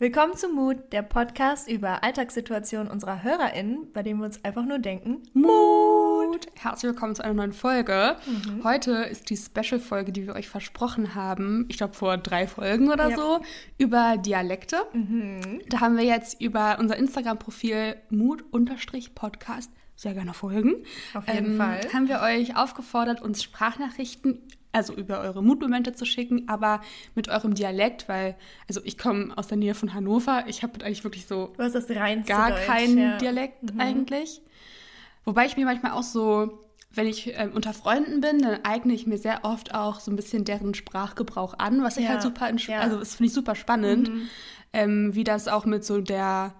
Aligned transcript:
Willkommen 0.00 0.34
zu 0.34 0.48
Mut, 0.48 0.78
der 0.92 1.02
Podcast 1.02 1.68
über 1.68 2.02
Alltagssituationen 2.02 2.90
unserer 2.90 3.22
HörerInnen, 3.22 3.92
bei 3.92 4.02
dem 4.02 4.16
wir 4.16 4.24
uns 4.24 4.42
einfach 4.42 4.64
nur 4.64 4.78
denken, 4.78 5.18
Mut! 5.34 6.46
Herzlich 6.54 6.94
willkommen 6.94 7.14
zu 7.14 7.22
einer 7.22 7.34
neuen 7.34 7.52
Folge. 7.52 8.16
Mhm. 8.24 8.64
Heute 8.64 8.92
ist 8.92 9.28
die 9.28 9.36
Special-Folge, 9.36 10.10
die 10.12 10.26
wir 10.26 10.36
euch 10.36 10.48
versprochen 10.48 11.14
haben, 11.14 11.66
ich 11.68 11.76
glaube 11.76 11.92
vor 11.92 12.16
drei 12.16 12.46
Folgen 12.46 12.90
oder 12.90 13.10
ja. 13.10 13.16
so, 13.16 13.40
über 13.76 14.16
Dialekte. 14.16 14.78
Mhm. 14.94 15.60
Da 15.68 15.80
haben 15.80 15.98
wir 15.98 16.04
jetzt 16.04 16.40
über 16.40 16.78
unser 16.80 16.96
Instagram-Profil 16.96 17.96
Mut-Podcast 18.08 19.70
sehr 19.96 20.14
gerne 20.14 20.32
folgen. 20.32 20.76
Auf 21.12 21.28
jeden 21.28 21.50
ähm, 21.50 21.56
Fall. 21.58 21.80
Haben 21.92 22.08
wir 22.08 22.22
euch 22.22 22.56
aufgefordert, 22.56 23.20
uns 23.20 23.42
Sprachnachrichten 23.42 24.38
also 24.72 24.94
über 24.94 25.20
eure 25.20 25.42
Mutmomente 25.42 25.92
zu 25.92 26.04
schicken, 26.04 26.48
aber 26.48 26.80
mit 27.14 27.28
eurem 27.28 27.54
Dialekt, 27.54 28.08
weil, 28.08 28.36
also 28.68 28.80
ich 28.84 28.98
komme 28.98 29.36
aus 29.36 29.48
der 29.48 29.56
Nähe 29.56 29.74
von 29.74 29.94
Hannover, 29.94 30.44
ich 30.46 30.62
habe 30.62 30.84
eigentlich 30.84 31.04
wirklich 31.04 31.26
so 31.26 31.52
gar 32.26 32.50
Deutsch, 32.50 32.66
keinen 32.66 32.98
ja. 32.98 33.16
Dialekt 33.18 33.74
mhm. 33.74 33.80
eigentlich. 33.80 34.42
Wobei 35.24 35.46
ich 35.46 35.56
mir 35.56 35.64
manchmal 35.64 35.92
auch 35.92 36.02
so, 36.02 36.60
wenn 36.92 37.06
ich 37.06 37.36
äh, 37.38 37.48
unter 37.52 37.72
Freunden 37.72 38.20
bin, 38.20 38.38
dann 38.40 38.64
eigne 38.64 38.92
ich 38.94 39.06
mir 39.06 39.18
sehr 39.18 39.44
oft 39.44 39.74
auch 39.74 40.00
so 40.00 40.10
ein 40.10 40.16
bisschen 40.16 40.44
deren 40.44 40.74
Sprachgebrauch 40.74 41.54
an, 41.58 41.82
was 41.82 41.96
ich 41.96 42.08
halt 42.08 42.22
super, 42.22 42.50
ja. 42.54 42.80
also 42.80 42.98
das 42.98 43.16
finde 43.16 43.28
ich 43.28 43.34
super 43.34 43.54
spannend, 43.54 44.08
mhm. 44.08 44.28
ähm, 44.72 45.14
wie 45.14 45.24
das 45.24 45.48
auch 45.48 45.64
mit 45.64 45.84
so 45.84 46.00
der 46.00 46.54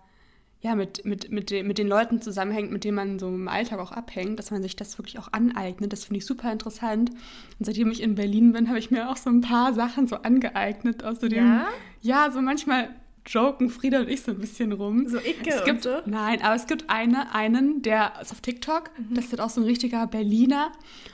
ja, 0.62 0.74
mit, 0.74 1.04
mit, 1.06 1.30
mit, 1.30 1.50
de, 1.50 1.62
mit 1.62 1.78
den 1.78 1.88
Leuten 1.88 2.20
zusammenhängt, 2.20 2.70
mit 2.70 2.84
denen 2.84 2.96
man 2.96 3.18
so 3.18 3.28
im 3.28 3.48
Alltag 3.48 3.78
auch 3.78 3.92
abhängt, 3.92 4.38
dass 4.38 4.50
man 4.50 4.62
sich 4.62 4.76
das 4.76 4.98
wirklich 4.98 5.18
auch 5.18 5.32
aneignet. 5.32 5.92
Das 5.92 6.04
finde 6.04 6.18
ich 6.18 6.26
super 6.26 6.52
interessant. 6.52 7.10
Und 7.58 7.64
seitdem 7.64 7.90
ich 7.90 8.02
in 8.02 8.14
Berlin 8.14 8.52
bin, 8.52 8.68
habe 8.68 8.78
ich 8.78 8.90
mir 8.90 9.08
auch 9.08 9.16
so 9.16 9.30
ein 9.30 9.40
paar 9.40 9.72
Sachen 9.72 10.06
so 10.06 10.16
angeeignet. 10.16 11.02
Außerdem, 11.02 11.46
ja? 11.46 11.66
ja, 12.02 12.30
so 12.30 12.42
manchmal 12.42 12.90
joken 13.26 13.70
Frieda 13.70 14.00
und 14.00 14.08
ich 14.08 14.22
so 14.22 14.32
ein 14.32 14.38
bisschen 14.38 14.72
rum. 14.72 15.08
So 15.08 15.18
Icke 15.18 15.50
es 15.50 15.64
gibt, 15.64 15.82
so? 15.82 16.00
Nein, 16.06 16.42
aber 16.42 16.54
es 16.54 16.66
gibt 16.66 16.88
eine, 16.88 17.34
einen, 17.34 17.82
der 17.82 18.12
ist 18.20 18.32
auf 18.32 18.40
TikTok. 18.40 18.90
Mhm. 18.98 19.14
Das 19.14 19.26
ist 19.26 19.40
auch 19.40 19.50
so 19.50 19.60
ein 19.60 19.64
richtiger 19.64 20.06
Berliner. 20.06 20.72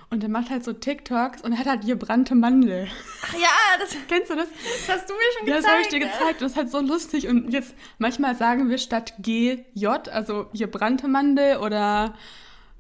Und 0.09 0.23
der 0.23 0.31
macht 0.31 0.51
halt 0.51 0.65
so 0.65 0.73
TikToks 0.73 1.43
und 1.43 1.53
er 1.53 1.59
hat 1.59 1.67
halt 1.67 1.87
gebrannte 1.87 2.37
Mandel. 2.37 2.87
Ach 3.23 3.35
ja, 3.35 3.49
das 3.81 3.97
kennst 4.09 4.31
du 4.31 4.37
das? 4.37 4.49
Das 4.87 4.97
hast 4.97 5.11
du 5.11 5.15
mir 5.15 5.21
schon 5.37 5.47
gezeigt. 5.47 5.49
Ja, 5.49 5.57
das 5.57 5.67
habe 5.67 5.83
ich 5.83 5.89
dir 5.89 6.01
gezeigt. 6.01 6.43
Das 6.43 6.53
ist 6.53 6.57
halt 6.57 6.71
so 6.71 6.81
lustig. 6.81 7.29
Und 7.29 7.53
jetzt 7.53 7.75
manchmal 7.99 8.37
sagen 8.37 8.71
wir 8.71 8.79
statt 8.79 9.15
GJ, 9.19 9.87
also 10.11 10.47
gebrannte 10.53 11.09
Mandel 11.09 11.59
oder 11.59 12.15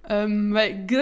ähm, 0.08 0.54
weil 0.54 0.86
G, 0.86 1.00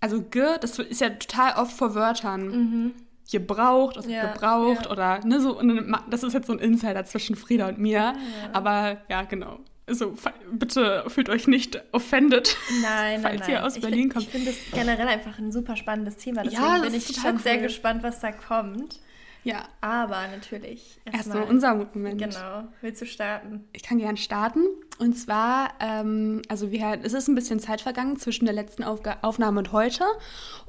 also 0.00 0.22
G, 0.22 0.42
das 0.60 0.78
ist 0.78 1.00
ja 1.00 1.10
total 1.10 1.62
oft 1.62 1.76
vor 1.76 1.94
Wörtern. 1.94 2.48
Mhm 2.48 2.94
gebraucht, 3.32 3.96
also 3.96 4.08
ja, 4.08 4.32
gebraucht 4.32 4.84
ja. 4.84 4.90
oder 4.90 5.24
ne, 5.24 5.40
so. 5.40 5.58
Und 5.58 5.92
das 6.08 6.22
ist 6.22 6.32
jetzt 6.32 6.46
so 6.46 6.52
ein 6.52 6.60
Insider 6.60 7.04
zwischen 7.04 7.34
Frieda 7.34 7.68
und 7.68 7.78
mir. 7.78 7.92
Ja, 7.92 8.14
aber 8.52 8.98
ja, 9.08 9.22
genau. 9.22 9.58
Also 9.86 10.14
bitte 10.52 11.04
fühlt 11.08 11.28
euch 11.28 11.48
nicht 11.48 11.82
offended, 11.90 12.56
nein, 12.82 13.20
falls 13.22 13.40
nein, 13.40 13.50
ihr 13.50 13.66
aus 13.66 13.76
ich 13.76 13.82
Berlin 13.82 14.02
find, 14.02 14.14
kommt. 14.14 14.26
Ich 14.26 14.30
finde 14.30 14.50
es 14.50 14.70
generell 14.70 15.08
einfach 15.08 15.38
ein 15.38 15.50
super 15.50 15.74
spannendes 15.74 16.16
Thema. 16.16 16.44
Deswegen 16.44 16.62
ja, 16.62 16.78
bin 16.78 16.94
ich 16.94 17.06
schon 17.06 17.34
cool. 17.34 17.40
sehr 17.40 17.58
gespannt, 17.58 18.02
was 18.04 18.20
da 18.20 18.30
kommt. 18.30 19.00
Ja. 19.44 19.64
Aber 19.80 20.28
natürlich 20.28 21.00
erstmal 21.04 21.38
erst 21.38 21.50
unser 21.50 21.74
Moment. 21.74 22.18
Genau. 22.18 22.68
Willst 22.80 23.02
du 23.02 23.06
starten? 23.06 23.64
Ich 23.72 23.82
kann 23.82 23.98
gern 23.98 24.16
starten. 24.16 24.60
Und 24.98 25.14
zwar, 25.14 25.70
ähm, 25.80 26.42
also 26.48 26.70
wir, 26.70 27.00
es 27.02 27.12
ist 27.12 27.28
ein 27.28 27.34
bisschen 27.34 27.58
Zeit 27.58 27.80
vergangen 27.80 28.16
zwischen 28.18 28.44
der 28.44 28.54
letzten 28.54 28.84
Aufga 28.84 29.18
Aufnahme 29.22 29.58
und 29.58 29.72
heute. 29.72 30.04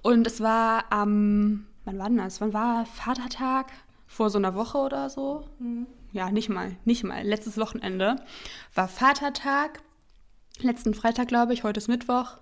Und 0.02 0.26
es 0.26 0.42
war 0.42 0.86
am 0.92 1.68
wann 1.86 2.00
war 2.00 2.08
denn 2.08 2.18
das? 2.18 2.42
Wann 2.42 2.54
war 2.54 2.86
Vatertag? 2.86 3.72
Vor 4.08 4.30
so 4.30 4.38
einer 4.38 4.56
Woche 4.56 4.78
oder 4.78 5.10
so? 5.10 5.48
Mhm. 5.60 5.88
Ja, 6.12 6.30
nicht 6.30 6.50
mal, 6.50 6.76
nicht 6.86 7.04
mal. 7.04 7.24
Letztes 7.24 7.58
Wochenende 7.58 8.18
war 8.76 8.88
Vatertag. 8.88 9.82
Letzten 10.60 10.94
Freitag, 10.94 11.28
glaube 11.28 11.54
ich, 11.54 11.64
heute 11.64 11.80
ist 11.80 11.88
Mittwoch. 11.88 12.38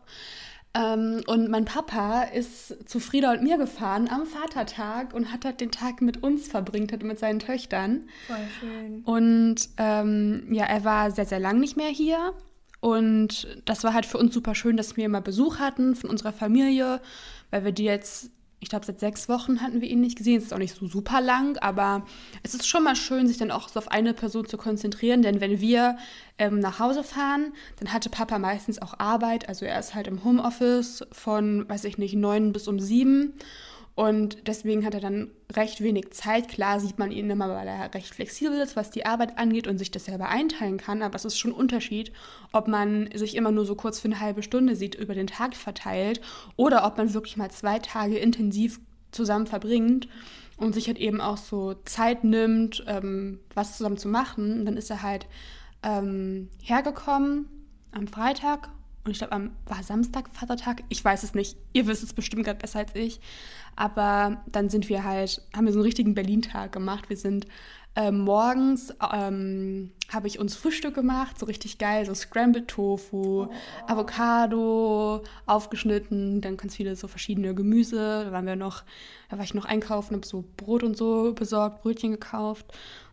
Ähm, 0.73 1.21
und 1.27 1.49
mein 1.49 1.65
Papa 1.65 2.23
ist 2.23 2.89
zu 2.89 2.99
Frieda 2.99 3.31
und 3.31 3.43
mir 3.43 3.57
gefahren 3.57 4.09
am 4.09 4.25
Vatertag 4.25 5.13
und 5.13 5.31
hat 5.31 5.43
halt 5.43 5.59
den 5.59 5.71
Tag 5.71 6.01
mit 6.01 6.23
uns 6.23 6.47
verbringt, 6.47 6.93
hat 6.93 7.03
mit 7.03 7.19
seinen 7.19 7.39
Töchtern. 7.39 8.09
Voll 8.27 8.37
schön. 8.59 9.01
Und 9.03 9.69
ähm, 9.77 10.47
ja, 10.51 10.65
er 10.65 10.83
war 10.85 11.11
sehr, 11.11 11.25
sehr 11.25 11.39
lang 11.39 11.59
nicht 11.59 11.75
mehr 11.75 11.89
hier. 11.89 12.33
Und 12.79 13.61
das 13.65 13.83
war 13.83 13.93
halt 13.93 14.05
für 14.05 14.17
uns 14.17 14.33
super 14.33 14.55
schön, 14.55 14.75
dass 14.75 14.97
wir 14.97 15.07
mal 15.07 15.21
Besuch 15.21 15.59
hatten 15.59 15.95
von 15.95 16.09
unserer 16.09 16.33
Familie, 16.33 17.01
weil 17.51 17.63
wir 17.63 17.71
die 17.71 17.83
jetzt 17.83 18.31
ich 18.61 18.69
glaube, 18.69 18.85
seit 18.85 18.99
sechs 18.99 19.27
Wochen 19.27 19.59
hatten 19.59 19.81
wir 19.81 19.89
ihn 19.89 20.01
nicht 20.01 20.17
gesehen. 20.17 20.37
Es 20.37 20.45
ist 20.45 20.53
auch 20.53 20.59
nicht 20.59 20.75
so 20.75 20.85
super 20.85 21.19
lang, 21.19 21.57
aber 21.57 22.05
es 22.43 22.53
ist 22.53 22.67
schon 22.67 22.83
mal 22.83 22.95
schön, 22.95 23.27
sich 23.27 23.37
dann 23.37 23.49
auch 23.49 23.67
so 23.67 23.79
auf 23.79 23.89
eine 23.89 24.13
Person 24.13 24.45
zu 24.45 24.55
konzentrieren. 24.55 25.23
Denn 25.23 25.41
wenn 25.41 25.59
wir 25.59 25.97
ähm, 26.37 26.59
nach 26.59 26.79
Hause 26.79 27.03
fahren, 27.03 27.53
dann 27.79 27.91
hatte 27.91 28.11
Papa 28.11 28.37
meistens 28.37 28.79
auch 28.79 28.99
Arbeit. 28.99 29.49
Also 29.49 29.65
er 29.65 29.79
ist 29.79 29.95
halt 29.95 30.05
im 30.05 30.23
Homeoffice 30.23 31.03
von, 31.11 31.67
weiß 31.67 31.85
ich 31.85 31.97
nicht, 31.97 32.13
neun 32.13 32.53
bis 32.53 32.67
um 32.67 32.79
sieben. 32.79 33.33
Und 34.01 34.47
deswegen 34.47 34.83
hat 34.83 34.95
er 34.95 34.99
dann 34.99 35.29
recht 35.53 35.79
wenig 35.79 36.09
Zeit. 36.09 36.47
Klar 36.47 36.79
sieht 36.79 36.97
man 36.97 37.11
ihn 37.11 37.29
immer, 37.29 37.47
weil 37.49 37.67
er 37.67 37.93
recht 37.93 38.15
flexibel 38.15 38.59
ist, 38.59 38.75
was 38.75 38.89
die 38.89 39.05
Arbeit 39.05 39.37
angeht 39.37 39.67
und 39.67 39.77
sich 39.77 39.91
das 39.91 40.05
selber 40.05 40.27
einteilen 40.27 40.77
kann. 40.77 41.03
Aber 41.03 41.13
es 41.13 41.23
ist 41.23 41.37
schon 41.37 41.51
ein 41.51 41.57
Unterschied, 41.57 42.11
ob 42.51 42.67
man 42.67 43.11
sich 43.13 43.35
immer 43.35 43.51
nur 43.51 43.63
so 43.63 43.75
kurz 43.75 43.99
für 43.99 44.07
eine 44.07 44.19
halbe 44.19 44.41
Stunde 44.41 44.75
sieht, 44.75 44.95
über 44.95 45.13
den 45.13 45.27
Tag 45.27 45.55
verteilt, 45.55 46.19
oder 46.55 46.83
ob 46.83 46.97
man 46.97 47.13
wirklich 47.13 47.37
mal 47.37 47.51
zwei 47.51 47.77
Tage 47.77 48.17
intensiv 48.17 48.79
zusammen 49.11 49.45
verbringt 49.45 50.07
und 50.57 50.73
sich 50.73 50.87
halt 50.87 50.97
eben 50.97 51.21
auch 51.21 51.37
so 51.37 51.75
Zeit 51.85 52.23
nimmt, 52.23 52.83
ähm, 52.87 53.39
was 53.53 53.77
zusammen 53.77 53.99
zu 53.99 54.07
machen. 54.07 54.61
Und 54.61 54.65
dann 54.65 54.77
ist 54.77 54.89
er 54.89 55.03
halt 55.03 55.27
ähm, 55.83 56.49
hergekommen 56.63 57.45
am 57.91 58.07
Freitag 58.07 58.69
und 59.03 59.11
ich 59.11 59.17
glaube, 59.17 59.33
am 59.33 59.51
war 59.65 59.81
Samstag 59.81 60.29
Vatertag. 60.31 60.83
Ich 60.89 61.03
weiß 61.03 61.23
es 61.23 61.33
nicht. 61.33 61.57
Ihr 61.73 61.87
wisst 61.87 62.03
es 62.03 62.13
bestimmt 62.13 62.45
gerade 62.45 62.59
besser 62.59 62.79
als 62.79 62.93
ich. 62.93 63.19
Aber 63.75 64.43
dann 64.47 64.69
sind 64.69 64.89
wir 64.89 65.03
halt, 65.03 65.41
haben 65.55 65.65
wir 65.65 65.73
so 65.73 65.79
einen 65.79 65.85
richtigen 65.85 66.13
Berlin-Tag 66.13 66.71
gemacht. 66.71 67.09
Wir 67.09 67.17
sind 67.17 67.47
äh, 67.95 68.11
morgens, 68.11 68.93
ähm, 69.13 69.91
habe 70.09 70.27
ich 70.27 70.39
uns 70.39 70.55
Frühstück 70.55 70.95
gemacht, 70.95 71.39
so 71.39 71.45
richtig 71.45 71.77
geil, 71.77 72.05
so 72.05 72.13
Scrambled 72.13 72.67
Tofu, 72.67 73.43
oh. 73.43 73.49
Avocado, 73.87 75.23
aufgeschnitten, 75.45 76.39
dann 76.39 76.55
ganz 76.55 76.75
viele 76.75 76.95
so 76.95 77.07
verschiedene 77.07 77.53
Gemüse. 77.55 78.25
Da 78.25 78.31
waren 78.31 78.45
wir 78.45 78.55
noch, 78.55 78.83
da 79.29 79.37
war 79.37 79.43
ich 79.43 79.53
noch 79.53 79.65
einkaufen, 79.65 80.15
habe 80.15 80.27
so 80.27 80.45
Brot 80.57 80.83
und 80.83 80.95
so 80.95 81.33
besorgt, 81.33 81.81
Brötchen 81.81 82.11
gekauft. 82.11 82.65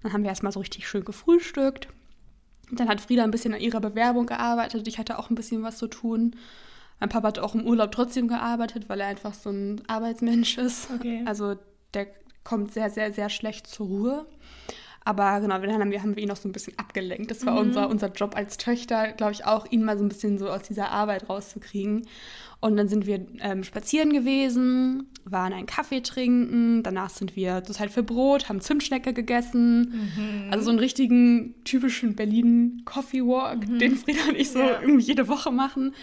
Dann 0.02 0.12
haben 0.12 0.22
wir 0.22 0.30
erstmal 0.30 0.52
so 0.52 0.60
richtig 0.60 0.86
schön 0.86 1.04
gefrühstückt. 1.04 1.88
Dann 2.70 2.88
hat 2.88 3.00
Frieda 3.00 3.24
ein 3.24 3.30
bisschen 3.30 3.54
an 3.54 3.60
ihrer 3.60 3.80
Bewerbung 3.80 4.26
gearbeitet. 4.26 4.86
Ich 4.88 4.98
hatte 4.98 5.18
auch 5.18 5.30
ein 5.30 5.34
bisschen 5.34 5.62
was 5.62 5.78
zu 5.78 5.86
tun. 5.86 6.36
Mein 7.00 7.08
Papa 7.08 7.28
hat 7.28 7.38
auch 7.38 7.54
im 7.54 7.66
Urlaub 7.66 7.92
trotzdem 7.92 8.28
gearbeitet, 8.28 8.88
weil 8.88 9.00
er 9.00 9.06
einfach 9.06 9.34
so 9.34 9.50
ein 9.50 9.82
Arbeitsmensch 9.86 10.58
ist. 10.58 10.88
Okay. 10.90 11.22
Also 11.26 11.56
der 11.94 12.08
kommt 12.44 12.72
sehr, 12.72 12.90
sehr, 12.90 13.12
sehr 13.12 13.30
schlecht 13.30 13.66
zur 13.66 13.86
Ruhe. 13.86 14.26
Aber 15.04 15.40
genau, 15.40 15.58
dann 15.58 15.72
haben 15.72 15.90
wir, 15.90 16.02
haben 16.02 16.16
wir 16.16 16.22
ihn 16.22 16.28
noch 16.28 16.36
so 16.36 16.48
ein 16.48 16.52
bisschen 16.52 16.78
abgelenkt. 16.78 17.30
Das 17.30 17.46
war 17.46 17.54
mhm. 17.54 17.68
unser, 17.68 17.88
unser 17.88 18.08
Job 18.12 18.36
als 18.36 18.58
Töchter, 18.58 19.12
glaube 19.12 19.32
ich, 19.32 19.44
auch, 19.44 19.66
ihn 19.70 19.84
mal 19.84 19.96
so 19.96 20.04
ein 20.04 20.08
bisschen 20.08 20.38
so 20.38 20.48
aus 20.50 20.62
dieser 20.62 20.90
Arbeit 20.90 21.28
rauszukriegen. 21.28 22.06
Und 22.60 22.76
dann 22.76 22.88
sind 22.88 23.06
wir 23.06 23.24
ähm, 23.40 23.62
spazieren 23.62 24.12
gewesen, 24.12 25.06
waren 25.24 25.52
einen 25.52 25.66
Kaffee 25.66 26.00
trinken, 26.00 26.82
danach 26.82 27.10
sind 27.10 27.36
wir 27.36 27.62
total 27.62 27.88
für 27.88 28.02
Brot, 28.02 28.48
haben 28.48 28.60
Zimtschnecke 28.60 29.12
gegessen. 29.12 30.10
Mhm. 30.16 30.50
Also 30.50 30.64
so 30.64 30.70
einen 30.70 30.80
richtigen 30.80 31.54
typischen 31.64 32.16
Berlin 32.16 32.82
Coffee 32.84 33.22
Walk, 33.22 33.68
mhm. 33.68 33.78
den 33.78 33.96
Frieda 33.96 34.28
und 34.28 34.36
ich 34.36 34.50
so 34.50 34.58
ja. 34.58 34.80
irgendwie 34.80 35.04
jede 35.04 35.28
Woche 35.28 35.52
machen 35.52 35.94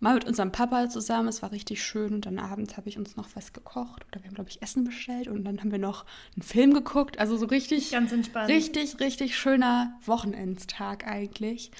mal 0.00 0.14
mit 0.14 0.24
unserem 0.24 0.52
Papa 0.52 0.88
zusammen. 0.88 1.28
Es 1.28 1.42
war 1.42 1.52
richtig 1.52 1.82
schön. 1.82 2.14
Und 2.14 2.26
dann 2.26 2.38
abends 2.38 2.76
habe 2.76 2.88
ich 2.88 2.98
uns 2.98 3.16
noch 3.16 3.28
was 3.34 3.52
gekocht. 3.52 4.04
Oder 4.08 4.22
wir 4.22 4.28
haben, 4.28 4.34
glaube 4.34 4.50
ich, 4.50 4.62
Essen 4.62 4.84
bestellt. 4.84 5.28
Und 5.28 5.44
dann 5.44 5.60
haben 5.60 5.72
wir 5.72 5.78
noch 5.78 6.04
einen 6.34 6.42
Film 6.42 6.74
geguckt. 6.74 7.18
Also 7.18 7.36
so 7.36 7.46
richtig. 7.46 7.90
Ganz 7.90 8.12
entspannt. 8.12 8.48
Richtig, 8.48 9.00
richtig 9.00 9.36
schöner 9.36 9.98
Wochenendstag 10.04 11.06
eigentlich. 11.06 11.70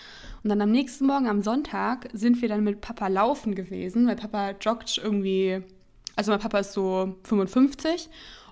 Und 0.43 0.51
dann 0.51 0.61
am 0.61 0.71
nächsten 0.71 1.07
Morgen, 1.07 1.29
am 1.29 1.43
Sonntag, 1.43 2.09
sind 2.13 2.41
wir 2.41 2.49
dann 2.49 2.65
mit 2.65 2.81
Papa 2.81 3.09
laufen 3.09 3.55
gewesen, 3.55 4.07
weil 4.07 4.17
Papa 4.17 4.53
joggt 4.61 4.99
irgendwie. 4.99 5.63
Also 6.17 6.31
mein 6.33 6.41
Papa 6.41 6.61
ist 6.61 6.73
so 6.73 7.17
55 7.25 8.09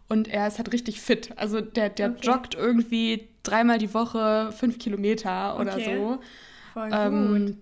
und 0.08 0.28
er 0.28 0.46
ist 0.46 0.58
halt 0.58 0.72
richtig 0.72 1.00
fit. 1.00 1.32
Also 1.36 1.60
der, 1.60 1.88
der 1.88 2.10
okay. 2.10 2.26
joggt 2.26 2.54
irgendwie 2.54 3.28
dreimal 3.42 3.78
die 3.78 3.94
Woche 3.94 4.52
fünf 4.52 4.78
Kilometer 4.78 5.58
oder 5.58 5.74
okay. 5.74 5.96
so. 5.96 6.18
Voll 6.74 6.90
ähm, 6.92 7.46
gut. 7.46 7.56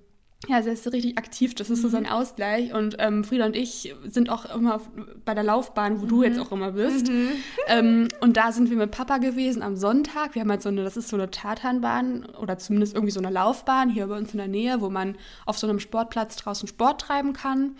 Ja, 0.48 0.56
also 0.56 0.70
er 0.70 0.74
ist 0.74 0.92
richtig 0.92 1.18
aktiv, 1.18 1.54
das 1.54 1.70
ist 1.70 1.78
mhm. 1.78 1.82
so 1.82 1.88
sein 1.88 2.06
Ausgleich. 2.06 2.74
Und 2.74 2.96
ähm, 2.98 3.22
Frieda 3.22 3.46
und 3.46 3.54
ich 3.54 3.94
sind 4.08 4.28
auch 4.28 4.44
immer 4.54 4.80
bei 5.24 5.34
der 5.34 5.44
Laufbahn, 5.44 6.00
wo 6.00 6.04
mhm. 6.04 6.08
du 6.08 6.22
jetzt 6.24 6.38
auch 6.40 6.50
immer 6.50 6.72
bist. 6.72 7.08
Mhm. 7.08 7.28
Ähm, 7.68 8.08
und 8.20 8.36
da 8.36 8.50
sind 8.50 8.68
wir 8.68 8.76
mit 8.76 8.90
Papa 8.90 9.18
gewesen 9.18 9.62
am 9.62 9.76
Sonntag. 9.76 10.34
Wir 10.34 10.42
haben 10.42 10.50
halt 10.50 10.62
so 10.62 10.68
eine, 10.68 10.82
das 10.82 10.96
ist 10.96 11.08
so 11.08 11.16
eine 11.16 11.30
Tatanbahn 11.30 12.26
oder 12.40 12.58
zumindest 12.58 12.94
irgendwie 12.94 13.12
so 13.12 13.20
eine 13.20 13.30
Laufbahn 13.30 13.88
hier 13.88 14.08
bei 14.08 14.18
uns 14.18 14.32
in 14.32 14.38
der 14.38 14.48
Nähe, 14.48 14.80
wo 14.80 14.90
man 14.90 15.16
auf 15.46 15.58
so 15.58 15.68
einem 15.68 15.78
Sportplatz 15.78 16.36
draußen 16.36 16.66
Sport 16.66 17.00
treiben 17.02 17.34
kann. 17.34 17.76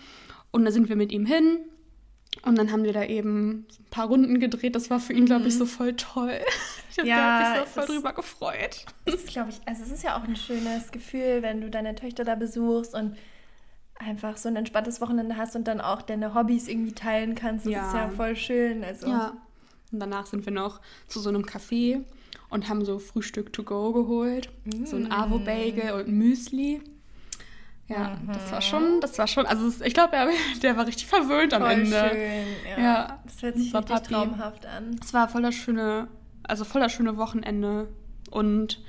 Und 0.51 0.63
da 0.63 0.71
sind 0.71 0.87
wir 0.87 0.95
mit 0.95 1.11
ihm 1.11 1.25
hin. 1.25 1.59
Und 2.45 2.57
dann 2.57 2.71
haben 2.71 2.83
wir 2.83 2.93
da 2.93 3.03
eben 3.03 3.49
ein 3.49 3.85
paar 3.91 4.07
Runden 4.07 4.39
gedreht. 4.39 4.75
Das 4.75 4.89
war 4.89 4.99
für 4.99 5.13
ihn, 5.13 5.25
glaube 5.25 5.47
ich, 5.47 5.57
so 5.57 5.65
voll 5.65 5.93
toll. 5.93 6.39
Ich 6.93 6.99
habe 6.99 7.07
Ja, 7.09 7.55
sich 7.65 7.73
so 7.73 7.79
voll 7.81 7.95
drüber 7.95 8.13
gefreut. 8.13 8.85
Das 9.05 9.15
ist, 9.15 9.27
glaube 9.29 9.49
ich, 9.49 9.59
also 9.65 9.83
es 9.83 9.91
ist 9.91 10.03
ja 10.03 10.15
auch 10.17 10.23
ein 10.23 10.35
schönes 10.35 10.91
Gefühl, 10.91 11.41
wenn 11.41 11.59
du 11.61 11.69
deine 11.69 11.95
Töchter 11.95 12.23
da 12.23 12.35
besuchst 12.35 12.93
und 12.93 13.17
einfach 13.99 14.37
so 14.37 14.47
ein 14.49 14.55
entspanntes 14.55 15.01
Wochenende 15.01 15.37
hast 15.37 15.55
und 15.55 15.67
dann 15.67 15.81
auch 15.81 16.01
deine 16.01 16.33
Hobbys 16.35 16.67
irgendwie 16.67 16.93
teilen 16.93 17.35
kannst. 17.35 17.65
Das 17.65 17.73
Ja. 17.73 17.87
ist 17.87 17.93
ja 17.93 18.09
voll 18.09 18.35
schön. 18.35 18.83
Also 18.83 19.07
Ja. 19.07 19.33
Und 19.91 19.99
danach 19.99 20.25
sind 20.25 20.45
wir 20.45 20.53
noch 20.53 20.81
zu 21.07 21.19
so 21.19 21.29
einem 21.29 21.43
Café 21.43 22.03
und 22.49 22.67
haben 22.69 22.83
so 22.85 22.99
Frühstück 22.99 23.53
to 23.53 23.63
go 23.63 23.91
geholt. 23.93 24.49
So 24.85 24.95
ein 24.95 25.11
Avo-Bagel 25.11 25.91
und 25.93 26.07
Müsli. 26.09 26.81
Ja, 27.87 28.17
das 28.31 28.51
war 28.51 28.61
schon, 28.61 29.01
das 29.01 29.17
war 29.19 29.27
schon, 29.27 29.45
also 29.45 29.69
ich 29.83 29.93
glaube, 29.93 30.11
der, 30.63 30.77
war 30.77 30.87
richtig 30.87 31.05
verwöhnt 31.05 31.53
am 31.53 31.61
voll 31.63 31.71
Ende. 31.71 32.09
schön. 32.09 32.45
Ja. 32.77 32.83
Ja. 32.83 33.19
Das 33.25 33.41
hört 33.41 33.57
sich 33.57 33.73
richtig 33.73 33.87
Papi. 33.95 34.07
traumhaft 34.13 34.65
an. 34.65 34.95
Es 35.03 35.13
war 35.13 35.27
voll 35.27 35.41
das 35.43 35.53
schöne, 35.53 36.07
also 36.47 36.63
voll 36.65 36.81
das 36.81 36.91
schöne 36.91 37.17
Wochenende. 37.17 37.87
Und 38.31 38.81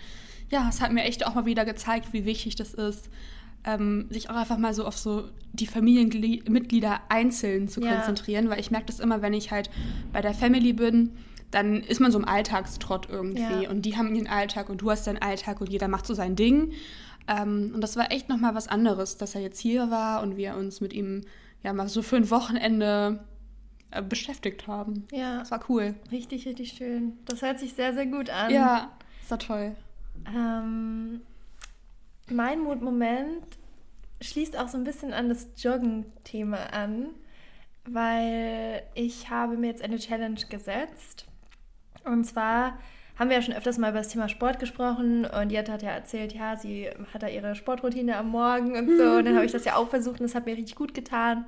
ja, 0.51 0.69
es 0.69 0.81
hat 0.81 0.93
mir 0.93 1.03
echt 1.05 1.27
auch 1.27 1.35
mal 1.35 1.47
wieder 1.47 1.65
gezeigt, 1.65 2.13
wie 2.13 2.25
wichtig 2.25 2.55
das 2.57 2.75
ist, 2.75 3.09
ähm, 3.65 4.07
sich 4.11 4.29
auch 4.31 4.35
einfach 4.37 4.59
mal 4.59 4.75
so 4.75 4.85
auf 4.85 4.97
so 4.97 5.25
die 5.53 5.67
Familienmitglieder 5.67 7.01
einzeln 7.09 7.69
zu 7.69 7.81
Ja. 7.81 7.95
konzentrieren, 7.95 8.49
weil 8.51 8.61
ich 8.61 8.71
merke 8.71 8.87
das 8.87 9.01
immer, 9.01 9.23
wenn 9.23 9.33
ich 9.35 9.51
halt 9.51 9.71
bei 10.13 10.21
der 10.21 10.35
Family 10.35 10.73
bin, 10.73 11.13
dann 11.51 11.77
ist 11.83 12.01
man 12.01 12.11
so 12.11 12.19
im 12.19 12.27
Alltagstrott 12.27 13.09
irgendwie 13.09 13.63
Ja. 13.65 13.71
und 13.71 13.83
die 13.83 13.97
haben 13.97 14.15
ihren 14.15 14.27
Alltag 14.27 14.69
und 14.69 14.79
du 14.83 14.91
hast 14.91 15.07
deinen 15.07 15.19
Alltag 15.23 15.61
und 15.61 15.71
jeder 15.71 15.89
macht 15.89 16.07
so 16.07 16.13
sein 16.15 16.37
Ding. 16.37 16.73
Ähm, 17.27 17.71
und 17.75 17.81
das 17.81 17.97
war 17.97 18.11
echt 18.13 18.29
nochmal 18.29 18.55
was 18.55 18.69
anderes, 18.69 19.17
dass 19.17 19.35
er 19.35 19.41
jetzt 19.41 19.61
hier 19.61 19.91
war 19.91 20.23
und 20.23 20.37
wir 20.37 20.57
uns 20.57 20.81
mit 20.81 20.93
ihm 20.93 21.23
ja 21.63 21.73
mal 21.73 21.89
so 21.89 22.03
für 22.03 22.17
ein 22.17 22.29
Wochenende 22.31 23.21
beschäftigt 24.03 24.67
haben. 24.67 25.07
Ja, 25.13 25.39
Das 25.39 25.51
war 25.51 25.61
cool. 25.69 25.95
richtig, 26.11 26.47
richtig 26.47 26.73
schön. 26.73 27.19
Das 27.27 27.43
hört 27.43 27.59
sich 27.59 27.75
sehr, 27.75 27.95
sehr 27.95 28.07
gut 28.07 28.31
an. 28.31 28.51
Ja, 28.53 28.91
das 29.21 29.31
war 29.31 29.39
toll. 29.39 29.77
Ähm, 30.35 31.21
mein 32.31 32.61
Mutmoment 32.61 33.45
schließt 34.23 34.57
auch 34.59 34.69
so 34.69 34.79
ein 34.79 34.85
bisschen 34.85 35.13
an 35.13 35.29
das 35.29 35.49
Joggen-Thema 35.59 36.73
an, 36.73 37.07
weil 37.87 38.83
ich 38.95 39.29
habe 39.31 39.57
mir 39.57 39.67
jetzt 39.69 39.83
eine 39.83 39.99
Challenge 39.99 40.41
gesetzt. 40.49 41.27
Und 42.05 42.25
zwar 42.25 42.79
haben 43.19 43.29
wir 43.31 43.37
ja 43.37 43.43
schon 43.43 43.55
öfters 43.55 43.79
mal 43.79 43.91
über 43.91 43.99
das 43.99 44.09
Thema 44.09 44.29
Sport 44.29 44.59
gesprochen 44.59 45.25
und 45.25 45.51
Jette 45.51 45.73
hat 45.73 45.83
ja 45.83 45.91
erzählt, 45.91 46.33
ja, 46.35 46.57
sie 46.57 46.89
hat 47.13 47.23
da 47.23 47.29
ihre 47.29 47.55
Sportroutine 47.55 48.17
am 48.17 48.29
Morgen 48.31 48.75
und 48.77 48.97
so. 48.97 49.05
Und 49.19 49.27
dann 49.27 49.37
habe 49.37 49.45
ich 49.47 49.53
das 49.53 49.65
ja 49.65 49.77
auch 49.77 49.89
versucht 49.91 50.21
und 50.21 50.25
das 50.27 50.35
hat 50.35 50.47
mir 50.47 50.57
richtig 50.57 50.75
gut 50.77 50.95
getan. 50.95 51.45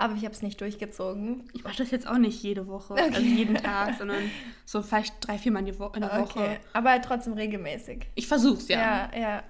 Aber 0.00 0.14
ich 0.14 0.24
habe 0.24 0.32
es 0.34 0.40
nicht 0.40 0.58
durchgezogen. 0.60 1.44
Ich 1.52 1.62
mache 1.62 1.76
das 1.76 1.90
jetzt 1.90 2.06
auch 2.08 2.16
nicht 2.16 2.42
jede 2.42 2.66
Woche, 2.66 2.94
also 2.94 3.20
jeden 3.20 3.54
Tag, 3.56 3.98
sondern 3.98 4.30
so 4.64 4.80
vielleicht 4.80 5.14
drei, 5.20 5.36
vier 5.36 5.52
Mal 5.52 5.60
in 5.60 5.66
der 5.66 5.78
Woche. 5.78 6.20
Okay. 6.22 6.56
Aber 6.72 7.00
trotzdem 7.02 7.34
regelmäßig. 7.34 8.06
Ich 8.14 8.26
versuch's, 8.26 8.68
ja. 8.68 9.10
Ja, 9.14 9.20
ja. 9.20 9.42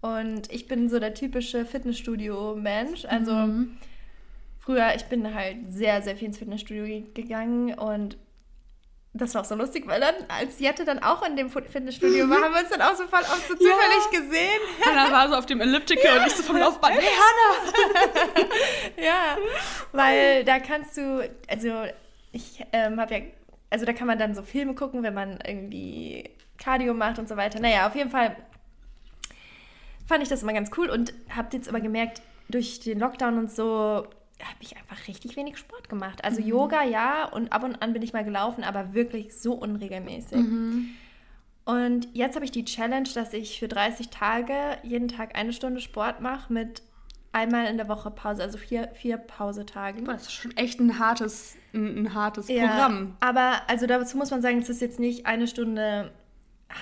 Und 0.00 0.52
ich 0.52 0.66
bin 0.66 0.88
so 0.88 0.98
der 0.98 1.14
typische 1.14 1.64
Fitnessstudio-Mensch. 1.64 3.04
Also 3.04 3.32
Mhm. 3.32 3.76
früher, 4.58 4.94
ich 4.96 5.04
bin 5.04 5.32
halt 5.32 5.58
sehr, 5.68 6.02
sehr 6.02 6.16
viel 6.16 6.26
ins 6.28 6.38
Fitnessstudio 6.38 7.04
gegangen 7.14 7.74
und 7.74 8.16
das 9.16 9.32
war 9.32 9.42
auch 9.42 9.46
so 9.46 9.54
lustig, 9.54 9.86
weil 9.86 10.00
dann, 10.00 10.14
als 10.26 10.58
Jette 10.58 10.84
dann 10.84 10.98
auch 10.98 11.24
in 11.24 11.36
dem 11.36 11.48
Fitnessstudio 11.48 12.28
war, 12.28 12.42
haben 12.42 12.52
wir 12.52 12.60
uns 12.60 12.70
dann 12.70 12.82
auch 12.82 12.96
so 12.96 13.06
voll 13.06 13.20
oft 13.20 13.46
so 13.46 13.54
zufällig 13.54 14.10
gesehen. 14.10 14.60
Hannah 14.84 15.12
war 15.12 15.28
so 15.28 15.36
auf 15.36 15.46
dem 15.46 15.60
Elliptical 15.60 16.18
und 16.18 16.26
ich 16.26 16.34
so 16.34 16.42
vom 16.42 16.56
Laufband. 16.56 16.96
Hey, 16.96 17.10
Hannah! 17.14 18.48
Ja, 19.04 19.36
weil 19.92 20.44
da 20.44 20.58
kannst 20.58 20.96
du, 20.96 21.30
also 21.48 21.84
ich 22.32 22.64
ähm, 22.72 23.00
habe 23.00 23.14
ja, 23.14 23.20
also 23.70 23.86
da 23.86 23.92
kann 23.92 24.08
man 24.08 24.18
dann 24.18 24.34
so 24.34 24.42
Filme 24.42 24.74
gucken, 24.74 25.04
wenn 25.04 25.14
man 25.14 25.38
irgendwie 25.46 26.30
Cardio 26.58 26.92
macht 26.92 27.20
und 27.20 27.28
so 27.28 27.36
weiter. 27.36 27.60
Naja, 27.60 27.86
auf 27.86 27.94
jeden 27.94 28.10
Fall 28.10 28.36
fand 30.06 30.24
ich 30.24 30.28
das 30.28 30.42
immer 30.42 30.52
ganz 30.52 30.70
cool 30.76 30.90
und 30.90 31.14
habe 31.30 31.56
jetzt 31.56 31.68
aber 31.68 31.80
gemerkt, 31.80 32.20
durch 32.48 32.80
den 32.80 32.98
Lockdown 32.98 33.38
und 33.38 33.50
so 33.50 34.06
habe 34.44 34.58
ich 34.60 34.76
einfach 34.76 35.08
richtig 35.08 35.36
wenig 35.36 35.58
Sport 35.58 35.88
gemacht. 35.88 36.24
Also 36.24 36.40
Yoga 36.40 36.84
ja 36.84 37.26
und 37.26 37.52
ab 37.52 37.64
und 37.64 37.82
an 37.82 37.92
bin 37.92 38.02
ich 38.02 38.12
mal 38.12 38.24
gelaufen, 38.24 38.64
aber 38.64 38.94
wirklich 38.94 39.34
so 39.34 39.54
unregelmäßig. 39.54 40.38
Und 41.64 42.08
jetzt 42.12 42.34
habe 42.34 42.44
ich 42.44 42.50
die 42.50 42.64
Challenge, 42.64 43.08
dass 43.14 43.32
ich 43.32 43.58
für 43.58 43.68
30 43.68 44.10
Tage 44.10 44.54
jeden 44.82 45.08
Tag 45.08 45.36
eine 45.36 45.52
Stunde 45.52 45.80
Sport 45.80 46.20
mache 46.20 46.52
mit 46.52 46.82
einmal 47.32 47.66
in 47.66 47.76
der 47.76 47.88
Woche 47.88 48.10
Pause, 48.10 48.42
also 48.42 48.58
vier, 48.58 48.88
vier 48.94 49.16
Pausetagen. 49.16 50.04
Das 50.04 50.22
ist 50.22 50.32
schon 50.32 50.56
echt 50.56 50.78
ein 50.78 50.98
hartes, 50.98 51.56
ein, 51.72 52.04
ein 52.04 52.14
hartes 52.14 52.46
Programm. 52.46 53.16
aber 53.20 53.62
also 53.66 53.86
dazu 53.86 54.16
muss 54.16 54.30
man 54.30 54.40
sagen, 54.40 54.58
es 54.58 54.68
ist 54.68 54.80
jetzt 54.80 55.00
nicht 55.00 55.26
eine 55.26 55.48
Stunde 55.48 56.12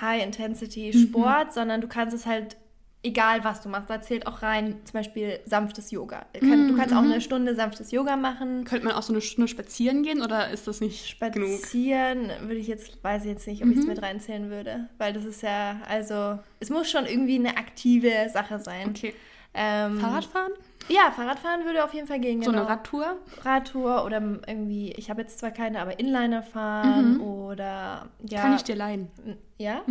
High-Intensity-Sport, 0.00 1.52
sondern 1.52 1.80
du 1.80 1.88
kannst 1.88 2.14
es 2.14 2.26
halt, 2.26 2.56
egal 3.02 3.44
was 3.44 3.60
du 3.60 3.68
machst, 3.68 3.90
da 3.90 4.00
zählt 4.00 4.26
auch 4.26 4.42
rein 4.42 4.76
zum 4.84 4.92
Beispiel 4.92 5.40
sanftes 5.44 5.90
Yoga. 5.90 6.26
Kann, 6.38 6.68
Du 6.68 6.76
kannst 6.76 6.94
auch 6.94 7.02
eine 7.02 7.20
Stunde 7.20 7.54
sanftes 7.54 7.90
Yoga 7.90 8.16
machen. 8.16 8.64
Könnte 8.64 8.86
man 8.86 8.94
auch 8.94 9.02
so 9.02 9.12
eine 9.12 9.20
Stunde 9.20 9.48
spazieren 9.48 10.02
gehen 10.02 10.22
oder 10.22 10.50
ist 10.50 10.68
das 10.68 10.80
nicht 10.80 11.18
genug? 11.20 11.58
Spazieren 11.58 12.30
würde 12.42 12.56
ich 12.56 12.68
jetzt, 12.68 13.02
weiß 13.02 13.24
ich 13.24 13.30
jetzt 13.30 13.46
nicht, 13.46 13.62
ob 13.62 13.70
ich 13.70 13.78
es 13.78 13.86
mit 13.86 14.02
reinzählen 14.02 14.50
würde, 14.50 14.88
weil 14.98 15.12
das 15.12 15.24
ist 15.24 15.42
ja, 15.42 15.80
also, 15.88 16.38
es 16.60 16.70
muss 16.70 16.90
schon 16.90 17.06
irgendwie 17.06 17.36
eine 17.36 17.56
aktive 17.56 18.28
Sache 18.32 18.58
sein. 18.58 18.90
Okay. 18.90 19.14
Ähm, 19.54 19.98
Fahrradfahren? 19.98 20.52
Ja, 20.88 21.10
Fahrradfahren 21.10 21.64
würde 21.64 21.84
auf 21.84 21.94
jeden 21.94 22.06
Fall 22.06 22.20
gehen. 22.20 22.42
So 22.42 22.50
genau. 22.50 22.62
eine 22.62 22.70
Radtour? 22.70 23.16
Radtour 23.44 24.04
oder 24.04 24.20
irgendwie, 24.46 24.92
ich 24.92 25.10
habe 25.10 25.22
jetzt 25.22 25.38
zwar 25.38 25.50
keine, 25.50 25.80
aber 25.80 25.98
Inliner 25.98 26.42
fahren 26.42 27.20
oder 27.20 28.08
ja. 28.22 28.40
Kann 28.40 28.56
ich 28.56 28.62
dir 28.62 28.76
leihen. 28.76 29.08
Ja? 29.58 29.82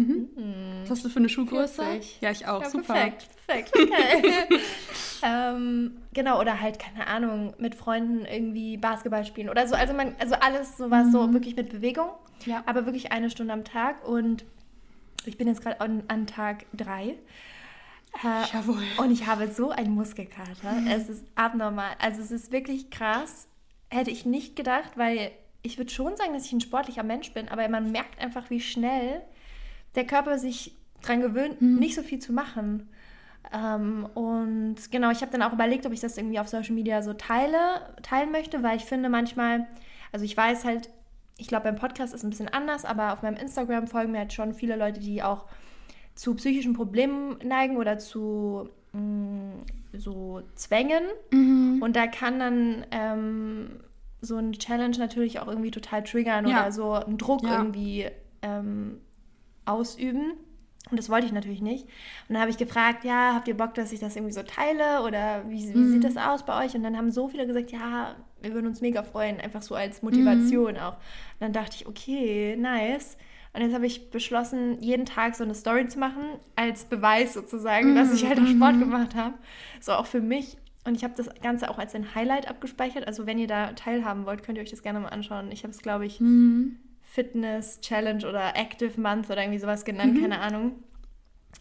Was 0.83 0.91
hast 0.91 1.05
du 1.05 1.09
für 1.09 1.19
eine 1.19 1.29
Schuhgröße? 1.29 1.83
40. 1.83 2.21
Ja, 2.21 2.31
ich 2.31 2.47
auch. 2.47 2.61
Ja, 2.61 2.69
Super. 2.69 2.93
perfekt, 2.93 3.27
perfekt. 3.47 3.71
Okay. 3.75 4.43
ähm, 5.23 5.97
genau, 6.13 6.39
oder 6.39 6.59
halt, 6.59 6.79
keine 6.79 7.07
Ahnung, 7.07 7.53
mit 7.57 7.75
Freunden 7.75 8.25
irgendwie 8.25 8.77
Basketball 8.77 9.25
spielen 9.25 9.49
oder 9.49 9.67
so. 9.67 9.75
Also, 9.75 9.93
man, 9.93 10.15
also 10.19 10.35
alles 10.35 10.77
sowas 10.77 11.11
so 11.11 11.31
wirklich 11.33 11.55
mit 11.55 11.69
Bewegung. 11.69 12.09
Mhm. 12.45 12.51
Ja. 12.51 12.63
Aber 12.65 12.85
wirklich 12.85 13.11
eine 13.11 13.29
Stunde 13.29 13.53
am 13.53 13.63
Tag 13.63 14.07
und 14.07 14.45
ich 15.25 15.37
bin 15.37 15.47
jetzt 15.47 15.61
gerade 15.61 15.79
an, 15.79 16.03
an 16.07 16.27
Tag 16.27 16.65
drei. 16.73 17.15
Äh, 18.23 18.45
Jawohl. 18.53 18.83
und 18.97 19.11
ich 19.11 19.25
habe 19.25 19.47
so 19.51 19.71
einen 19.71 19.93
Muskelkater. 19.93 20.75
Es 20.89 21.09
ist 21.09 21.25
abnormal. 21.35 21.91
Also 21.99 22.21
es 22.21 22.31
ist 22.31 22.51
wirklich 22.51 22.89
krass. 22.89 23.47
Hätte 23.89 24.11
ich 24.11 24.25
nicht 24.25 24.55
gedacht, 24.55 24.91
weil 24.95 25.31
ich 25.63 25.77
würde 25.77 25.91
schon 25.91 26.15
sagen, 26.17 26.33
dass 26.33 26.45
ich 26.45 26.53
ein 26.53 26.61
sportlicher 26.61 27.03
Mensch 27.03 27.33
bin, 27.33 27.49
aber 27.49 27.67
man 27.69 27.91
merkt 27.91 28.19
einfach, 28.19 28.49
wie 28.49 28.59
schnell 28.59 29.21
der 29.95 30.05
Körper 30.05 30.39
sich 30.39 30.75
daran 31.01 31.21
gewöhnt, 31.21 31.61
nicht 31.61 31.95
so 31.95 32.03
viel 32.03 32.19
zu 32.19 32.33
machen. 32.33 32.89
Ähm, 33.53 34.07
und 34.13 34.75
genau, 34.91 35.11
ich 35.11 35.21
habe 35.21 35.31
dann 35.31 35.41
auch 35.41 35.53
überlegt, 35.53 35.85
ob 35.85 35.93
ich 35.93 35.99
das 35.99 36.17
irgendwie 36.17 36.39
auf 36.39 36.47
Social 36.47 36.73
Media 36.73 37.01
so 37.01 37.13
teile, 37.13 37.93
teilen 38.01 38.31
möchte, 38.31 38.63
weil 38.63 38.77
ich 38.77 38.85
finde 38.85 39.09
manchmal, 39.09 39.67
also 40.11 40.23
ich 40.25 40.35
weiß 40.37 40.63
halt, 40.63 40.89
ich 41.37 41.47
glaube, 41.47 41.63
beim 41.63 41.75
Podcast 41.75 42.13
ist 42.13 42.19
es 42.19 42.23
ein 42.23 42.29
bisschen 42.29 42.49
anders, 42.49 42.85
aber 42.85 43.13
auf 43.13 43.23
meinem 43.23 43.35
Instagram 43.37 43.87
folgen 43.87 44.11
mir 44.11 44.19
halt 44.19 44.33
schon 44.33 44.53
viele 44.53 44.75
Leute, 44.75 44.99
die 44.99 45.23
auch 45.23 45.45
zu 46.21 46.35
psychischen 46.35 46.73
Problemen 46.73 47.39
neigen 47.43 47.77
oder 47.77 47.97
zu 47.97 48.69
mh, 48.93 49.53
so 49.97 50.43
Zwängen. 50.53 51.03
Und 51.81 51.95
da 51.95 52.05
kann 52.05 52.39
dann 52.39 52.85
ähm, 52.91 53.79
so 54.21 54.35
eine 54.35 54.51
Challenge 54.51 54.95
natürlich 54.99 55.39
auch 55.39 55.47
irgendwie 55.47 55.71
total 55.71 56.03
triggern 56.03 56.45
Ja. 56.47 56.61
oder 56.61 56.71
so 56.71 56.91
einen 56.93 57.17
Druck 57.17 57.41
Ja. 57.43 57.57
irgendwie 57.57 58.05
ähm, 58.43 59.01
ausüben. 59.65 60.33
Und 60.91 60.97
das 60.99 61.09
wollte 61.09 61.25
ich 61.25 61.31
natürlich 61.31 61.61
nicht. 61.61 61.85
Und 62.27 62.33
dann 62.33 62.39
habe 62.39 62.51
ich 62.51 62.57
gefragt, 62.57 63.03
ja, 63.03 63.33
habt 63.33 63.47
ihr 63.47 63.57
Bock, 63.57 63.73
dass 63.73 63.91
ich 63.91 63.99
das 63.99 64.15
irgendwie 64.15 64.33
so 64.33 64.43
teile? 64.43 65.01
Oder 65.03 65.49
wie, 65.49 65.73
wie 65.73 65.77
Mhm. 65.77 65.91
sieht 65.91 66.03
das 66.03 66.17
aus 66.17 66.45
bei 66.45 66.63
euch? 66.65 66.75
Und 66.75 66.83
dann 66.83 66.97
haben 66.97 67.09
so 67.11 67.27
viele 67.29 67.47
gesagt, 67.47 67.71
ja, 67.71 68.15
wir 68.41 68.53
würden 68.53 68.67
uns 68.67 68.81
mega 68.81 69.01
freuen, 69.01 69.39
einfach 69.39 69.61
so 69.63 69.73
als 69.73 70.03
Motivation 70.03 70.73
Mhm. 70.73 70.79
auch. 70.79 70.93
Und 70.97 71.39
dann 71.41 71.53
dachte 71.53 71.77
ich, 71.77 71.87
okay, 71.87 72.55
nice. 72.57 73.17
Und 73.53 73.61
jetzt 73.61 73.73
habe 73.73 73.85
ich 73.85 74.11
beschlossen, 74.11 74.81
jeden 74.81 75.05
Tag 75.05 75.35
so 75.35 75.43
eine 75.43 75.53
Story 75.53 75.87
zu 75.87 75.99
machen, 75.99 76.23
als 76.55 76.85
Beweis 76.85 77.33
sozusagen, 77.33 77.95
dass 77.95 78.13
ich 78.13 78.25
halt 78.25 78.39
auch 78.39 78.47
Sport 78.47 78.79
gemacht 78.79 79.15
habe. 79.15 79.35
So 79.81 79.91
auch 79.93 80.05
für 80.05 80.21
mich. 80.21 80.57
Und 80.85 80.95
ich 80.95 81.03
habe 81.03 81.13
das 81.15 81.29
Ganze 81.41 81.69
auch 81.69 81.77
als 81.77 81.93
ein 81.93 82.15
Highlight 82.15 82.47
abgespeichert. 82.47 83.05
Also 83.07 83.27
wenn 83.27 83.37
ihr 83.37 83.47
da 83.47 83.73
teilhaben 83.73 84.25
wollt, 84.25 84.43
könnt 84.43 84.57
ihr 84.57 84.63
euch 84.63 84.71
das 84.71 84.83
gerne 84.83 84.99
mal 84.99 85.09
anschauen. 85.09 85.51
Ich 85.51 85.63
habe 85.63 85.71
es, 85.71 85.79
glaube 85.79 86.05
ich, 86.05 86.21
Fitness 87.01 87.81
Challenge 87.81 88.25
oder 88.27 88.55
Active 88.55 88.99
Month 88.99 89.29
oder 89.29 89.41
irgendwie 89.41 89.59
sowas 89.59 89.83
genannt, 89.83 90.19
keine 90.21 90.39
Ahnung. 90.39 90.71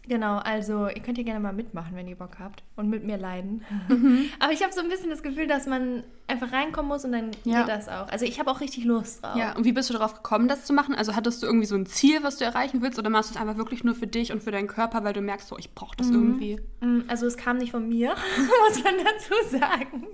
Genau, 0.07 0.37
also 0.37 0.87
ihr 0.87 1.01
könnt 1.01 1.17
hier 1.17 1.25
gerne 1.25 1.39
mal 1.39 1.53
mitmachen, 1.53 1.95
wenn 1.95 2.07
ihr 2.07 2.15
Bock 2.15 2.39
habt 2.39 2.63
und 2.75 2.89
mit 2.89 3.03
mir 3.03 3.17
leiden. 3.17 3.63
Mhm. 3.87 4.25
Aber 4.39 4.51
ich 4.51 4.63
habe 4.63 4.73
so 4.73 4.81
ein 4.81 4.89
bisschen 4.89 5.09
das 5.09 5.21
Gefühl, 5.21 5.45
dass 5.47 5.67
man 5.67 6.03
einfach 6.27 6.51
reinkommen 6.51 6.89
muss 6.89 7.05
und 7.05 7.11
dann 7.11 7.31
ja. 7.43 7.59
geht 7.59 7.69
das 7.69 7.87
auch. 7.87 8.07
Also 8.07 8.25
ich 8.25 8.39
habe 8.39 8.49
auch 8.49 8.61
richtig 8.61 8.83
Lust 8.83 9.23
drauf. 9.23 9.35
Ja, 9.35 9.55
und 9.55 9.63
wie 9.63 9.73
bist 9.73 9.89
du 9.89 9.93
darauf 9.93 10.15
gekommen, 10.15 10.47
das 10.47 10.65
zu 10.65 10.73
machen? 10.73 10.95
Also 10.95 11.15
hattest 11.15 11.43
du 11.43 11.47
irgendwie 11.47 11.67
so 11.67 11.75
ein 11.75 11.85
Ziel, 11.85 12.23
was 12.23 12.37
du 12.37 12.45
erreichen 12.45 12.81
willst 12.81 12.97
oder 12.97 13.09
machst 13.09 13.29
du 13.29 13.35
es 13.35 13.41
einfach 13.41 13.57
wirklich 13.57 13.83
nur 13.83 13.93
für 13.93 14.07
dich 14.07 14.31
und 14.31 14.41
für 14.41 14.51
deinen 14.51 14.67
Körper, 14.67 15.03
weil 15.03 15.13
du 15.13 15.21
merkst, 15.21 15.47
so 15.47 15.57
ich 15.57 15.75
brauche 15.75 15.95
das 15.95 16.07
mhm. 16.07 16.13
irgendwie? 16.13 16.59
Mhm, 16.81 17.03
also 17.07 17.27
es 17.27 17.37
kam 17.37 17.57
nicht 17.57 17.71
von 17.71 17.87
mir, 17.87 18.09
muss 18.67 18.83
man 18.83 18.95
dazu 18.97 19.57
sagen. 19.59 20.07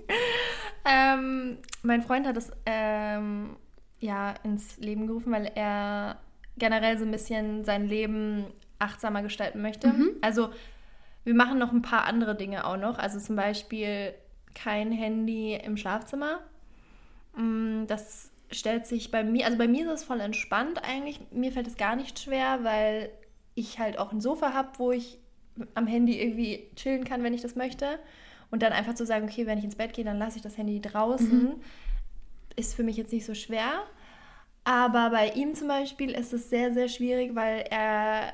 Ähm, 0.84 1.58
mein 1.82 2.02
Freund 2.02 2.26
hat 2.26 2.36
es 2.36 2.50
ähm, 2.66 3.56
ja 4.00 4.34
ins 4.42 4.76
Leben 4.78 5.06
gerufen, 5.06 5.32
weil 5.32 5.50
er 5.54 6.18
generell 6.58 6.98
so 6.98 7.04
ein 7.04 7.10
bisschen 7.10 7.64
sein 7.64 7.86
Leben 7.86 8.46
achtsamer 8.78 9.22
gestalten 9.22 9.62
möchte. 9.62 9.88
Mhm. 9.88 10.10
Also 10.20 10.50
wir 11.24 11.34
machen 11.34 11.58
noch 11.58 11.72
ein 11.72 11.82
paar 11.82 12.04
andere 12.04 12.34
Dinge 12.36 12.64
auch 12.64 12.76
noch. 12.76 12.98
Also 12.98 13.18
zum 13.18 13.36
Beispiel 13.36 14.14
kein 14.54 14.92
Handy 14.92 15.54
im 15.54 15.76
Schlafzimmer. 15.76 16.40
Mm, 17.36 17.86
das 17.86 18.30
stellt 18.50 18.86
sich 18.86 19.10
bei 19.10 19.24
mir, 19.24 19.44
also 19.44 19.58
bei 19.58 19.68
mir 19.68 19.84
ist 19.84 20.00
es 20.00 20.04
voll 20.04 20.20
entspannt 20.20 20.82
eigentlich. 20.82 21.20
Mir 21.30 21.52
fällt 21.52 21.66
es 21.66 21.76
gar 21.76 21.96
nicht 21.96 22.18
schwer, 22.18 22.60
weil 22.62 23.10
ich 23.54 23.78
halt 23.78 23.98
auch 23.98 24.12
ein 24.12 24.20
Sofa 24.20 24.54
habe, 24.54 24.70
wo 24.78 24.92
ich 24.92 25.18
am 25.74 25.86
Handy 25.86 26.20
irgendwie 26.20 26.70
chillen 26.76 27.04
kann, 27.04 27.22
wenn 27.22 27.34
ich 27.34 27.42
das 27.42 27.56
möchte. 27.56 27.98
Und 28.50 28.62
dann 28.62 28.72
einfach 28.72 28.94
zu 28.94 29.04
sagen, 29.04 29.26
okay, 29.26 29.46
wenn 29.46 29.58
ich 29.58 29.64
ins 29.64 29.76
Bett 29.76 29.92
gehe, 29.92 30.04
dann 30.04 30.18
lasse 30.18 30.36
ich 30.36 30.42
das 30.42 30.56
Handy 30.56 30.80
draußen, 30.80 31.42
mhm. 31.42 31.54
ist 32.56 32.74
für 32.74 32.82
mich 32.82 32.96
jetzt 32.96 33.12
nicht 33.12 33.26
so 33.26 33.34
schwer. 33.34 33.82
Aber 34.64 35.10
bei 35.10 35.30
ihm 35.30 35.54
zum 35.54 35.68
Beispiel 35.68 36.12
ist 36.12 36.32
es 36.32 36.48
sehr, 36.48 36.72
sehr 36.72 36.88
schwierig, 36.88 37.34
weil 37.34 37.64
er 37.70 38.32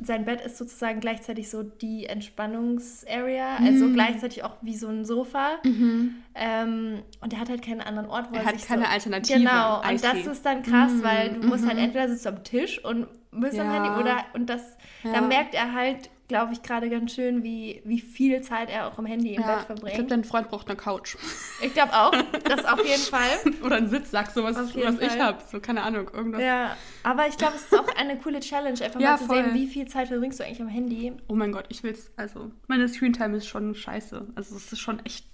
sein 0.00 0.24
Bett 0.24 0.40
ist 0.40 0.56
sozusagen 0.56 1.00
gleichzeitig 1.00 1.50
so 1.50 1.64
die 1.64 2.06
Entspannungsarea, 2.06 3.58
mhm. 3.58 3.66
also 3.66 3.92
gleichzeitig 3.92 4.44
auch 4.44 4.56
wie 4.62 4.76
so 4.76 4.86
ein 4.88 5.04
Sofa. 5.04 5.58
Mhm. 5.64 6.16
Ähm, 6.36 7.02
und 7.20 7.32
er 7.32 7.40
hat 7.40 7.48
halt 7.48 7.62
keinen 7.62 7.80
anderen 7.80 8.08
Ort, 8.08 8.30
wo 8.30 8.36
er, 8.36 8.42
er 8.42 8.46
hat 8.46 8.66
keine 8.66 8.84
so, 8.84 8.88
Alternative. 8.88 9.38
Genau, 9.38 9.80
und 9.80 10.04
das 10.04 10.26
ist 10.26 10.46
dann 10.46 10.62
krass, 10.62 10.92
mhm. 10.92 11.02
weil 11.02 11.40
du 11.40 11.46
musst 11.48 11.66
halt 11.66 11.78
mhm. 11.78 11.84
entweder 11.84 12.08
sitzt 12.08 12.26
am 12.28 12.44
Tisch 12.44 12.84
und 12.84 13.08
bist 13.32 13.56
ja. 13.56 13.64
am 13.64 13.72
Handy 13.72 14.00
oder 14.00 14.24
und 14.34 14.48
das, 14.48 14.76
ja. 15.02 15.12
da 15.12 15.20
merkt 15.20 15.54
er 15.54 15.72
halt, 15.74 16.10
glaube 16.28 16.52
ich, 16.52 16.62
gerade 16.62 16.90
ganz 16.90 17.14
schön, 17.14 17.42
wie, 17.42 17.80
wie 17.84 18.00
viel 18.00 18.42
Zeit 18.42 18.68
er 18.68 18.86
auch 18.86 18.98
am 18.98 19.06
Handy 19.06 19.34
im 19.34 19.42
ja, 19.42 19.56
Bett 19.56 19.66
verbringt. 19.66 19.88
Ich 19.88 19.94
glaube, 19.94 20.10
dein 20.10 20.24
Freund 20.24 20.48
braucht 20.48 20.68
eine 20.68 20.76
Couch. 20.76 21.16
Ich 21.62 21.72
glaube 21.72 21.92
auch, 21.94 22.12
das 22.44 22.64
auf 22.66 22.84
jeden 22.84 23.02
Fall. 23.02 23.30
Oder 23.64 23.76
ein 23.76 23.88
Sitzsack, 23.88 24.30
sowas, 24.30 24.56
was 24.56 25.00
ich 25.00 25.18
habe. 25.18 25.38
So, 25.50 25.58
keine 25.58 25.82
Ahnung, 25.82 26.10
irgendwas. 26.12 26.42
Ja, 26.42 26.76
aber 27.02 27.26
ich 27.26 27.36
glaube, 27.36 27.54
es 27.56 27.62
ist 27.62 27.78
auch 27.78 27.88
eine 27.96 28.18
coole 28.18 28.40
Challenge, 28.40 28.80
einfach 28.80 29.00
ja, 29.00 29.12
mal 29.12 29.18
zu 29.18 29.24
voll. 29.24 29.42
sehen, 29.42 29.54
wie 29.54 29.66
viel 29.66 29.88
Zeit 29.88 30.08
verbringst 30.08 30.38
du 30.38 30.44
eigentlich 30.44 30.60
am 30.60 30.68
Handy. 30.68 31.12
Oh 31.28 31.34
mein 31.34 31.50
Gott, 31.50 31.64
ich 31.70 31.82
will 31.82 31.92
es, 31.92 32.12
also, 32.16 32.50
meine 32.66 32.88
Screentime 32.88 33.36
ist 33.38 33.46
schon 33.46 33.74
scheiße. 33.74 34.26
Also, 34.34 34.56
es 34.56 34.72
ist 34.72 34.78
schon 34.78 35.04
echt 35.06 35.26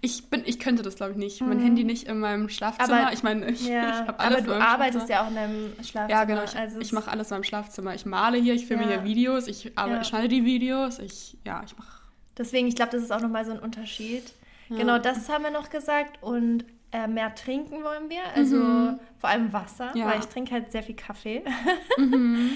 ich 0.00 0.30
bin, 0.30 0.42
ich 0.44 0.58
könnte 0.58 0.82
das 0.82 0.96
glaube 0.96 1.12
ich 1.12 1.18
nicht. 1.18 1.40
Mein 1.40 1.58
mhm. 1.58 1.62
Handy 1.62 1.84
nicht 1.84 2.06
in 2.08 2.20
meinem 2.20 2.48
Schlafzimmer. 2.48 3.02
Aber, 3.02 3.12
ich 3.12 3.22
meine, 3.22 3.50
ich, 3.50 3.66
ja, 3.68 4.02
ich 4.02 4.08
habe 4.08 4.20
alles. 4.20 4.44
Aber 4.44 4.54
du 4.54 4.60
arbeitest 4.60 5.08
ja 5.08 5.24
auch 5.24 5.28
in 5.28 5.34
deinem 5.34 5.72
Schlafzimmer. 5.82 6.08
Ja, 6.08 6.24
genau. 6.24 6.44
Ich, 6.44 6.56
also 6.56 6.80
ich 6.80 6.92
mache 6.92 7.10
alles 7.10 7.30
in 7.30 7.36
meinem 7.36 7.44
Schlafzimmer. 7.44 7.94
Ich 7.94 8.06
male 8.06 8.38
hier, 8.38 8.54
ich 8.54 8.66
filme 8.66 8.84
ja. 8.84 8.88
hier 8.88 9.04
Videos, 9.04 9.48
ich 9.48 9.72
ja. 9.76 10.04
schneide 10.04 10.28
die 10.28 10.44
Videos, 10.44 10.98
ich, 10.98 11.36
ja, 11.44 11.62
ich 11.64 11.76
mache. 11.76 12.02
Deswegen, 12.36 12.68
ich 12.68 12.76
glaube, 12.76 12.92
das 12.92 13.02
ist 13.02 13.12
auch 13.12 13.20
nochmal 13.20 13.44
so 13.44 13.52
ein 13.52 13.58
Unterschied. 13.58 14.32
Genau, 14.68 14.98
das 14.98 15.28
haben 15.28 15.44
wir 15.44 15.50
noch 15.50 15.70
gesagt. 15.70 16.22
Und 16.22 16.64
äh, 16.92 17.06
mehr 17.06 17.34
trinken 17.34 17.82
wollen 17.84 18.08
wir. 18.08 18.22
Also 18.34 18.56
mhm. 18.56 19.00
vor 19.18 19.30
allem 19.30 19.52
Wasser, 19.52 19.92
ja. 19.94 20.06
weil 20.06 20.20
ich 20.20 20.26
trinke 20.26 20.52
halt 20.52 20.72
sehr 20.72 20.82
viel 20.82 20.96
Kaffee. 20.96 21.42
Mhm. 21.98 22.52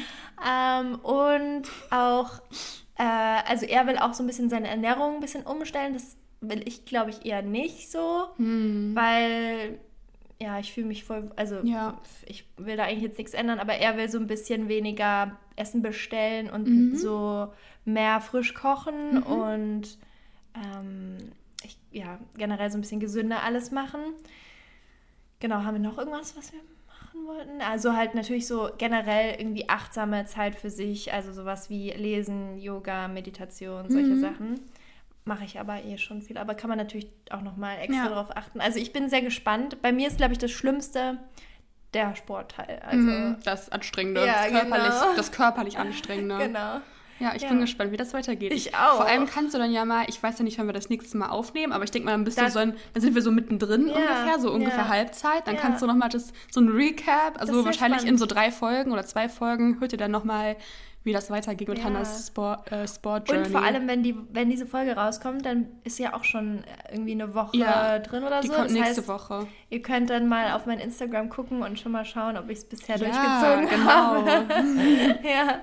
ähm, 0.49 0.95
und 1.01 1.65
auch, 1.91 2.41
äh, 2.97 3.03
also 3.49 3.67
er 3.67 3.89
will 3.89 3.99
auch 3.99 4.15
so 4.15 4.23
ein 4.23 4.27
bisschen 4.29 4.49
seine 4.49 4.69
Ernährung 4.69 5.17
ein 5.17 5.21
bisschen 5.21 5.43
umstellen. 5.43 5.95
Das 5.95 6.17
will 6.43 6.63
ich, 6.67 6.85
glaube 6.85 7.11
ich, 7.11 7.25
eher 7.25 7.43
nicht 7.43 7.91
so, 7.91 8.27
hm. 8.37 8.95
weil 8.95 9.79
ja, 10.43 10.59
ich 10.59 10.73
fühle 10.73 10.89
mich 10.89 11.05
voll, 11.05 11.31
also 11.37 11.61
ja. 11.63 12.01
ich 12.27 12.45
will 12.57 12.77
da 12.77 12.85
eigentlich 12.85 13.05
jetzt 13.05 13.19
nichts 13.19 13.33
ändern, 13.33 13.61
aber 13.61 13.75
er 13.75 13.97
will 13.97 14.09
so 14.09 14.19
ein 14.19 14.27
bisschen 14.27 14.69
weniger 14.69 15.39
Essen 15.55 15.83
bestellen 15.83 16.51
und 16.51 16.67
mhm. 16.67 16.97
so 16.97 17.53
mehr 17.85 18.21
frisch 18.21 18.53
kochen 18.53 19.19
mhm. 19.19 19.23
und 19.23 19.99
ähm, 20.55 21.19
ich, 21.63 21.79
ja, 21.93 22.19
generell 22.37 22.71
so 22.71 22.79
ein 22.79 22.81
bisschen 22.81 22.99
gesünder 22.99 23.43
alles 23.45 23.71
machen. 23.71 24.01
Genau, 25.39 25.63
haben 25.63 25.75
wir 25.75 25.89
noch 25.89 25.99
irgendwas, 25.99 26.37
was 26.37 26.53
wir 26.53 26.61
machen 26.89 27.27
wollten? 27.27 27.61
Also 27.61 27.95
halt 27.95 28.17
natürlich 28.17 28.49
so 28.49 28.69
generell 28.79 29.37
irgendwie 29.39 29.69
achtsame 29.69 30.25
Zeit 30.27 30.57
für 30.57 30.71
sich, 30.71 31.13
also 31.13 31.33
sowas 31.33 31.71
wie 31.71 31.91
Lesen, 31.91 32.59
Yoga, 32.59 33.07
Meditation, 33.07 33.89
solche 33.89 34.15
mhm. 34.15 34.21
Sachen. 34.21 34.61
Mache 35.25 35.45
ich 35.45 35.61
aber 35.61 35.85
eh 35.85 35.99
schon 35.99 36.21
viel. 36.21 36.37
Aber 36.37 36.55
kann 36.55 36.69
man 36.69 36.79
natürlich 36.79 37.09
auch 37.31 37.43
nochmal 37.43 37.79
extra 37.79 38.05
ja. 38.05 38.09
darauf 38.09 38.37
achten. 38.37 38.61
Also 38.61 38.79
ich 38.79 38.93
bin 38.93 39.09
sehr 39.09 39.23
gespannt. 39.23 39.81
Bei 39.81 39.93
mir 39.93 40.09
ist, 40.09 40.17
glaube 40.17 40.33
ich, 40.33 40.39
das 40.39 40.51
Schlimmste 40.51 41.19
der 41.95 42.17
Sportteil. 42.17 42.81
Also, 42.85 42.99
mhm, 42.99 43.37
das 43.45 43.71
Anstrengende, 43.71 44.27
ja, 44.27 44.45
das, 44.45 44.51
körperlich, 44.51 44.89
genau. 44.89 45.17
das 45.17 45.33
körperlich 45.33 45.79
Anstrengende. 45.79 46.39
genau. 46.39 46.81
Ja, 47.23 47.35
ich 47.37 47.43
ja. 47.43 47.51
bin 47.51 47.61
gespannt, 47.61 47.93
wie 47.93 47.97
das 47.97 48.15
weitergeht. 48.15 48.53
Ich 48.53 48.75
auch. 48.75 48.97
Vor 48.97 49.07
allem 49.07 49.27
kannst 49.27 49.55
du 49.55 49.59
dann 49.59 49.71
ja 49.71 49.85
mal, 49.85 50.07
ich 50.09 50.21
weiß 50.21 50.39
ja 50.39 50.45
nicht, 50.45 50.59
wann 50.59 50.67
wir 50.67 50.73
das 50.73 50.89
nächste 50.89 51.17
Mal 51.17 51.29
aufnehmen, 51.29 51.73
aber 51.73 51.85
ich 51.85 51.93
denke 51.93 52.07
mal, 52.07 52.13
dann 52.13 52.25
bist 52.25 52.37
das, 52.37 52.47
du 52.47 52.53
so 52.53 52.59
ein, 52.59 52.75
dann 52.95 53.01
sind 53.01 53.15
wir 53.15 53.23
so 53.23 53.31
mittendrin 53.31 53.87
ja, 53.87 53.95
ungefähr, 53.95 54.41
so 54.41 54.51
ungefähr 54.51 54.79
ja. 54.79 54.89
Halbzeit. 54.89 55.47
Dann 55.47 55.57
kannst 55.57 55.83
du 55.83 55.87
nochmal 55.87 56.09
das, 56.09 56.33
so 56.51 56.61
ein 56.61 56.69
Recap, 56.69 57.39
also 57.41 57.65
wahrscheinlich 57.65 58.01
spannend. 58.01 58.09
in 58.09 58.19
so 58.19 58.27
drei 58.27 58.51
Folgen 58.51 58.91
oder 58.91 59.05
zwei 59.05 59.29
Folgen, 59.29 59.79
hört 59.79 59.93
ihr 59.93 59.99
dann 59.99 60.11
nochmal 60.11 60.57
wie 61.05 61.13
das 61.13 61.31
weitergeht 61.31 61.69
mit 61.69 61.79
ja. 61.79 61.85
Hannas 61.85 62.29
Sport, 62.29 62.71
äh, 62.71 62.87
Sport 62.87 63.29
Journey. 63.29 63.47
Und 63.47 63.53
vor 63.53 63.63
allem, 63.63 63.89
wenn, 63.89 64.03
die, 64.03 64.15
wenn 64.33 64.51
diese 64.51 64.67
Folge 64.67 64.95
rauskommt, 64.95 65.45
dann 65.45 65.67
ist 65.85 65.99
ja 65.99 66.15
auch 66.15 66.25
schon 66.25 66.63
irgendwie 66.91 67.13
eine 67.13 67.35
Woche 67.35 67.57
ja, 67.57 67.99
drin 67.99 68.23
oder 68.23 68.41
die 68.41 68.49
so. 68.49 68.53
Kommt 68.55 68.67
das 68.67 68.73
nächste 68.73 69.01
heißt, 69.01 69.09
Woche. 69.09 69.47
Ihr 69.71 69.83
könnt 69.83 70.11
dann 70.11 70.29
mal 70.29 70.53
auf 70.53 70.67
mein 70.67 70.79
Instagram 70.79 71.29
gucken 71.29 71.63
und 71.63 71.81
schon 71.81 71.93
mal 71.93 72.05
schauen, 72.05 72.37
ob 72.37 72.49
ich 72.51 72.59
es 72.59 72.65
bisher 72.65 72.97
ja, 72.97 73.05
durchgezogen 73.05 73.69
genau. 73.69 73.91
habe. 73.91 75.19
ja, 75.29 75.61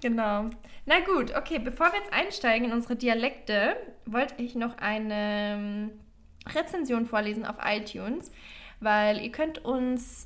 genau. 0.00 0.50
Na 0.86 1.00
gut, 1.00 1.34
okay, 1.36 1.58
bevor 1.58 1.86
wir 1.92 1.98
jetzt 1.98 2.12
einsteigen 2.12 2.68
in 2.68 2.72
unsere 2.72 2.96
Dialekte, 2.96 3.76
wollte 4.04 4.34
ich 4.42 4.54
noch 4.54 4.78
eine 4.78 5.56
ähm, 5.58 5.90
Rezension 6.54 7.06
vorlesen 7.06 7.44
auf 7.44 7.56
iTunes, 7.64 8.30
weil 8.80 9.20
ihr 9.20 9.32
könnt 9.32 9.64
uns 9.64 10.25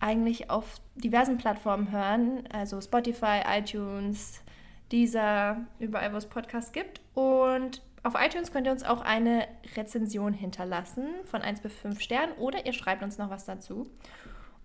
eigentlich 0.00 0.50
auf 0.50 0.80
diversen 0.96 1.38
Plattformen 1.38 1.92
hören, 1.92 2.44
also 2.52 2.80
Spotify, 2.80 3.42
iTunes, 3.46 4.42
dieser, 4.90 5.58
überall, 5.78 6.12
wo 6.12 6.16
es 6.16 6.26
Podcasts 6.26 6.72
gibt. 6.72 7.00
Und 7.14 7.82
auf 8.02 8.14
iTunes 8.18 8.50
könnt 8.50 8.66
ihr 8.66 8.72
uns 8.72 8.82
auch 8.82 9.02
eine 9.02 9.46
Rezension 9.76 10.32
hinterlassen 10.32 11.06
von 11.24 11.42
1 11.42 11.60
bis 11.60 11.74
5 11.74 12.00
Sternen 12.00 12.32
oder 12.38 12.64
ihr 12.66 12.72
schreibt 12.72 13.02
uns 13.02 13.18
noch 13.18 13.30
was 13.30 13.44
dazu. 13.44 13.88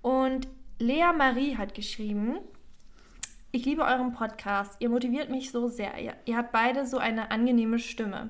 Und 0.01 0.47
Lea 0.79 1.11
Marie 1.15 1.57
hat 1.57 1.73
geschrieben, 1.73 2.37
ich 3.51 3.65
liebe 3.65 3.83
euren 3.83 4.13
Podcast, 4.13 4.75
ihr 4.79 4.89
motiviert 4.89 5.29
mich 5.29 5.51
so 5.51 5.67
sehr. 5.67 5.97
Ihr, 5.99 6.13
ihr 6.25 6.37
habt 6.37 6.51
beide 6.51 6.85
so 6.85 6.97
eine 6.97 7.31
angenehme 7.31 7.79
Stimme. 7.79 8.29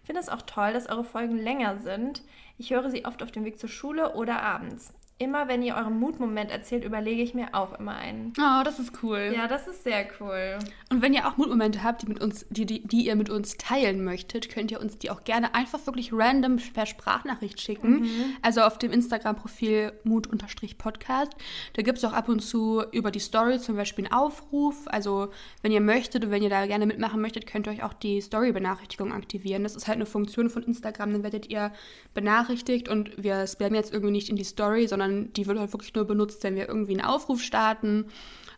Ich 0.00 0.06
finde 0.06 0.20
es 0.20 0.28
auch 0.28 0.42
toll, 0.42 0.72
dass 0.72 0.88
eure 0.88 1.04
Folgen 1.04 1.36
länger 1.36 1.78
sind. 1.78 2.22
Ich 2.58 2.70
höre 2.70 2.90
sie 2.90 3.04
oft 3.04 3.22
auf 3.22 3.32
dem 3.32 3.44
Weg 3.44 3.58
zur 3.58 3.68
Schule 3.68 4.14
oder 4.14 4.42
abends 4.42 4.94
immer 5.18 5.48
wenn 5.48 5.62
ihr 5.62 5.76
euren 5.76 5.98
Mutmoment 5.98 6.50
erzählt, 6.50 6.84
überlege 6.84 7.22
ich 7.22 7.32
mir 7.32 7.54
auch 7.54 7.78
immer 7.78 7.96
einen. 7.96 8.34
Oh, 8.38 8.62
das 8.64 8.78
ist 8.78 9.02
cool. 9.02 9.32
Ja, 9.34 9.48
das 9.48 9.66
ist 9.66 9.82
sehr 9.82 10.06
cool. 10.20 10.58
Und 10.90 11.00
wenn 11.00 11.14
ihr 11.14 11.26
auch 11.26 11.38
Mutmomente 11.38 11.82
habt, 11.82 12.02
die, 12.02 12.06
mit 12.06 12.20
uns, 12.20 12.44
die, 12.50 12.66
die, 12.66 12.86
die 12.86 13.06
ihr 13.06 13.16
mit 13.16 13.30
uns 13.30 13.56
teilen 13.56 14.04
möchtet, 14.04 14.50
könnt 14.50 14.70
ihr 14.70 14.78
uns 14.78 14.98
die 14.98 15.10
auch 15.10 15.24
gerne 15.24 15.54
einfach 15.54 15.86
wirklich 15.86 16.12
random 16.12 16.58
per 16.74 16.84
Sprachnachricht 16.84 17.62
schicken. 17.62 18.00
Mhm. 18.00 18.36
Also 18.42 18.60
auf 18.60 18.76
dem 18.76 18.92
Instagram-Profil 18.92 19.92
mut-podcast. 20.04 21.32
Da 21.72 21.82
gibt 21.82 21.96
es 21.96 22.04
auch 22.04 22.12
ab 22.12 22.28
und 22.28 22.40
zu 22.40 22.84
über 22.92 23.10
die 23.10 23.20
Story 23.20 23.58
zum 23.58 23.76
Beispiel 23.76 24.04
einen 24.04 24.14
Aufruf. 24.14 24.82
Also 24.86 25.28
wenn 25.62 25.72
ihr 25.72 25.80
möchtet 25.80 26.26
und 26.26 26.30
wenn 26.30 26.42
ihr 26.42 26.50
da 26.50 26.66
gerne 26.66 26.84
mitmachen 26.84 27.22
möchtet, 27.22 27.46
könnt 27.46 27.66
ihr 27.66 27.72
euch 27.72 27.82
auch 27.82 27.94
die 27.94 28.20
Story-Benachrichtigung 28.20 29.14
aktivieren. 29.14 29.62
Das 29.62 29.76
ist 29.76 29.88
halt 29.88 29.96
eine 29.96 30.06
Funktion 30.06 30.50
von 30.50 30.62
Instagram. 30.62 31.12
Dann 31.12 31.22
werdet 31.22 31.48
ihr 31.48 31.72
benachrichtigt 32.12 32.90
und 32.90 33.10
wir 33.16 33.46
spammen 33.46 33.76
jetzt 33.76 33.94
irgendwie 33.94 34.12
nicht 34.12 34.28
in 34.28 34.36
die 34.36 34.44
Story, 34.44 34.86
sondern 34.86 35.05
sondern 35.06 35.32
die 35.32 35.46
wird 35.46 35.58
halt 35.58 35.72
wirklich 35.72 35.94
nur 35.94 36.04
benutzt, 36.04 36.42
wenn 36.42 36.54
wir 36.54 36.68
irgendwie 36.68 36.92
einen 36.92 37.06
Aufruf 37.06 37.42
starten, 37.42 38.06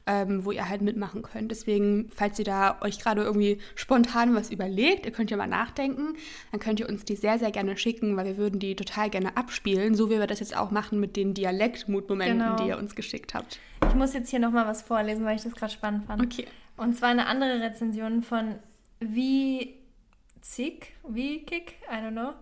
ähm, 0.06 0.44
wo 0.44 0.52
ihr 0.52 0.68
halt 0.68 0.80
mitmachen 0.80 1.22
könnt. 1.22 1.50
Deswegen, 1.50 2.10
falls 2.14 2.38
ihr 2.38 2.44
da 2.44 2.78
euch 2.80 2.98
gerade 2.98 3.22
irgendwie 3.22 3.58
spontan 3.74 4.34
was 4.34 4.50
überlegt, 4.50 5.04
ihr 5.04 5.12
könnt 5.12 5.30
ja 5.30 5.36
mal 5.36 5.46
nachdenken, 5.46 6.14
dann 6.50 6.60
könnt 6.60 6.80
ihr 6.80 6.88
uns 6.88 7.04
die 7.04 7.16
sehr, 7.16 7.38
sehr 7.38 7.50
gerne 7.50 7.76
schicken, 7.76 8.16
weil 8.16 8.26
wir 8.26 8.36
würden 8.38 8.58
die 8.58 8.74
total 8.74 9.10
gerne 9.10 9.36
abspielen, 9.36 9.94
so 9.94 10.10
wie 10.10 10.18
wir 10.18 10.26
das 10.26 10.40
jetzt 10.40 10.56
auch 10.56 10.70
machen 10.70 10.98
mit 10.98 11.16
den 11.16 11.34
Dialektmutmomenten, 11.34 12.38
genau. 12.38 12.56
die 12.56 12.68
ihr 12.68 12.78
uns 12.78 12.94
geschickt 12.94 13.34
habt. 13.34 13.58
Ich 13.86 13.94
muss 13.94 14.14
jetzt 14.14 14.30
hier 14.30 14.38
nochmal 14.38 14.66
was 14.66 14.82
vorlesen, 14.82 15.24
weil 15.24 15.36
ich 15.36 15.42
das 15.42 15.54
gerade 15.54 15.72
spannend 15.72 16.06
fand. 16.06 16.22
Okay. 16.22 16.46
Und 16.76 16.96
zwar 16.96 17.10
eine 17.10 17.26
andere 17.26 17.60
Rezension 17.60 18.22
von 18.22 18.54
Wie 19.00 19.74
Zick, 20.40 20.94
Wie 21.06 21.44
Kick, 21.44 21.74
I 21.90 21.96
don't 21.96 22.12
know. 22.12 22.32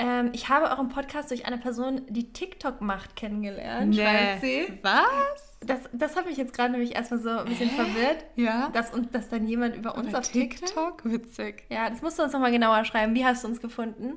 Ähm, 0.00 0.30
ich 0.32 0.48
habe 0.48 0.66
euren 0.70 0.88
Podcast 0.88 1.30
durch 1.30 1.46
eine 1.46 1.58
Person, 1.58 2.02
die 2.08 2.32
TikTok 2.32 2.80
macht, 2.80 3.16
kennengelernt. 3.16 3.94
schreibt 3.94 4.40
sie. 4.40 4.78
Was? 4.82 5.58
Das, 5.60 5.80
das 5.92 6.16
hat 6.16 6.24
mich 6.24 6.38
jetzt 6.38 6.54
gerade 6.54 6.72
nämlich 6.72 6.96
erstmal 6.96 7.20
so 7.20 7.28
ein 7.28 7.44
bisschen 7.44 7.68
verwirrt. 7.70 8.24
Ja. 8.34 8.70
Dass, 8.70 8.94
und, 8.94 9.14
dass 9.14 9.28
dann 9.28 9.46
jemand 9.46 9.76
über 9.76 9.94
uns 9.96 10.12
Bei 10.12 10.18
auf 10.18 10.30
TikTok. 10.30 10.66
TikTok? 10.66 11.04
Witzig. 11.04 11.64
Ja, 11.68 11.90
das 11.90 12.00
musst 12.00 12.18
du 12.18 12.22
uns 12.22 12.32
nochmal 12.32 12.50
genauer 12.50 12.84
schreiben. 12.86 13.14
Wie 13.14 13.26
hast 13.26 13.44
du 13.44 13.48
uns 13.48 13.60
gefunden? 13.60 14.14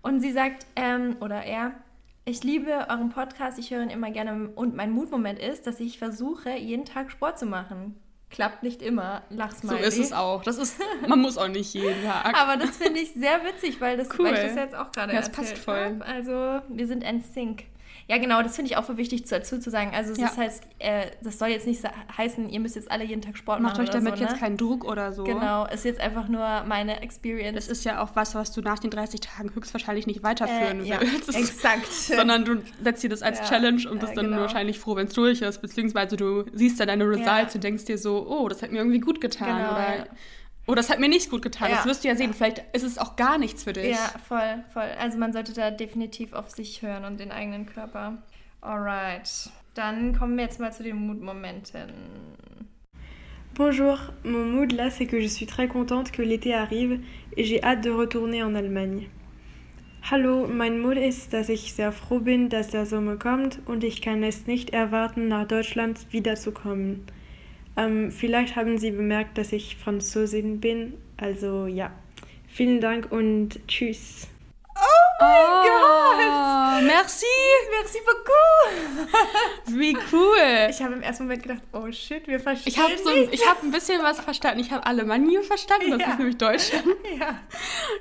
Und 0.00 0.20
sie 0.20 0.32
sagt, 0.32 0.66
ähm, 0.76 1.16
oder 1.20 1.42
er, 1.44 1.72
ich 2.24 2.42
liebe 2.42 2.86
euren 2.88 3.10
Podcast, 3.10 3.58
ich 3.58 3.70
höre 3.70 3.82
ihn 3.82 3.90
immer 3.90 4.10
gerne. 4.10 4.48
Und 4.54 4.74
mein 4.74 4.90
Mutmoment 4.90 5.38
ist, 5.38 5.66
dass 5.66 5.80
ich 5.80 5.98
versuche, 5.98 6.56
jeden 6.56 6.86
Tag 6.86 7.10
Sport 7.10 7.38
zu 7.38 7.44
machen. 7.44 7.94
Klappt 8.34 8.64
nicht 8.64 8.82
immer, 8.82 9.22
lach's 9.30 9.60
So 9.60 9.68
mal. 9.68 9.76
ist 9.76 9.96
es 9.96 10.12
auch. 10.12 10.42
Das 10.42 10.58
ist, 10.58 10.76
man 11.06 11.20
muss 11.20 11.38
auch 11.38 11.46
nicht 11.46 11.72
jeden 11.72 12.02
Tag. 12.04 12.34
Aber 12.40 12.56
das 12.56 12.76
finde 12.78 12.98
ich 12.98 13.12
sehr 13.14 13.44
witzig, 13.44 13.80
weil, 13.80 13.96
das, 13.96 14.08
Cool. 14.18 14.26
weil 14.26 14.34
ich 14.34 14.40
das 14.40 14.56
jetzt 14.56 14.74
auch 14.74 14.90
gerade 14.90 15.12
Ja, 15.14 15.20
das 15.20 15.30
passt 15.30 15.56
voll. 15.56 15.96
hab. 16.00 16.08
Also 16.08 16.60
wir 16.68 16.86
sind 16.88 17.04
ein 17.04 17.20
Sync. 17.22 17.62
Ja, 18.06 18.18
genau, 18.18 18.42
das 18.42 18.54
finde 18.56 18.70
ich 18.70 18.76
auch 18.76 18.84
für 18.84 18.96
wichtig 18.98 19.24
dazu 19.24 19.58
zu 19.58 19.70
sagen. 19.70 19.92
Also 19.94 20.12
es 20.12 20.18
Ja. 20.18 20.26
ist 20.26 20.36
halt, 20.36 20.52
äh, 20.78 21.06
das 21.22 21.38
soll 21.38 21.48
jetzt 21.48 21.66
nicht 21.66 21.82
heißen, 22.16 22.50
ihr 22.50 22.60
müsst 22.60 22.76
jetzt 22.76 22.90
alle 22.90 23.02
jeden 23.04 23.22
Tag 23.22 23.36
Sport 23.38 23.60
Macht 23.60 23.72
machen 23.78 23.82
euch 23.84 23.88
oder 23.90 23.98
damit 24.00 24.18
so, 24.18 24.24
ne? 24.24 24.30
jetzt 24.30 24.38
keinen 24.40 24.56
Druck 24.58 24.84
oder 24.84 25.12
so. 25.12 25.24
Genau, 25.24 25.66
ist 25.66 25.84
jetzt 25.86 26.00
einfach 26.00 26.28
nur 26.28 26.64
meine 26.68 27.00
Experience. 27.02 27.56
Es 27.56 27.68
ist 27.68 27.84
ja 27.84 28.02
auch 28.02 28.10
was, 28.14 28.34
was 28.34 28.52
du 28.52 28.60
nach 28.60 28.78
den 28.78 28.90
30 28.90 29.20
Tagen 29.20 29.54
höchstwahrscheinlich 29.54 30.06
nicht 30.06 30.22
weiterführen 30.22 30.84
Äh, 30.84 30.88
ja, 30.88 31.00
willst. 31.00 31.28
exakt. 31.34 31.90
Sondern 31.90 32.44
du 32.44 32.62
setzt 32.82 33.02
dir 33.02 33.08
das 33.10 33.22
als 33.22 33.38
Ja, 33.38 33.44
Challenge 33.46 33.88
und 33.90 34.00
bist 34.00 34.12
äh, 34.12 34.16
dann 34.16 34.26
genau. 34.26 34.40
wahrscheinlich 34.42 34.78
froh, 34.78 34.96
wenn 34.96 35.06
es 35.06 35.14
durch 35.14 35.40
ist. 35.40 35.62
Beziehungsweise 35.62 36.16
du 36.16 36.44
siehst 36.52 36.78
dann 36.80 36.88
deine 36.88 37.08
Results 37.08 37.54
und 37.54 37.64
denkst 37.64 37.84
dir 37.86 37.96
so, 37.96 38.26
oh, 38.28 38.48
das 38.48 38.62
hat 38.62 38.70
mir 38.70 38.78
irgendwie 38.78 39.00
gut 39.00 39.20
getan. 39.22 39.48
Genau, 39.48 39.72
oder, 39.72 39.96
ja. 39.98 40.04
Oh, 40.66 40.74
das 40.74 40.90
hat 40.90 41.00
mir 41.00 41.08
nicht 41.08 41.30
gut 41.30 41.42
getan. 41.42 41.70
Ja. 41.70 41.76
Das 41.76 41.86
wirst 41.86 42.04
du 42.04 42.08
ja 42.08 42.16
sehen. 42.16 42.34
Vielleicht 42.34 42.64
ist 42.72 42.82
es 42.82 42.98
auch 42.98 43.16
gar 43.16 43.38
nichts 43.38 43.64
für 43.64 43.72
dich. 43.72 43.90
Ja, 43.90 44.12
voll, 44.28 44.64
voll. 44.72 44.88
Also 44.98 45.18
man 45.18 45.32
sollte 45.32 45.52
da 45.52 45.70
definitiv 45.70 46.32
auf 46.32 46.50
sich 46.50 46.82
hören 46.82 47.04
und 47.04 47.20
den 47.20 47.30
eigenen 47.30 47.66
Körper. 47.66 48.18
Alright. 48.60 49.50
Dann 49.74 50.16
kommen 50.16 50.36
wir 50.36 50.44
jetzt 50.44 50.60
mal 50.60 50.72
zu 50.72 50.82
den 50.82 50.96
Mutmomenten. 50.96 51.92
Bonjour, 53.54 53.98
mon 54.24 54.46
mood 54.46 54.72
là 54.72 54.90
c'est 54.90 55.06
que 55.06 55.20
je 55.20 55.28
suis 55.28 55.46
très 55.46 55.68
contente 55.68 56.10
que 56.10 56.22
l'été 56.22 56.54
arrive 56.54 56.98
et 57.36 57.44
j'ai 57.44 57.62
hâte 57.62 57.84
de 57.84 57.90
retourner 57.90 58.42
en 58.42 58.56
Allemagne. 58.56 59.06
Hallo, 60.10 60.46
mein 60.48 60.80
Mood 60.80 60.96
ist, 60.96 61.32
dass 61.32 61.48
ich 61.48 61.72
sehr 61.72 61.92
froh 61.92 62.18
bin, 62.18 62.48
dass 62.48 62.68
der 62.68 62.84
Sommer 62.84 63.16
kommt 63.16 63.60
und 63.66 63.84
ich 63.84 64.02
kann 64.02 64.22
es 64.24 64.46
nicht 64.46 64.70
erwarten, 64.70 65.28
nach 65.28 65.46
Deutschland 65.46 66.12
wiederzukommen. 66.12 67.06
Ähm, 67.76 68.10
vielleicht 68.12 68.56
haben 68.56 68.78
Sie 68.78 68.90
bemerkt, 68.90 69.36
dass 69.38 69.52
ich 69.52 69.76
Französin 69.76 70.60
bin, 70.60 70.94
also 71.16 71.66
ja. 71.66 71.90
Vielen 72.48 72.80
Dank 72.80 73.10
und 73.10 73.58
tschüss. 73.66 74.28
Oh, 75.20 76.80
merci. 76.82 77.26
Merci 77.70 77.98
beaucoup! 78.04 79.08
Wie 79.78 79.96
cool. 80.12 80.68
Ich 80.70 80.82
habe 80.82 80.94
im 80.94 81.02
ersten 81.02 81.24
Moment 81.24 81.42
gedacht, 81.42 81.62
oh 81.72 81.90
shit, 81.90 82.26
wir 82.26 82.40
verstehen 82.40 82.72
Ich 82.72 82.78
habe 82.78 82.92
so, 82.98 83.10
ich 83.30 83.46
hab 83.48 83.62
ein 83.62 83.70
bisschen 83.70 84.02
was 84.02 84.20
verstanden. 84.20 84.60
Ich 84.60 84.70
habe 84.70 84.84
Alemannia 84.86 85.42
verstanden, 85.42 85.90
das 85.90 86.00
Ja. 86.00 86.08
ist 86.10 86.18
nämlich 86.18 86.36
Deutschland. 86.36 86.84
Ja. 87.18 87.38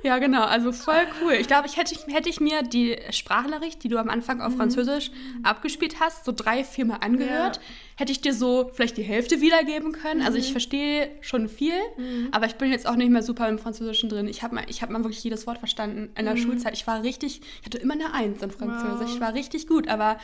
Ja, 0.01 0.17
genau, 0.17 0.43
also 0.43 0.71
voll 0.71 1.05
cool. 1.21 1.33
Ich 1.33 1.47
glaube, 1.47 1.67
ich 1.67 1.77
hätte, 1.77 1.95
hätte 2.11 2.29
ich 2.29 2.39
mir 2.39 2.63
die 2.63 2.97
Sprachnachricht, 3.11 3.83
die 3.83 3.89
du 3.89 3.97
am 3.97 4.09
Anfang 4.09 4.41
auf 4.41 4.55
Französisch 4.55 5.11
abgespielt 5.43 5.99
hast, 5.99 6.25
so 6.25 6.31
drei, 6.31 6.63
viermal 6.63 6.97
angehört, 7.01 7.57
Ja. 7.57 7.61
Hätte 7.95 8.11
ich 8.11 8.21
dir 8.21 8.33
so 8.33 8.71
vielleicht 8.73 8.97
die 8.97 9.03
Hälfte 9.03 9.41
wiedergeben 9.41 9.91
können. 9.91 10.21
Also 10.21 10.37
ich 10.37 10.51
verstehe 10.51 11.09
schon 11.21 11.47
viel, 11.47 11.73
aber 12.31 12.45
ich 12.45 12.55
bin 12.55 12.71
jetzt 12.71 12.87
auch 12.87 12.95
nicht 12.95 13.09
mehr 13.09 13.23
super 13.23 13.47
im 13.49 13.59
Französischen 13.59 14.09
drin. 14.09 14.27
Ich 14.27 14.43
habe 14.43 14.55
mal, 14.55 14.65
ich 14.67 14.81
hab 14.81 14.89
mal 14.89 15.03
wirklich 15.03 15.23
jedes 15.23 15.45
Wort 15.47 15.59
verstanden 15.59 16.09
in 16.17 16.25
der 16.25 16.37
Schulzeit. 16.37 16.73
Ich 16.73 16.87
war 16.87 17.03
richtig, 17.03 17.41
ich 17.59 17.65
hatte 17.65 17.77
immer 17.77 17.93
eine 17.93 18.13
Eins 18.13 18.41
in 18.41 18.51
Französisch. 18.51 19.09
Wow. 19.09 19.15
Ich 19.15 19.21
war 19.21 19.33
richtig 19.33 19.67
gut, 19.67 19.87
aber 19.87 20.17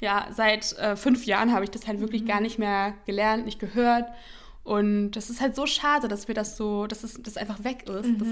ja, 0.00 0.28
seit 0.34 0.72
äh, 0.78 0.96
fünf 0.96 1.24
Jahren 1.26 1.52
habe 1.52 1.64
ich 1.64 1.70
das 1.70 1.86
halt 1.86 2.00
wirklich 2.00 2.26
gar 2.26 2.40
nicht 2.40 2.58
mehr 2.58 2.94
gelernt, 3.06 3.44
nicht 3.46 3.58
gehört. 3.58 4.06
Und 4.66 5.12
das 5.12 5.30
ist 5.30 5.40
halt 5.40 5.54
so 5.54 5.64
schade, 5.64 6.08
dass 6.08 6.26
wir 6.26 6.34
das 6.34 6.56
so, 6.56 6.88
dass 6.88 7.04
es 7.04 7.22
das 7.22 7.36
einfach 7.36 7.62
weg 7.62 7.88
ist. 7.88 8.10
Das, 8.18 8.28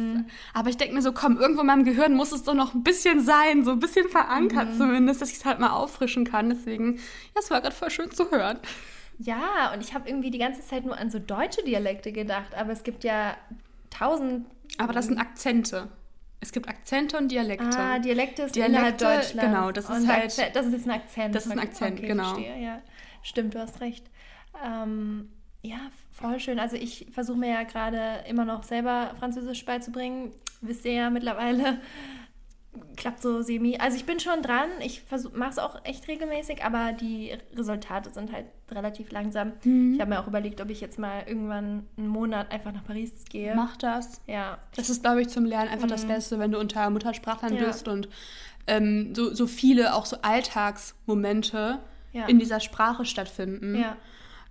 aber 0.52 0.68
ich 0.68 0.76
denke 0.76 0.92
mir 0.94 1.00
so, 1.00 1.12
komm, 1.12 1.38
irgendwo 1.38 1.60
in 1.60 1.68
meinem 1.68 1.84
Gehirn 1.84 2.12
muss 2.14 2.32
es 2.32 2.42
doch 2.42 2.54
noch 2.54 2.74
ein 2.74 2.82
bisschen 2.82 3.20
sein, 3.20 3.64
so 3.64 3.70
ein 3.70 3.78
bisschen 3.78 4.08
verankert 4.08 4.74
zumindest, 4.76 5.22
dass 5.22 5.30
ich 5.30 5.36
es 5.36 5.44
halt 5.44 5.60
mal 5.60 5.70
auffrischen 5.70 6.24
kann. 6.24 6.50
Deswegen, 6.50 6.96
ja, 6.96 7.40
es 7.40 7.52
war 7.52 7.60
gerade 7.60 7.74
voll 7.76 7.88
schön 7.90 8.10
zu 8.10 8.32
hören. 8.32 8.58
Ja, 9.18 9.72
und 9.72 9.80
ich 9.80 9.94
habe 9.94 10.08
irgendwie 10.08 10.32
die 10.32 10.38
ganze 10.38 10.60
Zeit 10.62 10.84
nur 10.84 10.98
an 10.98 11.08
so 11.08 11.20
deutsche 11.20 11.62
Dialekte 11.62 12.10
gedacht, 12.10 12.52
aber 12.56 12.72
es 12.72 12.82
gibt 12.82 13.04
ja 13.04 13.36
tausend. 13.90 14.46
Aber 14.78 14.92
das 14.92 15.06
sind 15.06 15.18
Akzente. 15.18 15.86
Es 16.40 16.50
gibt 16.50 16.68
Akzente 16.68 17.16
und 17.16 17.28
Dialekte. 17.30 17.78
Ah, 17.78 18.00
Dialekte 18.00 18.42
ist 18.42 18.56
Dialekte, 18.56 18.76
innerhalb 18.76 18.98
Deutschlands. 18.98 19.34
genau, 19.54 19.70
das 19.70 19.84
ist 19.84 19.90
und 20.02 20.08
halt- 20.08 20.24
Akze- 20.32 20.50
das 20.52 20.66
ist 20.66 20.72
jetzt 20.72 20.86
ein 20.86 20.90
Akzent. 20.90 21.34
Das 21.36 21.46
ist 21.46 21.52
ein 21.52 21.60
Akzent, 21.60 21.98
okay, 21.98 22.08
genau. 22.08 22.24
Verstehe, 22.34 22.60
ja. 22.60 22.82
Stimmt, 23.22 23.54
du 23.54 23.60
hast 23.60 23.80
recht. 23.80 24.04
Ähm, 24.66 25.28
ja, 25.64 25.78
voll 26.12 26.38
schön. 26.38 26.58
Also 26.60 26.76
ich 26.76 27.06
versuche 27.12 27.38
mir 27.38 27.50
ja 27.50 27.62
gerade 27.64 28.24
immer 28.28 28.44
noch 28.44 28.62
selber 28.62 29.14
Französisch 29.18 29.64
beizubringen. 29.64 30.30
Wisst 30.60 30.84
ihr 30.84 30.92
ja 30.92 31.10
mittlerweile. 31.10 31.78
Klappt 32.96 33.22
so 33.22 33.40
semi. 33.42 33.76
Also 33.78 33.96
ich 33.96 34.04
bin 34.04 34.18
schon 34.18 34.42
dran. 34.42 34.68
Ich 34.80 35.02
mache 35.34 35.50
es 35.50 35.58
auch 35.58 35.84
echt 35.84 36.08
regelmäßig, 36.08 36.64
aber 36.64 36.92
die 36.92 37.32
Resultate 37.56 38.10
sind 38.10 38.32
halt 38.32 38.46
relativ 38.70 39.12
langsam. 39.12 39.52
Mhm. 39.62 39.94
Ich 39.94 40.00
habe 40.00 40.10
mir 40.10 40.20
auch 40.20 40.26
überlegt, 40.26 40.60
ob 40.60 40.70
ich 40.70 40.80
jetzt 40.80 40.98
mal 40.98 41.22
irgendwann 41.26 41.86
einen 41.96 42.08
Monat 42.08 42.50
einfach 42.50 42.72
nach 42.72 42.84
Paris 42.84 43.12
gehe. 43.30 43.54
Mach 43.54 43.76
das. 43.76 44.20
Ja. 44.26 44.58
Das 44.74 44.90
ist, 44.90 45.02
glaube 45.02 45.22
ich, 45.22 45.28
zum 45.28 45.44
Lernen 45.44 45.70
einfach 45.70 45.86
das 45.86 46.04
Beste, 46.04 46.38
wenn 46.40 46.50
du 46.50 46.58
unter 46.58 46.90
Muttersprachlern 46.90 47.54
Ja. 47.56 47.64
bist 47.66 47.86
und 47.86 48.08
ähm, 48.66 49.14
so, 49.14 49.32
so 49.34 49.46
viele 49.46 49.94
auch 49.94 50.06
so 50.06 50.16
Alltagsmomente 50.22 51.78
Ja. 52.12 52.26
in 52.26 52.38
dieser 52.38 52.60
Sprache 52.60 53.04
stattfinden. 53.04 53.76
Ja. 53.76 53.96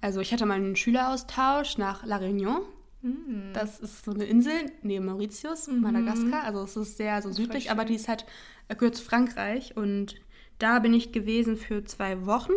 Also 0.04 0.20
ich 0.20 0.34
hatte 0.34 0.46
mal 0.46 0.56
einen 0.56 0.76
Schüleraustausch 0.76 1.78
nach 1.78 2.06
La 2.06 2.18
Réunion. 2.18 2.60
Mhm. 3.02 3.54
Das 3.54 3.80
ist 3.80 4.04
so 4.04 4.12
eine 4.12 4.26
Insel 4.26 4.70
neben 4.82 5.06
Mauritius, 5.06 5.68
Madagaskar. 5.68 6.44
Also 6.44 6.64
es 6.64 6.76
ist 6.76 6.98
sehr 6.98 7.22
so 7.22 7.32
südlich, 7.32 7.72
aber 7.72 7.86
die 7.86 7.96
ist 7.96 8.10
halt 8.10 8.26
äh, 8.68 8.76
gehört 8.76 8.98
zu 8.98 9.04
Frankreich. 9.06 9.78
Und 9.78 10.16
da 10.60 10.80
bin 10.80 10.94
ich 10.94 11.14
gewesen 11.14 11.56
für 11.56 11.86
zwei 11.86 12.26
Wochen 12.26 12.52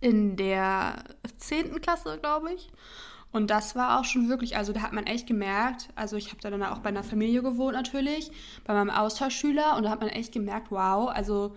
in 0.00 0.36
der 0.36 1.02
10. 1.38 1.80
Klasse, 1.80 2.18
glaube 2.20 2.52
ich. 2.52 2.70
Und 3.32 3.50
das 3.50 3.74
war 3.74 3.98
auch 3.98 4.04
schon 4.04 4.28
wirklich, 4.28 4.58
also 4.58 4.74
da 4.74 4.82
hat 4.82 4.92
man 4.92 5.06
echt 5.06 5.26
gemerkt, 5.26 5.88
also 5.94 6.16
ich 6.16 6.28
habe 6.28 6.42
da 6.42 6.50
dann 6.50 6.62
auch 6.62 6.80
bei 6.80 6.90
einer 6.90 7.04
Familie 7.04 7.42
gewohnt 7.42 7.74
natürlich, 7.74 8.32
bei 8.64 8.74
meinem 8.74 8.90
Austauschschüler 8.90 9.76
und 9.78 9.84
da 9.84 9.90
hat 9.90 10.00
man 10.00 10.10
echt 10.10 10.32
gemerkt, 10.32 10.70
wow, 10.70 11.08
also 11.08 11.56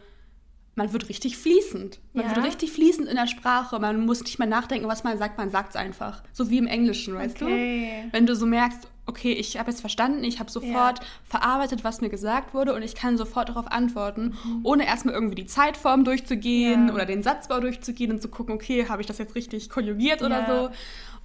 man 0.76 0.92
wird 0.92 1.08
richtig 1.10 1.38
fließend. 1.38 2.00
Man 2.14 2.26
Ja? 2.30 2.36
wird 2.36 2.46
richtig 2.46 2.72
fließend 2.72 3.08
in 3.08 3.16
der 3.16 3.28
Sprache. 3.28 3.78
Man 3.80 4.06
muss 4.06 4.22
nicht 4.24 4.40
mal 4.40 4.48
nachdenken, 4.48 4.88
was 4.88 5.04
man 5.04 5.18
sagt, 5.18 5.38
man 5.38 5.50
sagt 5.52 5.72
es 5.72 5.76
einfach. 5.76 6.24
So 6.32 6.50
wie 6.50 6.58
im 6.58 6.68
Englischen, 6.68 7.14
weißt 7.16 7.42
Okay. 7.42 8.04
du? 8.06 8.14
Wenn 8.14 8.26
du 8.26 8.36
so 8.36 8.46
merkst, 8.48 8.88
okay, 9.06 9.34
ich 9.34 9.60
habe 9.60 9.70
jetzt 9.70 9.82
verstanden, 9.82 10.24
ich 10.24 10.40
habe 10.40 10.50
sofort 10.50 11.02
verarbeitet, 11.26 11.84
was 11.84 12.00
mir 12.02 12.10
gesagt 12.10 12.54
wurde 12.54 12.74
und 12.74 12.82
ich 12.84 12.96
kann 12.96 13.18
sofort 13.18 13.50
darauf 13.50 13.68
antworten, 13.72 14.36
ohne 14.64 14.88
erstmal 14.88 15.14
irgendwie 15.14 15.36
die 15.36 15.46
Zeitform 15.46 16.06
durchzugehen 16.06 16.84
Mhm. 16.84 16.88
Ja. 16.88 16.94
oder 16.96 17.06
den 17.06 17.22
Satzbau 17.22 17.60
durchzugehen 17.60 18.12
und 18.12 18.22
zu 18.22 18.30
gucken, 18.30 18.56
okay, 18.56 18.88
habe 18.88 19.02
ich 19.02 19.08
das 19.08 19.18
jetzt 19.18 19.36
richtig 19.36 19.70
konjugiert 19.70 20.22
oder 20.22 20.40
Ja. 20.48 20.70
so. 20.70 20.70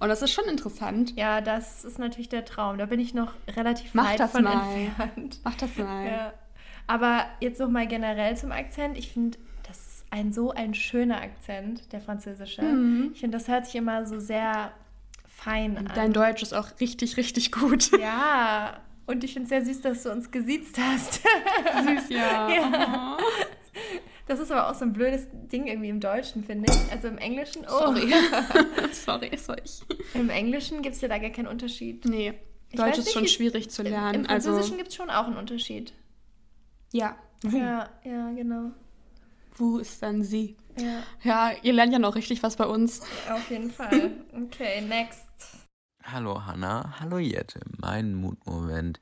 Und 0.01 0.09
das 0.09 0.21
ist 0.21 0.31
schon 0.31 0.45
interessant. 0.45 1.13
Ja, 1.17 1.41
das 1.41 1.83
ist 1.85 1.99
natürlich 1.99 2.29
der 2.29 2.45
Traum. 2.45 2.77
Da 2.77 2.85
bin 2.85 2.99
ich 2.99 3.13
noch 3.13 3.31
relativ 3.55 3.93
Mach 3.93 4.05
weit 4.11 4.19
das 4.19 4.31
von 4.31 4.43
mal. 4.43 4.61
entfernt. 4.75 5.39
Mach 5.43 5.55
das 5.55 5.75
mal. 5.77 6.05
Ja. 6.05 6.33
Aber 6.89 7.25
jetzt 7.39 7.59
noch 7.59 7.69
mal 7.69 7.85
generell 7.85 8.35
zum 8.35 8.51
Akzent. 8.51 8.97
Ich 8.97 9.11
finde, 9.11 9.37
das 9.67 9.77
ist 9.77 10.05
ein 10.09 10.33
so 10.33 10.49
ein 10.51 10.73
schöner 10.73 11.21
Akzent, 11.21 11.91
der 11.93 12.01
französische. 12.01 12.63
Mhm. 12.63 13.11
Ich 13.13 13.19
finde, 13.19 13.37
das 13.37 13.47
hört 13.47 13.67
sich 13.67 13.75
immer 13.75 14.07
so 14.07 14.19
sehr 14.19 14.71
fein 15.27 15.77
an. 15.77 15.91
Dein 15.93 16.13
Deutsch 16.13 16.41
ist 16.41 16.51
auch 16.53 16.67
richtig, 16.79 17.15
richtig 17.17 17.51
gut. 17.51 17.91
ja, 17.99 18.79
und 19.05 19.23
ich 19.23 19.33
finde 19.33 19.43
es 19.43 19.49
sehr 19.49 19.63
süß, 19.65 19.81
dass 19.81 20.01
du 20.01 20.11
uns 20.11 20.31
gesiezt 20.31 20.79
hast. 20.81 21.21
Süß, 21.85 22.09
ja. 22.09 22.49
Ja. 22.49 23.17
Das 24.25 24.39
ist 24.39 24.51
aber 24.51 24.69
auch 24.71 24.73
so 24.73 24.83
ein 24.83 24.93
blödes 24.93 25.27
Ding 25.31 25.67
irgendwie 25.67 25.89
im 25.89 25.99
Deutschen, 25.99 26.43
finde 26.43 26.71
ich. 26.73 26.91
Also 26.91 27.07
im 27.07 27.19
Englischen, 27.19 27.65
oh, 27.67 27.79
Sorry. 27.79 28.11
Sorry, 28.91 29.31
ich. 29.63 29.81
im 30.15 30.31
Englischen 30.31 30.81
gibt 30.81 30.95
es 30.95 31.01
ja 31.01 31.07
da 31.07 31.19
gar 31.19 31.29
keinen 31.29 31.47
Unterschied. 31.47 32.05
Nee, 32.05 32.33
Ich 32.71 32.79
Deutsch 32.79 32.97
ist 32.97 33.05
nicht, 33.05 33.13
schon 33.13 33.23
wie- 33.25 33.27
schwierig 33.27 33.69
zu 33.69 33.83
Im- 33.83 33.91
lernen. 33.91 34.23
Im 34.25 34.29
also, 34.29 34.49
Französischen 34.49 34.77
gibt 34.77 34.89
es 34.89 34.95
schon 34.95 35.11
auch 35.11 35.27
einen 35.27 35.37
Unterschied. 35.37 35.93
Ja. 36.91 37.15
Ja, 37.43 37.89
ja, 38.03 38.31
genau. 38.31 38.71
wo 39.57 39.77
ist 39.79 40.01
dann 40.03 40.23
sie? 40.23 40.55
Ja, 40.77 41.03
Ja, 41.23 41.51
ihr 41.63 41.73
lernt 41.73 41.93
ja 41.93 41.99
noch 41.99 42.15
richtig 42.15 42.43
was 42.43 42.55
bei 42.55 42.65
uns. 42.65 43.01
auf 43.29 43.49
jeden 43.49 43.71
Fall. 43.71 44.11
Okay, 44.33 44.81
next. 44.81 45.25
Hallo 46.03 46.45
Hanna, 46.45 46.99
hallo 46.99 47.17
Jette. 47.17 47.59
Mein 47.77 48.15
Mutmoment, 48.15 48.99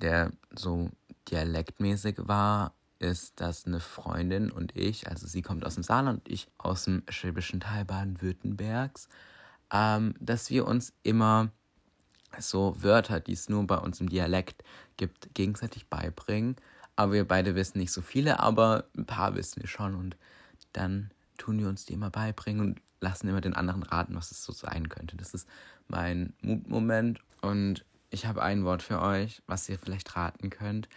der 0.00 0.32
so 0.54 0.90
dialektmäßig 1.30 2.16
war, 2.28 2.72
ist, 2.98 3.40
dass 3.40 3.66
eine 3.66 3.80
Freundin 3.80 4.50
und 4.50 4.76
ich, 4.76 5.08
also 5.08 5.26
sie 5.26 5.42
kommt 5.42 5.64
aus 5.66 5.74
dem 5.74 5.82
Saarland 5.82 6.20
und 6.20 6.32
ich 6.32 6.48
aus 6.58 6.84
dem 6.84 7.02
schwäbischen 7.08 7.60
Teil 7.60 7.84
Baden-Württembergs, 7.84 9.08
ähm, 9.72 10.14
dass 10.20 10.50
wir 10.50 10.66
uns 10.66 10.92
immer 11.02 11.50
so 12.38 12.74
Wörter, 12.82 13.20
die 13.20 13.32
es 13.32 13.48
nur 13.48 13.66
bei 13.66 13.78
uns 13.78 14.00
im 14.00 14.08
Dialekt 14.08 14.62
gibt, 14.96 15.34
gegenseitig 15.34 15.88
beibringen. 15.88 16.56
Aber 16.96 17.12
wir 17.12 17.28
beide 17.28 17.54
wissen 17.54 17.78
nicht 17.78 17.92
so 17.92 18.00
viele, 18.00 18.40
aber 18.40 18.84
ein 18.96 19.06
paar 19.06 19.34
wissen 19.34 19.62
wir 19.62 19.68
schon. 19.68 19.94
Und 19.94 20.16
dann 20.72 21.10
tun 21.38 21.58
wir 21.58 21.68
uns 21.68 21.84
die 21.84 21.92
immer 21.92 22.10
beibringen 22.10 22.60
und 22.60 22.80
lassen 23.00 23.28
immer 23.28 23.40
den 23.40 23.54
anderen 23.54 23.82
raten, 23.82 24.16
was 24.16 24.30
es 24.30 24.42
so 24.42 24.52
sein 24.52 24.88
könnte. 24.88 25.16
Das 25.16 25.34
ist 25.34 25.46
mein 25.88 26.32
Mutmoment. 26.40 27.20
Und 27.42 27.84
ich 28.10 28.26
habe 28.26 28.42
ein 28.42 28.64
Wort 28.64 28.82
für 28.82 29.00
euch, 29.00 29.42
was 29.46 29.68
ihr 29.68 29.78
vielleicht 29.78 30.16
raten 30.16 30.50
könnt. 30.50 30.88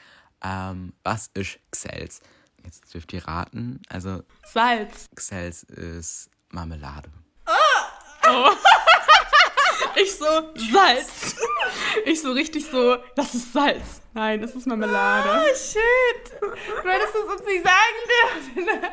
Ähm, 0.42 0.94
was 1.04 1.28
ist 1.34 1.60
Xels? 1.72 2.22
Jetzt 2.64 2.94
dürft 2.94 3.12
ihr 3.14 3.28
raten. 3.28 3.82
Also 3.90 4.24
Salz. 4.46 5.10
Xels 5.16 5.64
ist 5.64 6.30
Marmelade. 6.50 7.10
Oh. 7.46 8.52
Ich 10.02 10.14
so, 10.16 10.26
Salz. 10.72 11.36
Ich 12.06 12.22
so 12.22 12.32
richtig 12.32 12.66
so, 12.66 12.98
das 13.16 13.34
ist 13.36 13.52
Salz. 13.54 14.02
Nein, 14.14 14.42
das 14.42 14.56
ist 14.56 14.66
Marmelade. 14.68 15.30
Oh, 15.30 15.56
shit. 15.56 16.42
Du 16.42 16.90
hättest 16.90 17.16
es 17.16 17.24
uns 17.34 17.44
nicht 17.46 17.64
sagen 17.64 18.56
dürfen. 18.56 18.90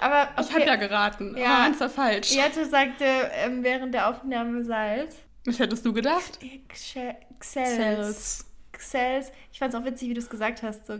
Aber 0.00 0.28
okay. 0.36 0.46
Ich 0.48 0.54
habe 0.54 0.64
ja 0.66 0.76
geraten, 0.76 1.36
Ja. 1.36 1.46
aber 1.46 1.62
eins 1.64 1.80
war 1.80 1.88
falsch. 1.90 2.30
Jette 2.32 2.64
sagte 2.66 3.04
ähm, 3.34 3.62
während 3.62 3.94
der 3.94 4.08
Aufnahme 4.08 4.64
Salz. 4.64 5.16
Was 5.44 5.58
hättest 5.58 5.84
du 5.86 5.92
gedacht? 5.92 6.38
Xe- 6.72 7.14
Xels. 7.38 8.44
Xels. 8.72 9.32
Ich 9.52 9.58
fand 9.58 9.72
es 9.74 9.80
auch 9.80 9.84
witzig, 9.84 10.08
wie 10.10 10.14
du 10.14 10.20
es 10.20 10.28
gesagt 10.28 10.62
hast. 10.62 10.86
So, 10.86 10.98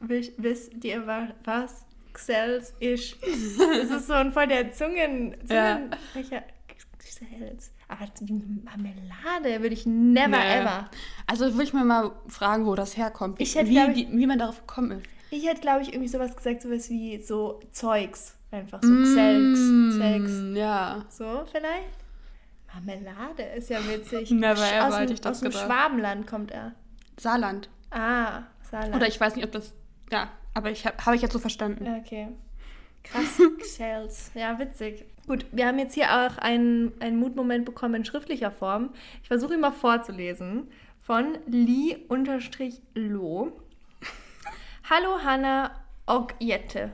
wiss- 0.00 0.32
wisst 0.38 0.72
ihr, 0.84 1.06
wa- 1.06 1.28
was 1.44 1.84
Xels 2.12 2.74
ist? 2.80 3.16
Das 3.58 3.90
ist 3.90 4.06
so 4.06 4.14
ein 4.14 4.32
voll 4.32 4.46
der 4.46 4.72
Zungen... 4.72 5.36
Ja. 5.48 5.76
Zungenbrecher. 5.76 6.42
Xels. 6.98 7.70
Aber 7.88 8.06
Marmelade 8.64 9.60
würde 9.62 9.74
ich 9.74 9.86
never 9.86 10.28
Nee. 10.38 10.54
ever. 10.60 10.88
Also 11.26 11.52
würde 11.52 11.64
ich 11.64 11.72
mir 11.74 11.84
mal 11.84 12.12
fragen, 12.28 12.66
wo 12.66 12.74
das 12.74 12.96
herkommt. 12.96 13.38
Wie, 13.38 13.42
Ich 13.42 13.54
hätte, 13.54 13.68
wie, 13.70 14.02
ich- 14.02 14.08
wie, 14.10 14.26
man 14.26 14.38
darauf 14.38 14.66
gekommen 14.66 14.92
ist. 14.92 15.06
Ich 15.30 15.46
hätte, 15.46 15.60
glaube 15.60 15.82
ich, 15.82 15.88
irgendwie 15.92 16.08
sowas 16.08 16.36
gesagt, 16.36 16.62
sowas 16.62 16.88
wie 16.90 17.18
so 17.22 17.60
Zeugs. 17.72 18.36
Einfach 18.50 18.80
so 18.82 18.88
Xelx. 19.02 19.58
Xelx. 19.98 20.30
Mm, 20.30 20.56
Ja. 20.56 21.04
So 21.08 21.44
vielleicht? 21.50 21.98
Marmelade 22.72 23.42
ist 23.56 23.68
ja 23.70 23.78
witzig. 23.88 24.30
Never 24.32 24.60
ever 24.72 24.88
aus 24.88 24.98
hätte 24.98 25.12
ich 25.12 25.20
das 25.20 25.36
Aus 25.36 25.40
dem 25.40 25.50
gedacht. 25.50 25.64
Schwabenland 25.66 26.26
kommt 26.26 26.50
er. 26.50 26.72
Saarland. 27.18 27.68
Ah, 27.90 28.42
Saarland. 28.70 28.96
Oder 28.96 29.06
ich 29.08 29.20
weiß 29.20 29.36
nicht, 29.36 29.44
ob 29.44 29.52
das. 29.52 29.72
Ja, 30.10 30.30
aber 30.54 30.70
ich 30.70 30.86
habe 30.86 30.96
hab 31.04 31.14
ich 31.14 31.22
jetzt 31.22 31.32
so 31.32 31.38
verstanden. 31.38 31.86
Okay. 32.00 32.28
Krass, 33.04 33.40
Shells. 33.76 34.30
Ja, 34.34 34.58
witzig. 34.58 35.04
Gut, 35.26 35.46
wir 35.52 35.66
haben 35.66 35.78
jetzt 35.78 35.94
hier 35.94 36.12
auch 36.12 36.36
einen, 36.38 36.92
einen 37.00 37.18
Mutmoment 37.18 37.64
bekommen 37.64 37.94
in 37.94 38.04
schriftlicher 38.04 38.50
Form. 38.50 38.90
Ich 39.22 39.28
versuche 39.28 39.54
ihn 39.54 39.60
mal 39.60 39.72
vorzulesen. 39.72 40.68
Von 41.00 41.38
Li-Lo. 41.46 42.02
Hallo 44.90 45.22
Hanna 45.22 45.70
og 46.06 46.34
Jette. 46.40 46.92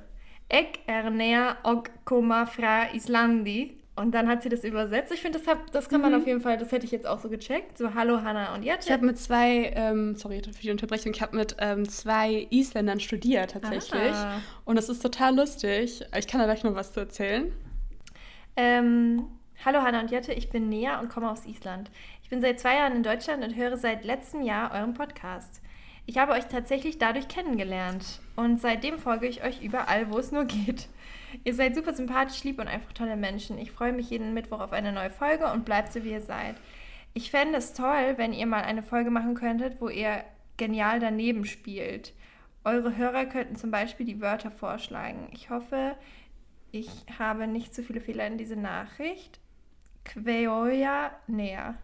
Ek 0.48 0.80
er 0.86 1.10
näher 1.10 1.56
og 1.62 1.90
komma 2.04 2.44
fra 2.44 2.90
Islandi. 2.92 3.79
Und 4.00 4.12
dann 4.12 4.28
hat 4.28 4.42
sie 4.42 4.48
das 4.48 4.64
übersetzt. 4.64 5.12
Ich 5.12 5.20
finde, 5.20 5.38
das, 5.38 5.46
hab- 5.46 5.70
das 5.72 5.90
kann 5.90 6.00
man 6.00 6.14
auf 6.14 6.26
jeden 6.26 6.40
Fall, 6.40 6.56
das 6.56 6.72
hätte 6.72 6.86
ich 6.86 6.90
jetzt 6.90 7.06
auch 7.06 7.18
so 7.20 7.28
gecheckt. 7.28 7.76
So, 7.76 7.92
hallo 7.94 8.22
Hanna 8.22 8.54
und 8.54 8.62
Jette. 8.62 8.86
Ich 8.86 8.92
habe 8.92 9.04
mit 9.04 9.18
zwei, 9.18 9.72
ähm, 9.76 10.16
sorry 10.16 10.40
für 10.42 10.62
die 10.62 10.70
Unterbrechung, 10.70 11.12
ich 11.12 11.20
habe 11.20 11.36
mit 11.36 11.54
ähm, 11.58 11.86
zwei 11.86 12.46
Isländern 12.50 12.98
studiert 12.98 13.50
tatsächlich. 13.52 14.14
Ah. 14.14 14.40
Und 14.64 14.76
das 14.76 14.88
ist 14.88 15.00
total 15.02 15.36
lustig. 15.36 16.02
Ich 16.16 16.26
kann 16.26 16.40
da 16.40 16.46
gleich 16.46 16.64
noch 16.64 16.74
was 16.74 16.94
zu 16.94 17.00
erzählen. 17.00 17.52
Ähm, 18.56 19.26
hallo 19.64 19.82
Hanna 19.82 20.00
und 20.00 20.10
Jette, 20.10 20.32
ich 20.32 20.48
bin 20.48 20.70
Nea 20.70 20.98
und 21.00 21.10
komme 21.10 21.30
aus 21.30 21.44
Island. 21.44 21.90
Ich 22.22 22.30
bin 22.30 22.40
seit 22.40 22.58
zwei 22.58 22.76
Jahren 22.76 22.96
in 22.96 23.02
Deutschland 23.02 23.44
und 23.44 23.54
höre 23.54 23.76
seit 23.76 24.04
letztem 24.04 24.40
Jahr 24.42 24.72
euren 24.72 24.94
Podcast. 24.94 25.60
Ich 26.06 26.16
habe 26.16 26.32
euch 26.32 26.46
tatsächlich 26.46 26.98
dadurch 26.98 27.28
kennengelernt 27.28 28.20
und 28.34 28.60
seitdem 28.60 28.98
folge 28.98 29.26
ich 29.26 29.44
euch 29.44 29.60
überall, 29.62 30.10
wo 30.10 30.18
es 30.18 30.32
nur 30.32 30.44
geht. 30.46 30.88
Ihr 31.44 31.54
seid 31.54 31.74
super 31.74 31.94
sympathisch, 31.94 32.44
lieb 32.44 32.58
und 32.58 32.68
einfach 32.68 32.92
tolle 32.92 33.16
Menschen. 33.16 33.58
Ich 33.58 33.72
freue 33.72 33.92
mich 33.92 34.10
jeden 34.10 34.34
Mittwoch 34.34 34.60
auf 34.60 34.72
eine 34.72 34.92
neue 34.92 35.10
Folge 35.10 35.50
und 35.52 35.64
bleibt 35.64 35.92
so, 35.92 36.04
wie 36.04 36.12
ihr 36.12 36.20
seid. 36.20 36.56
Ich 37.14 37.30
fände 37.30 37.58
es 37.58 37.72
toll, 37.72 38.14
wenn 38.16 38.32
ihr 38.32 38.46
mal 38.46 38.62
eine 38.62 38.82
Folge 38.82 39.10
machen 39.10 39.34
könntet, 39.34 39.80
wo 39.80 39.88
ihr 39.88 40.24
genial 40.56 41.00
daneben 41.00 41.44
spielt. 41.44 42.12
Eure 42.64 42.96
Hörer 42.96 43.26
könnten 43.26 43.56
zum 43.56 43.70
Beispiel 43.70 44.06
die 44.06 44.20
Wörter 44.20 44.50
vorschlagen. 44.50 45.28
Ich 45.32 45.50
hoffe, 45.50 45.96
ich 46.70 46.88
habe 47.18 47.46
nicht 47.46 47.74
zu 47.74 47.82
viele 47.82 48.00
Fehler 48.00 48.26
in 48.26 48.38
diese 48.38 48.56
Nachricht. 48.56 49.40
Queoia 50.04 51.10
näher. 51.26 51.76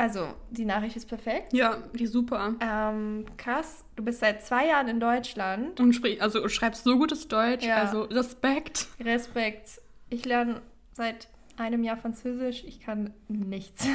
Also, 0.00 0.28
die 0.50 0.64
Nachricht 0.64 0.96
ist 0.96 1.06
perfekt. 1.08 1.52
Ja, 1.52 1.76
die 1.92 2.04
ist 2.04 2.12
super. 2.12 2.54
Ähm, 2.60 3.26
krass, 3.36 3.84
du 3.96 4.02
bist 4.02 4.20
seit 4.20 4.42
zwei 4.42 4.66
Jahren 4.68 4.88
in 4.88 4.98
Deutschland. 4.98 5.78
Und 5.78 5.92
sprich, 5.92 6.22
also 6.22 6.48
schreibst 6.48 6.84
so 6.84 6.96
gutes 6.96 7.28
Deutsch, 7.28 7.66
Ja. 7.66 7.76
also 7.76 8.04
Respekt. 8.04 8.86
Respekt. 8.98 9.78
Ich 10.08 10.24
lerne 10.24 10.62
seit 10.94 11.28
einem 11.58 11.84
Jahr 11.84 11.98
Französisch. 11.98 12.64
Ich 12.66 12.80
kann 12.80 13.12
nichts. 13.28 13.86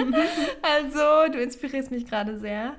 also, 0.62 1.30
du 1.30 1.38
inspirierst 1.42 1.90
mich 1.90 2.06
gerade 2.06 2.38
sehr. 2.38 2.74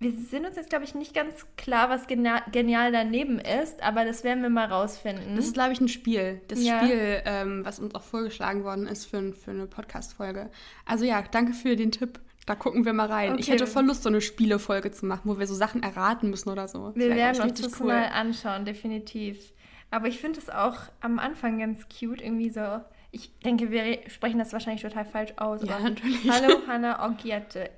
Wir 0.00 0.12
sind 0.12 0.46
uns 0.46 0.54
jetzt, 0.54 0.70
glaube 0.70 0.84
ich, 0.84 0.94
nicht 0.94 1.12
ganz 1.12 1.44
klar, 1.56 1.90
was 1.90 2.06
genial 2.06 2.92
daneben 2.92 3.40
ist, 3.40 3.82
aber 3.82 4.04
das 4.04 4.22
werden 4.22 4.42
wir 4.44 4.48
mal 4.50 4.66
rausfinden. 4.66 5.34
Das 5.34 5.46
ist, 5.46 5.54
glaube 5.54 5.72
ich, 5.72 5.80
ein 5.80 5.88
Spiel. 5.88 6.40
Das 6.46 6.62
Ja. 6.62 6.78
Spiel, 6.80 7.20
ähm, 7.24 7.64
was 7.64 7.80
uns 7.80 7.94
auch 7.96 8.02
vorgeschlagen 8.04 8.62
worden 8.62 8.86
ist 8.86 9.06
für, 9.06 9.32
für 9.32 9.50
eine 9.50 9.66
Podcast-Folge. 9.66 10.50
Also 10.86 11.04
ja, 11.04 11.22
danke 11.28 11.52
für 11.52 11.74
den 11.74 11.90
Tipp. 11.90 12.20
Da 12.46 12.54
gucken 12.54 12.84
wir 12.84 12.92
mal 12.92 13.08
rein. 13.08 13.34
Ich 13.38 13.46
Okay. 13.46 13.52
hätte 13.54 13.66
voll 13.66 13.86
Lust, 13.86 14.04
so 14.04 14.08
eine 14.08 14.20
Spielefolge 14.20 14.92
zu 14.92 15.04
machen, 15.04 15.22
wo 15.24 15.38
wir 15.38 15.46
so 15.48 15.54
Sachen 15.54 15.82
erraten 15.82 16.30
müssen 16.30 16.48
oder 16.48 16.68
so. 16.68 16.92
Wir 16.94 17.14
werden 17.16 17.36
ich, 17.36 17.42
uns 17.50 17.60
das 17.60 17.80
mal 17.80 18.04
anschauen, 18.06 18.64
definitiv. 18.64 19.52
Aber 19.90 20.06
ich 20.06 20.18
finde 20.20 20.38
es 20.38 20.48
auch 20.48 20.76
am 21.00 21.18
Anfang 21.18 21.58
ganz 21.58 21.86
cute, 21.88 22.22
irgendwie 22.22 22.50
so. 22.50 22.80
Ich 23.10 23.36
denke, 23.40 23.70
wir 23.72 23.82
re- 23.82 23.98
sprechen 24.06 24.38
das 24.38 24.52
wahrscheinlich 24.52 24.82
total 24.82 25.04
falsch 25.06 25.32
aus. 25.38 25.62
Ja, 25.64 25.74
aber 25.74 25.84
natürlich. 25.90 26.30
Hallo 26.30 26.60
Hanna 26.68 27.04
Ogiette. 27.06 27.68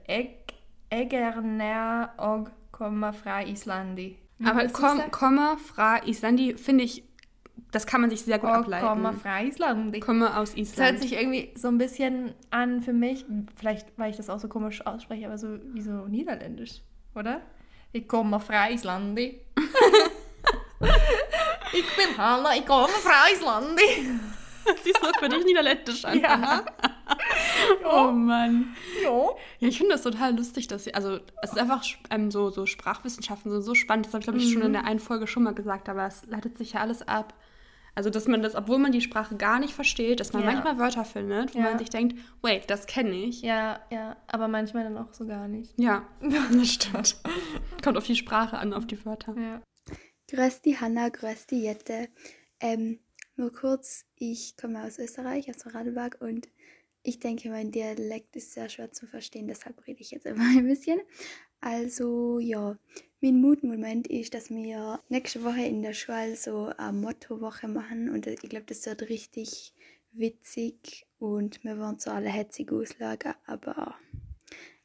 Egerner 0.91 2.09
og 2.19 2.49
komma 2.73 3.11
fra 3.13 3.41
Islandi. 3.43 4.17
Aber 4.47 4.69
sagen? 4.69 5.11
Komma, 5.11 5.57
Fra, 5.57 5.99
Islandi, 6.07 6.55
finde 6.57 6.85
ich, 6.85 7.05
das 7.73 7.87
kann 7.87 8.01
man 8.01 8.09
sich 8.11 8.23
sehr 8.23 8.39
gut 8.39 8.49
Og 8.49 8.57
ableiten. 8.57 8.87
komma 8.89 9.13
fra 9.13 9.43
Islandi. 9.43 10.01
Komme 10.01 10.35
aus 10.37 10.55
Das 10.55 10.57
hört 10.57 10.95
Island. 10.95 11.01
sich 11.03 11.13
irgendwie 11.13 11.53
so 11.57 11.69
ein 11.69 11.77
bisschen 11.79 12.33
an 12.51 12.81
für 12.81 12.95
mich, 12.95 13.27
vielleicht 13.57 13.87
weil 13.99 14.11
ich 14.11 14.17
das 14.17 14.31
auch 14.31 14.41
so 14.41 14.49
komisch 14.49 14.85
ausspreche, 14.87 15.27
aber 15.27 15.37
so 15.37 15.59
wie 15.75 15.83
so 15.83 16.07
niederländisch, 16.09 16.81
oder? 17.15 17.43
Ich 17.93 18.09
komme 18.09 18.41
fra 18.41 18.71
Islandi. 18.71 19.41
ich 21.73 21.97
bin 21.97 22.17
Hanna, 22.19 22.57
ich 22.57 22.65
komme 22.67 22.89
fra 22.89 23.29
Islandi. 23.33 24.09
Siehst 24.83 24.99
du, 25.03 25.09
für 25.19 25.29
dich 25.29 25.45
niederländisch 25.45 26.05
an. 26.05 26.19
Ja. 26.21 26.65
Oh 27.93 28.11
Mann. 28.13 28.75
Ja. 29.03 29.11
Ja, 29.59 29.69
ich 29.69 29.79
finde 29.79 29.93
das 29.95 30.03
total 30.03 30.37
lustig, 30.37 30.69
dass 30.69 30.85
sie, 30.85 30.95
also 30.95 31.19
es 31.43 31.51
ist 31.53 31.59
einfach 31.59 31.85
ähm, 32.11 32.31
so, 32.31 32.51
so 32.51 32.67
Sprachwissenschaften 32.67 33.51
sind 33.51 33.63
so 33.63 33.75
spannend. 33.75 34.07
Das 34.07 34.13
habe 34.15 34.21
ich, 34.21 34.27
glaube 34.27 34.39
ich, 34.39 34.51
schon 34.53 34.61
Mhm. 34.61 34.67
in 34.67 34.73
der 34.75 34.85
einen 34.85 35.01
Folge 35.01 35.27
schon 35.27 35.43
mal 35.43 35.55
gesagt, 35.55 35.89
aber 35.89 36.07
es 36.07 36.25
leitet 36.27 36.57
sich 36.59 36.75
ja 36.75 36.81
alles 36.81 37.03
ab. 37.07 37.35
Also, 37.97 38.09
dass 38.09 38.29
man 38.29 38.41
das, 38.41 38.55
obwohl 38.55 38.79
man 38.79 38.93
die 38.93 39.01
Sprache 39.01 39.37
gar 39.37 39.59
nicht 39.59 39.75
versteht, 39.75 40.21
dass 40.21 40.33
man 40.33 40.43
Ja. 40.45 40.53
manchmal 40.53 40.79
Wörter 40.79 41.05
findet, 41.05 41.55
wo 41.55 41.59
Ja. 41.59 41.65
man 41.65 41.79
sich 41.79 41.91
denkt, 41.91 42.17
wait, 42.41 42.71
das 42.71 42.87
kenne 42.87 43.11
ich. 43.15 43.43
ja, 43.43 43.81
ja, 43.91 44.17
aber 44.29 44.47
manchmal 44.49 44.85
dann 44.85 44.97
auch 44.97 45.13
so 45.13 45.27
gar 45.27 45.49
nicht. 45.49 45.75
Ja, 45.77 46.07
das 46.53 46.69
stimmt. 46.73 47.17
Kommt 47.83 47.99
auf 47.99 48.07
die 48.07 48.17
Sprache 48.17 48.59
an, 48.59 48.73
auf 48.73 48.87
die 48.87 49.05
Wörter. 49.05 49.35
Ja. 49.37 49.61
Grüß 50.31 50.63
die 50.63 50.79
Hanna, 50.79 51.09
grüß 51.09 51.49
die 51.49 51.63
Jette. 51.63 52.09
Ähm, 52.61 53.01
nur 53.37 53.53
kurz, 53.53 54.05
ich 54.17 54.55
komme 54.57 54.85
aus 54.85 54.99
Österreich, 54.99 55.51
aus 55.51 55.75
Radlberg 55.75 56.19
und 56.21 56.47
ich 57.03 57.19
denke, 57.19 57.51
mein 57.51 57.71
Dialekt 57.71 58.37
ist 58.37 58.53
sehr 58.53 58.69
schwer 58.69 58.93
zu 58.93 59.07
verstehen, 59.07 59.49
deshalb 59.49 59.87
rede 59.87 60.01
ich 60.01 60.11
jetzt 60.11 60.27
immer 60.27 60.45
ein 60.57 60.67
bisschen. 60.67 61.01
Also 61.61 62.39
ja, 62.39 62.79
mein 63.21 63.41
Mutmoment 63.41 64.07
ist, 64.07 64.33
dass 64.33 64.49
wir 64.49 65.01
nächste 65.09 65.45
Woche 65.45 65.63
in 65.63 65.83
der 65.83 65.93
Schule 65.93 66.37
so 66.37 66.73
eine 66.77 66.97
Mottowoche 66.97 67.69
machen 67.69 68.09
und 68.09 68.27
ich 68.27 68.41
glaube, 68.41 68.67
das 68.67 68.87
wird 68.87 69.03
richtig 69.09 69.75
witzig 70.13 71.07
und 71.19 71.63
wir 71.63 71.79
wollen 71.79 71.99
so 71.99 72.11
alle 72.11 72.31
hetzig 72.31 72.73
auslagen, 72.73 73.35
aber 73.47 73.95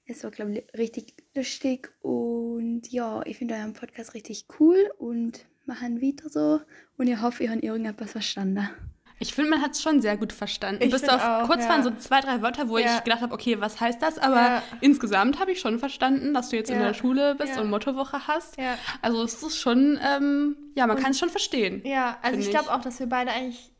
es 0.06 0.23
war, 0.23 0.32
glaube 0.32 0.51
ich, 0.51 0.78
richtig 0.78 1.13
lustig 1.34 1.93
und 2.01 2.88
ja, 2.91 3.23
ich 3.25 3.38
finde 3.38 3.56
euren 3.56 3.73
Podcast 3.73 4.13
richtig 4.13 4.45
cool 4.60 4.91
und 4.97 5.47
machen 5.65 6.01
weiter 6.01 6.30
so 6.30 6.60
und 6.97 7.08
ich 7.08 7.21
hoffe, 7.21 7.43
ihr 7.43 7.51
habt 7.51 7.63
irgendetwas 7.63 8.12
verstanden. 8.12 8.69
Ich 9.17 9.34
finde, 9.34 9.49
man 9.51 9.62
hat 9.62 9.71
es 9.71 9.82
schon 9.82 10.01
sehr 10.01 10.17
gut 10.17 10.34
verstanden. 10.34 10.84
Ich 10.84 10.91
Bis 10.91 11.08
auf 11.08 11.21
auch, 11.23 11.43
kurz 11.47 11.63
ja. 11.63 11.69
waren 11.69 11.84
so 11.84 11.91
zwei, 11.91 12.19
drei 12.19 12.41
Wörter, 12.41 12.67
wo 12.67 12.78
Ja. 12.78 12.97
ich 12.97 13.04
gedacht 13.06 13.21
habe, 13.21 13.34
okay, 13.34 13.60
was 13.62 13.80
heißt 13.80 14.01
das? 14.01 14.17
Aber 14.19 14.36
Ja. 14.36 14.63
insgesamt 14.82 15.39
habe 15.39 15.51
ich 15.54 15.60
schon 15.62 15.80
verstanden, 15.80 16.34
dass 16.34 16.49
du 16.49 16.58
jetzt 16.58 16.69
in 16.69 16.80
der 16.80 16.93
Schule 16.93 17.36
bist 17.36 17.58
und 17.58 17.69
Mottowoche 17.69 18.28
hast. 18.28 18.58
Also 19.01 19.23
es 19.23 19.41
ist 19.41 19.58
schon, 19.58 19.97
ähm, 20.06 20.58
ja, 20.75 20.86
man 20.86 20.97
kann 20.97 21.12
es 21.12 21.19
schon 21.19 21.30
verstehen. 21.30 21.82
Ja, 21.86 22.17
also 22.21 22.38
ich 22.39 22.45
ich. 22.47 22.51
glaube 22.51 22.73
auch, 22.73 22.82
dass 22.82 22.99
wir 22.99 23.08
beide 23.08 23.32
eigentlich 23.32 23.71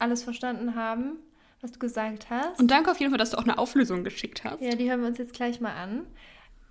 alles 0.00 0.24
verstanden 0.24 0.74
haben, 0.74 1.18
was 1.60 1.70
du 1.72 1.78
gesagt 1.78 2.26
hast. 2.28 2.58
Und 2.58 2.68
danke 2.70 2.90
auf 2.90 2.98
jeden 2.98 3.12
Fall, 3.12 3.18
dass 3.18 3.30
du 3.30 3.38
auch 3.38 3.44
eine 3.44 3.58
Auflösung 3.58 4.02
geschickt 4.04 4.42
hast. 4.44 4.60
Ja, 4.60 4.74
die 4.74 4.90
hören 4.90 5.00
wir 5.00 5.08
uns 5.08 5.18
jetzt 5.18 5.32
gleich 5.32 5.60
mal 5.60 5.72
an. 5.74 6.06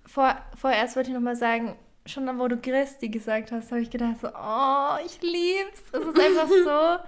Vor, 0.04 0.36
vorerst 0.54 0.96
wollte 0.96 1.08
ich 1.10 1.14
noch 1.14 1.22
mal 1.22 1.34
sagen, 1.34 1.76
schon 2.04 2.26
wo 2.38 2.46
du 2.46 2.56
Christi 2.58 3.08
gesagt 3.08 3.50
hast, 3.50 3.72
habe 3.72 3.80
ich 3.80 3.90
gedacht 3.90 4.16
so, 4.20 4.28
oh, 4.28 4.96
ich 5.04 5.20
lieb's. 5.22 5.82
Es 5.92 6.00
ist 6.00 6.20
einfach 6.20 6.48
so. 7.00 7.02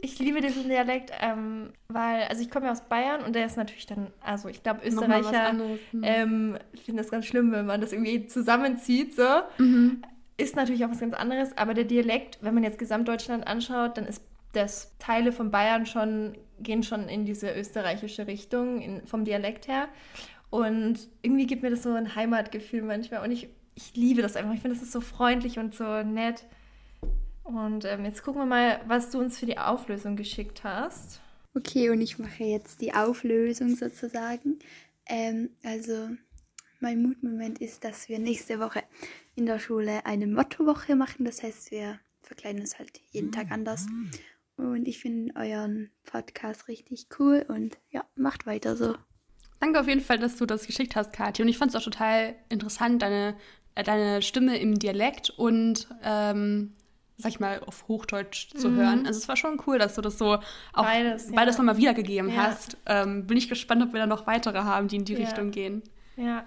Ich 0.00 0.18
liebe 0.18 0.40
diesen 0.40 0.68
Dialekt, 0.68 1.10
ähm, 1.20 1.70
weil, 1.88 2.22
also 2.24 2.42
ich 2.42 2.50
komme 2.50 2.66
ja 2.66 2.72
aus 2.72 2.82
Bayern 2.82 3.24
und 3.24 3.34
der 3.34 3.46
ist 3.46 3.56
natürlich 3.56 3.86
dann, 3.86 4.08
also 4.20 4.48
ich 4.48 4.62
glaube, 4.62 4.86
Österreicher 4.86 5.50
hm. 5.50 5.78
ähm, 6.02 6.58
finden 6.74 6.98
das 6.98 7.10
ganz 7.10 7.26
schlimm, 7.26 7.50
wenn 7.52 7.66
man 7.66 7.80
das 7.80 7.92
irgendwie 7.92 8.26
zusammenzieht, 8.26 9.14
so. 9.16 9.42
Mhm. 9.58 10.02
Ist 10.36 10.54
natürlich 10.54 10.84
auch 10.84 10.90
was 10.90 11.00
ganz 11.00 11.14
anderes, 11.14 11.56
aber 11.56 11.74
der 11.74 11.84
Dialekt, 11.84 12.38
wenn 12.42 12.54
man 12.54 12.62
jetzt 12.62 12.78
Gesamtdeutschland 12.78 13.46
anschaut, 13.46 13.96
dann 13.96 14.06
ist 14.06 14.22
das 14.52 14.96
Teile 14.98 15.32
von 15.32 15.50
Bayern 15.50 15.86
schon, 15.86 16.36
gehen 16.60 16.82
schon 16.82 17.08
in 17.08 17.24
diese 17.24 17.52
österreichische 17.52 18.26
Richtung, 18.26 18.80
in, 18.80 19.06
vom 19.06 19.24
Dialekt 19.24 19.68
her. 19.68 19.88
Und 20.50 21.08
irgendwie 21.22 21.46
gibt 21.46 21.62
mir 21.62 21.70
das 21.70 21.82
so 21.82 21.92
ein 21.92 22.14
Heimatgefühl 22.14 22.82
manchmal. 22.82 23.22
Und 23.22 23.30
ich, 23.30 23.48
ich 23.74 23.94
liebe 23.94 24.22
das 24.22 24.36
einfach. 24.36 24.54
Ich 24.54 24.60
finde, 24.60 24.76
das 24.76 24.82
ist 24.82 24.92
so 24.92 25.00
freundlich 25.00 25.58
und 25.58 25.74
so 25.74 26.02
nett. 26.02 26.44
Und 27.48 27.86
ähm, 27.86 28.04
jetzt 28.04 28.22
gucken 28.22 28.42
wir 28.42 28.46
mal, 28.46 28.80
was 28.88 29.10
du 29.10 29.18
uns 29.18 29.38
für 29.38 29.46
die 29.46 29.56
Auflösung 29.56 30.16
geschickt 30.16 30.64
hast. 30.64 31.22
Okay, 31.54 31.88
und 31.88 31.98
ich 32.02 32.18
mache 32.18 32.44
jetzt 32.44 32.82
die 32.82 32.92
Auflösung 32.92 33.74
sozusagen. 33.74 34.58
Ähm, 35.06 35.48
also, 35.64 36.10
mein 36.78 37.00
Mutmoment 37.00 37.58
ist, 37.62 37.84
dass 37.84 38.06
wir 38.10 38.18
nächste 38.18 38.60
Woche 38.60 38.82
in 39.34 39.46
der 39.46 39.58
Schule 39.58 40.04
eine 40.04 40.26
Mottowoche 40.26 40.94
machen. 40.94 41.24
Das 41.24 41.42
heißt, 41.42 41.70
wir 41.70 41.98
verkleiden 42.20 42.60
uns 42.60 42.78
halt 42.78 43.00
jeden 43.12 43.32
Tag 43.32 43.50
anders. 43.50 43.86
Und 44.56 44.86
ich 44.86 44.98
finde 44.98 45.34
euren 45.34 45.90
Podcast 46.04 46.68
richtig 46.68 47.06
cool 47.18 47.46
und 47.48 47.78
ja, 47.88 48.04
macht 48.14 48.44
weiter 48.44 48.76
so. 48.76 48.94
Danke 49.58 49.80
auf 49.80 49.88
jeden 49.88 50.02
Fall, 50.02 50.18
dass 50.18 50.36
du 50.36 50.44
das 50.44 50.66
geschickt 50.66 50.96
hast, 50.96 51.14
Kathi. 51.14 51.40
Und 51.40 51.48
ich 51.48 51.56
fand 51.56 51.70
es 51.70 51.76
auch 51.76 51.84
total 51.84 52.36
interessant, 52.50 53.00
deine, 53.00 53.38
äh, 53.74 53.84
deine 53.84 54.20
Stimme 54.20 54.58
im 54.58 54.78
Dialekt 54.78 55.30
und, 55.30 55.88
ähm, 56.02 56.74
sag 57.18 57.30
ich 57.32 57.40
mal, 57.40 57.60
auf 57.66 57.86
Hochdeutsch 57.88 58.50
zu 58.54 58.70
hören. 58.70 59.06
Also 59.06 59.18
es 59.18 59.28
war 59.28 59.36
schon 59.36 59.60
cool, 59.66 59.78
dass 59.78 59.96
du 59.96 60.00
das 60.00 60.16
so 60.18 60.34
auch 60.72 60.84
Beides, 60.84 61.30
beides, 61.32 61.56
ja. 61.56 61.62
nochmal 61.62 61.76
wiedergegeben 61.76 62.30
Ja. 62.30 62.44
hast. 62.44 62.76
Ähm, 62.86 63.26
bin 63.26 63.36
ich 63.36 63.48
gespannt, 63.48 63.82
ob 63.82 63.92
wir 63.92 64.00
da 64.00 64.06
noch 64.06 64.26
weitere 64.26 64.58
haben, 64.58 64.86
die 64.88 64.96
in 64.96 65.04
die 65.04 65.14
Ja. 65.14 65.20
Richtung 65.20 65.50
gehen. 65.50 65.82
Ja. 66.16 66.44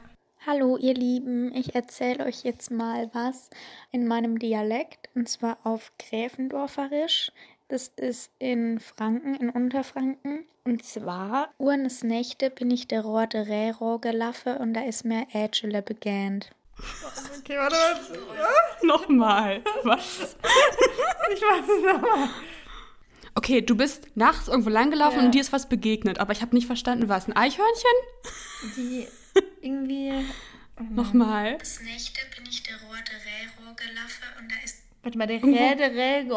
Hallo 0.47 0.75
ihr 0.77 0.95
Lieben, 0.95 1.53
ich 1.53 1.75
erzähle 1.75 2.25
euch 2.25 2.43
jetzt 2.43 2.71
mal 2.71 3.09
was 3.13 3.49
in 3.91 4.07
meinem 4.07 4.39
Dialekt 4.39 5.09
und 5.13 5.29
zwar 5.29 5.57
auf 5.63 5.91
Gräfendorferisch. 5.99 7.31
Das 7.67 7.89
ist 7.89 8.31
in 8.39 8.79
Franken, 8.79 9.35
in 9.35 9.49
Unterfranken. 9.49 10.45
Und 10.63 10.83
zwar, 10.83 11.49
urnes 11.57 12.03
Nächte 12.03 12.49
bin 12.49 12.69
ich 12.71 12.87
der 12.87 13.01
Rorde 13.01 13.47
Rero 13.47 13.99
gelaffe 13.99 14.57
und 14.59 14.73
da 14.73 14.81
ist 14.83 15.05
mir 15.05 15.25
Ätschele 15.33 15.81
begähnt. 15.81 16.51
Okay, 17.39 17.57
warte, 17.57 17.75
warte. 17.75 18.21
Nochmal. 18.85 19.61
Was? 19.83 20.35
Ich 21.33 21.41
weiß 21.41 21.63
es 21.63 21.83
nochmal. 21.93 22.29
Okay, 23.35 23.61
du 23.61 23.75
bist 23.75 24.07
nachts 24.15 24.49
irgendwo 24.49 24.69
langgelaufen 24.69 25.19
Ja. 25.19 25.25
und 25.25 25.31
dir 25.33 25.39
ist 25.41 25.53
was 25.53 25.69
begegnet, 25.69 26.19
aber 26.19 26.33
ich 26.33 26.41
habe 26.41 26.53
nicht 26.53 26.67
verstanden, 26.67 27.07
was? 27.07 27.27
Ein 27.27 27.35
Eichhörnchen? 27.37 27.91
Die 28.75 29.07
irgendwie. 29.61 30.25
Nochmal. 30.89 31.53
Urnes 31.53 31.79
Nächte 31.81 32.19
bin 32.35 32.45
ich 32.49 32.63
der 32.63 32.75
Rorde 32.81 33.11
Rero 33.11 33.73
gelaffe 33.75 34.25
und 34.39 34.51
da 34.51 34.55
ist 34.65 34.80
Warte 35.03 35.17
mal, 35.17 35.25
der 35.25 35.41
Rede, 35.41 35.83
Rego. 35.95 36.35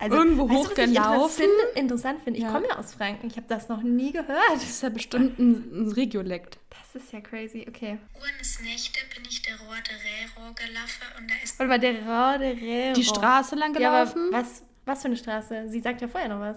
Also, 0.00 0.16
Irgendwo 0.16 0.48
weißt 0.48 0.76
du, 0.76 0.82
ich 0.82 0.88
hochgelaufen? 0.98 1.44
interess- 1.44 1.76
interessant 1.76 2.22
finde. 2.24 2.38
Ich 2.38 2.44
Ja. 2.44 2.50
komme 2.52 2.66
ja 2.68 2.76
aus 2.78 2.92
Franken. 2.94 3.28
Ich 3.28 3.36
habe 3.36 3.46
das 3.48 3.68
noch 3.68 3.82
nie 3.82 4.10
gehört. 4.10 4.40
Das 4.52 4.64
ist 4.64 4.82
ja 4.82 4.88
bestimmt 4.88 5.38
ein, 5.38 5.52
ein 5.86 5.92
Regiolekt. 5.92 6.58
Das 6.70 7.00
ist 7.02 7.12
ja 7.12 7.20
crazy. 7.20 7.64
Okay. 7.68 7.98
Urnes 8.20 8.60
Nächte 8.62 9.00
bin 9.14 9.24
ich 9.28 9.42
der 9.42 9.54
Rorde 9.60 9.90
Rero 9.90 10.52
gelaffe 10.54 11.04
und 11.18 11.30
da 11.30 11.34
ist 11.42 11.56
Warte 11.60 11.68
mal, 11.68 11.78
der 11.78 11.92
Rede, 11.92 12.60
Rego. 12.60 12.94
Die 12.94 13.04
Straße 13.04 13.54
lang 13.54 13.74
Ja, 13.78 14.02
gelaufen? 14.02 14.28
was, 14.32 14.64
was 14.86 15.02
für 15.02 15.06
eine 15.08 15.16
Straße? 15.16 15.68
Sie 15.68 15.78
sagt 15.80 16.00
ja 16.00 16.08
vorher 16.08 16.30
noch 16.30 16.40
was. 16.40 16.56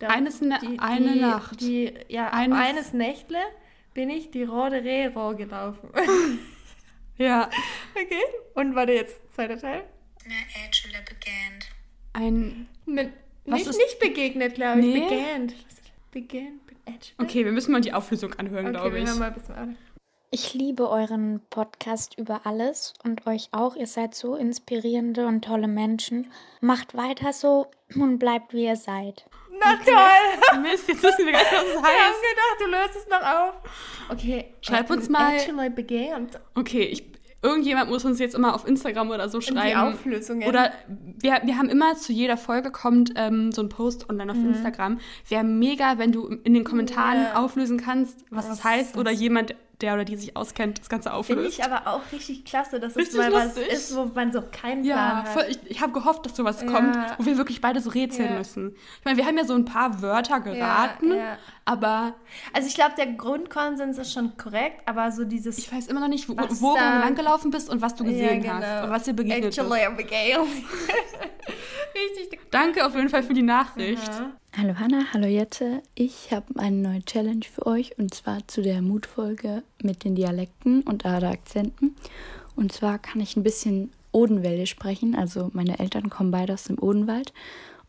Da- 0.00 0.08
Eines 0.08 0.42
Na- 0.42 0.60
eine 0.78 1.12
die, 1.14 1.20
Nacht. 1.20 1.60
Die, 1.62 1.94
ja, 2.08 2.28
Eines- 2.30 2.58
eines, 2.58 2.92
Nächtle 2.92 3.38
bin 3.94 4.10
ich 4.10 4.30
die 4.30 4.42
Rode 4.42 4.84
Rero 4.84 5.34
gelaufen. 5.34 5.88
ja. 7.16 7.48
okay. 7.94 8.20
Und 8.54 8.74
warte 8.74 8.92
jetzt, 8.92 9.18
zweiter 9.34 9.56
Teil. 9.58 9.84
Mir 10.26 10.66
Ätschele 10.66 10.98
begähnt. 11.08 11.66
Ein. 12.12 12.68
Mit, 12.86 13.12
Was 13.44 13.58
nicht, 13.60 13.66
ist- 13.70 13.76
nicht 13.78 13.98
begegnet, 14.00 14.54
glaube 14.54 14.80
ich. 14.80 14.86
Nee? 14.86 15.00
Begähnt. 15.00 15.54
Begähnt? 16.10 16.60
Edge? 16.86 17.12
Okay, 17.18 17.44
wir 17.44 17.52
müssen 17.52 17.72
mal 17.72 17.80
die 17.80 17.92
Auflösung 17.94 18.34
anhören, 18.34 18.66
Okay, 18.66 18.74
glaube 18.76 18.92
wir 18.96 19.02
ich. 19.02 19.08
hören 19.08 19.18
mal 19.18 19.28
ein 19.28 19.34
bisschen 19.34 19.54
an. 19.54 19.76
Ich 20.30 20.52
liebe 20.52 20.90
euren 20.90 21.40
Podcast 21.48 22.18
über 22.18 22.44
alles 22.44 22.92
und 23.04 23.26
euch 23.26 23.48
auch. 23.52 23.74
Ihr 23.76 23.86
seid 23.86 24.14
so 24.14 24.34
inspirierende 24.36 25.26
und 25.26 25.44
tolle 25.44 25.68
Menschen. 25.68 26.30
Macht 26.60 26.94
weiter 26.96 27.32
so 27.32 27.68
und 27.94 28.18
bleibt 28.18 28.52
wie 28.52 28.64
ihr 28.64 28.76
seid. 28.76 29.24
Na 29.60 29.76
toll! 29.76 30.60
Mist, 30.62 30.88
jetzt 30.88 31.02
wissen 31.04 31.24
wir 31.26 31.32
gar 31.32 31.40
nicht, 31.40 31.52
was 31.52 31.64
das 31.64 31.74
Wir 31.82 31.82
haben 31.82 32.12
heißt. 32.12 32.20
gedacht, 32.20 32.60
du 32.60 32.66
löst 32.66 32.96
es 32.96 33.08
noch 33.08 33.22
auf. 33.22 33.54
Okay. 34.10 34.52
Schreib 34.60 34.90
uns 34.90 35.08
mal- 35.08 35.36
Actually. 35.36 36.26
Okay, 36.56 36.82
ich, 36.82 37.04
irgendjemand 37.44 37.90
muss 37.90 38.04
uns 38.04 38.18
jetzt 38.18 38.34
immer 38.34 38.54
auf 38.54 38.66
Instagram 38.66 39.10
oder 39.10 39.28
so 39.28 39.38
Die 39.38 39.46
schreiben. 39.46 39.78
Auflösungen. 39.78 40.48
Oder 40.48 40.72
wir, 41.20 41.40
wir 41.44 41.56
haben 41.58 41.68
immer 41.68 41.94
zu 41.94 42.12
jeder 42.12 42.36
Folge 42.36 42.70
kommt 42.72 43.12
ähm, 43.16 43.52
so 43.52 43.62
ein 43.62 43.68
Post 43.68 44.08
online 44.10 44.32
auf 44.32 44.38
Instagram. 44.38 44.98
Wäre 45.28 45.44
mega, 45.44 45.98
wenn 45.98 46.10
du 46.10 46.26
in 46.26 46.54
den 46.54 46.64
Kommentaren 46.64 47.18
Mhm. 47.18 47.24
Ja. 47.24 47.44
auflösen 47.44 47.78
kannst, 47.78 48.24
was 48.30 48.48
es 48.48 48.64
heißt. 48.64 48.90
ist 48.92 48.96
Oder 48.96 49.10
das? 49.12 49.20
jemand, 49.20 49.54
der 49.84 49.94
oder 49.94 50.04
die 50.04 50.16
sich 50.16 50.36
auskennt, 50.36 50.80
das 50.80 50.88
Ganze 50.88 51.10
Finde 51.10 51.18
auflöst. 51.18 51.58
ich 51.58 51.64
aber 51.64 51.86
auch 51.86 52.00
richtig 52.12 52.44
klasse, 52.44 52.80
dass 52.80 52.92
es 52.92 52.96
Richtig 52.96 53.18
mal 53.18 53.32
was 53.32 53.56
lustig. 53.56 53.68
ist, 53.72 53.94
wo 53.96 54.06
man 54.06 54.32
so 54.32 54.40
keinen 54.40 54.82
Plan 54.82 54.84
Ja, 54.84 55.16
hat. 55.18 55.28
voll, 55.28 55.44
ich, 55.48 55.58
ich 55.70 55.80
habe 55.82 55.92
gehofft, 55.92 56.24
dass 56.26 56.34
sowas 56.36 56.62
Ja. 56.62 56.66
kommt, 56.70 56.96
wo 57.18 57.26
wir 57.26 57.36
wirklich 57.36 57.60
beide 57.60 57.80
so 57.80 57.90
rätseln 57.90 58.30
Ja. 58.32 58.38
müssen. 58.38 58.74
Ich 58.98 59.04
meine, 59.04 59.16
wir 59.18 59.26
haben 59.26 59.36
ja 59.36 59.44
so 59.44 59.54
ein 59.54 59.64
paar 59.66 60.00
Wörter 60.02 60.40
geraten, 60.40 61.14
ja. 61.14 61.36
aber 61.64 62.14
Also 62.52 62.66
ich 62.68 62.74
glaube, 62.74 62.92
der 62.96 63.06
Grundkonsens 63.06 63.98
ist 63.98 64.12
schon 64.12 64.36
korrekt, 64.36 64.80
aber 64.86 65.12
so 65.12 65.24
dieses 65.24 65.58
ich 65.58 65.72
weiß 65.72 65.86
immer 65.88 66.00
noch 66.00 66.08
nicht, 66.08 66.28
wo, 66.28 66.36
Was 66.36 66.60
wo 66.62 66.72
du 66.74 66.80
da- 66.80 67.00
langgelaufen 67.00 67.50
bist 67.50 67.68
und 67.68 67.82
was 67.82 67.94
du 67.94 68.04
gesehen 68.04 68.42
Ja, 68.42 68.54
hast 68.54 68.60
genau. 68.62 68.84
und 68.84 68.90
was 68.90 69.02
dir 69.04 69.12
begegnet 69.12 69.56
Actually 69.58 69.80
ist. 69.82 69.86
Abigail. 69.86 70.38
richtig. 71.94 72.40
Danke 72.50 72.84
auf 72.86 72.94
jeden 72.94 73.08
Fall 73.08 73.22
für 73.22 73.34
die 73.34 73.42
Nachricht. 73.42 74.08
Ja. 74.08 74.30
Hallo 74.56 74.74
Hanna, 74.78 75.06
hallo 75.12 75.26
Jette. 75.26 75.82
Ich 75.94 76.30
habe 76.32 76.58
eine 76.58 76.76
neue 76.76 77.04
Challenge 77.04 77.44
für 77.44 77.66
euch 77.66 77.98
und 77.98 78.14
zwar 78.14 78.46
zu 78.46 78.62
der 78.62 78.82
Mutfolge 78.82 79.62
mit 79.82 80.04
den 80.04 80.14
Dialekten 80.14 80.82
und 80.82 81.04
Ader 81.04 81.30
Akzenten. 81.30 81.96
Und 82.54 82.72
zwar 82.72 82.98
kann 82.98 83.20
ich 83.20 83.36
ein 83.36 83.42
bisschen 83.42 83.92
Odenwäldisch 84.12 84.70
sprechen, 84.70 85.16
also 85.16 85.50
meine 85.54 85.80
Eltern 85.80 86.08
kommen 86.08 86.30
beide 86.30 86.52
aus 86.54 86.64
dem 86.64 86.78
Odenwald 86.80 87.32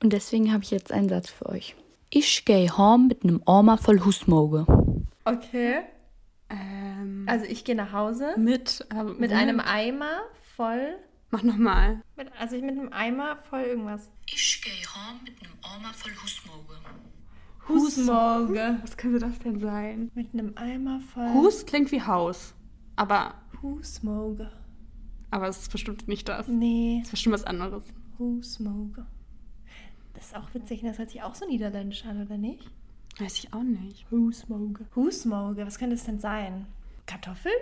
und 0.01 0.11
deswegen 0.11 0.51
habe 0.51 0.63
ich 0.63 0.71
jetzt 0.71 0.91
einen 0.91 1.07
Satz 1.07 1.29
für 1.29 1.45
euch. 1.47 1.75
Ich 2.09 2.45
gehe 2.45 2.75
heim 2.77 3.07
mit 3.07 3.23
einem 3.23 3.41
Armer 3.45 3.77
voll 3.77 3.99
Husmoge. 4.03 4.65
Okay. 5.23 5.81
Ähm, 6.49 7.27
Also 7.29 7.45
ich 7.45 7.63
gehe 7.63 7.75
nach 7.75 7.93
Hause 7.93 8.33
mit 8.37 8.85
ähm, 8.91 9.17
mit 9.19 9.31
einem 9.33 9.59
Eimer 9.59 10.21
voll, 10.55 10.95
Mach 11.31 11.43
nochmal. 11.43 12.01
also 12.39 12.55
ich 12.55 12.61
mit 12.63 12.77
einem 12.77 12.93
Eimer 12.93 13.35
voll 13.37 13.61
irgendwas. 13.61 14.09
Ich 14.27 14.61
gehe 14.63 14.73
heim 14.73 15.19
mit 15.23 15.33
einem 15.41 15.53
Armer 15.63 15.93
voll 15.93 16.11
Husmoge. 16.23 16.75
Husmorge. 17.67 18.79
Was 18.81 18.95
könnte 18.97 19.19
das 19.19 19.39
denn 19.39 19.59
sein? 19.59 20.11
Mit 20.13 20.33
einem 20.33 20.53
Eimer 20.55 20.99
voll 20.99 21.33
Hus 21.33 21.65
klingt 21.65 21.91
wie 21.91 22.01
Haus, 22.01 22.53
aber, 22.95 23.33
Husmorge. 23.61 24.51
aber 25.31 25.47
es 25.47 25.63
ist 25.63 25.71
bestimmt 25.71 26.07
nicht 26.07 26.29
das. 26.29 26.47
Nee, 26.47 26.99
Es 27.01 27.07
ist 27.07 27.11
bestimmt 27.11 27.33
was 27.33 27.43
anderes. 27.43 27.83
Husmorge. 28.19 29.05
Das 30.13 30.27
ist 30.27 30.35
auch 30.35 30.53
witzig, 30.53 30.81
das 30.83 30.97
hört 30.99 31.09
sich 31.09 31.23
auch 31.23 31.35
so 31.35 31.45
niederländisch 31.47 32.05
an, 32.05 32.21
oder 32.25 32.37
nicht? 32.37 32.69
Weiß 33.19 33.39
ich 33.39 33.53
auch 33.53 33.63
nicht. 33.63 34.05
Husmorge. 34.11 34.85
Husmorge, 34.95 35.65
was 35.65 35.77
könnte 35.79 35.95
es 35.95 36.05
denn 36.05 36.19
sein? 36.19 36.67
Kartoffeln? 37.05 37.53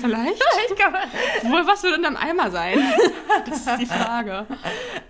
Vielleicht? 0.00 0.42
Ich 0.70 0.76
glaube. 0.76 0.98
Wohl, 1.42 1.66
was 1.66 1.82
würde 1.82 1.96
in 1.96 2.02
deinem 2.02 2.16
Eimer 2.16 2.50
sein? 2.50 2.78
Das 3.46 3.58
ist 3.66 3.80
die 3.80 3.86
Frage. 3.86 4.46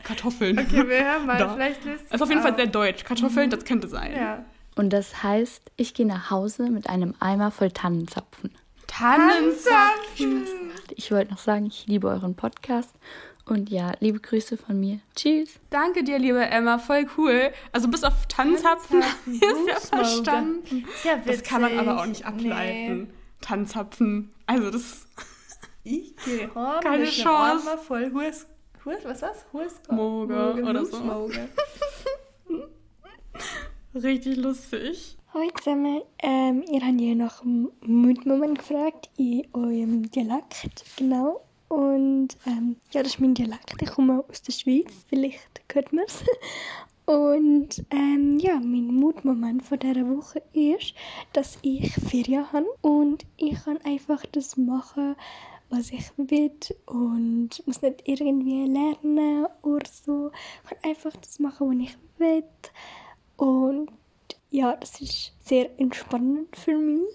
Kartoffeln. 0.02 0.58
Okay, 0.58 0.88
wir 0.88 1.04
hören 1.04 1.26
mal, 1.26 1.38
Da. 1.38 1.54
vielleicht 1.54 1.84
löst 1.84 2.04
Das 2.06 2.14
ist 2.16 2.22
auf 2.22 2.28
jeden 2.28 2.42
Fall 2.42 2.56
sehr 2.56 2.66
deutsch. 2.66 3.04
Kartoffeln, 3.04 3.50
das 3.50 3.64
könnte 3.64 3.88
sein. 3.88 4.12
Ja. 4.16 4.44
Und 4.74 4.90
das 4.90 5.22
heißt, 5.22 5.70
ich 5.76 5.94
gehe 5.94 6.06
nach 6.06 6.30
Hause 6.30 6.70
mit 6.70 6.88
einem 6.88 7.14
Eimer 7.20 7.50
voll 7.50 7.70
Tannenzapfen. 7.70 8.50
Tannenzapfen. 8.86 10.46
Ich 10.96 11.10
wollte 11.12 11.30
noch 11.32 11.38
sagen, 11.38 11.66
ich 11.66 11.86
liebe 11.86 12.08
euren 12.08 12.34
Podcast 12.34 12.90
und 13.46 13.70
ja, 13.70 13.92
liebe 14.00 14.20
Grüße 14.20 14.56
von 14.56 14.78
mir. 14.78 15.00
Tschüss. 15.16 15.58
Danke 15.70 16.04
dir, 16.04 16.18
liebe 16.18 16.40
Emma. 16.44 16.78
Voll 16.78 17.06
cool. 17.16 17.50
Also 17.72 17.88
bis 17.88 18.04
auf 18.04 18.26
Tannenzapfen 18.28 19.00
Tannenzapfen, 19.00 19.34
ist 19.66 19.68
ja 19.68 19.96
verstanden. 19.98 20.84
Ist 20.94 21.04
ja 21.04 21.16
witzig. 21.18 21.40
Das 21.40 21.42
kann 21.42 21.60
man 21.62 21.78
aber 21.78 22.00
auch 22.00 22.06
nicht 22.06 22.24
ableiten. 22.24 23.12
Tannenzapfen. 23.42 24.32
Also 24.46 24.70
das 24.70 25.06
Ich 25.84 26.16
gehe 26.24 26.54
heim 26.54 26.80
Keine 26.80 27.04
Chance. 27.04 27.70
Eimer 27.70 27.78
voll 27.78 28.12
Hus... 28.12 28.46
Hus... 28.84 28.94
Was 29.04 29.22
war's? 29.22 29.46
Hus... 29.52 29.72
Moge 29.90 30.62
oder 30.62 30.84
so. 30.86 30.98
Husmoge. 30.98 31.48
richtig 33.94 34.36
lustig. 34.36 35.18
Hoi 35.34 35.48
zusammen, 35.58 36.02
ähm, 36.18 36.62
ihr 36.70 36.86
habt 36.86 37.00
ja 37.00 37.14
nach 37.14 37.40
dem 37.40 37.70
Mutmoment 37.80 38.58
gefragt 38.58 39.08
in 39.16 39.46
eurem 39.54 40.10
Dialekt, 40.10 40.84
genau. 40.96 41.40
Und 41.68 42.36
ähm, 42.44 42.76
ja, 42.90 43.02
das 43.02 43.14
ist 43.14 43.20
mein 43.20 43.32
Dialekt. 43.32 43.80
Ich 43.80 43.90
komme 43.90 44.22
aus 44.28 44.42
der 44.42 44.52
Schweiz. 44.52 44.92
Vielleicht 45.08 45.62
hört 45.72 45.90
man 45.90 46.04
es. 46.06 46.22
Und 47.12 47.84
ähm, 47.90 48.38
ja, 48.38 48.54
mein 48.54 48.86
Mutmoment 48.86 49.62
von 49.62 49.78
dieser 49.78 50.08
Woche 50.08 50.42
ist, 50.54 50.94
dass 51.34 51.58
ich 51.60 51.92
Ferien 51.92 52.50
habe 52.50 52.64
und 52.80 53.26
ich 53.36 53.62
kann 53.62 53.76
einfach 53.84 54.24
das 54.32 54.56
machen, 54.56 55.14
was 55.68 55.90
ich 55.90 56.10
will 56.16 56.52
und 56.86 57.50
muss 57.66 57.82
nicht 57.82 58.08
irgendwie 58.08 58.64
lernen 58.64 59.46
oder 59.60 59.86
so. 59.86 60.30
Ich 60.64 60.70
kann 60.70 60.90
einfach 60.90 61.12
das 61.20 61.38
machen, 61.38 61.68
was 61.68 61.90
ich 61.90 61.98
will. 62.16 62.44
Und 63.36 63.90
ja, 64.48 64.74
das 64.74 64.98
ist 65.02 65.34
sehr 65.44 65.68
entspannend 65.78 66.56
für 66.56 66.78
mich 66.78 67.14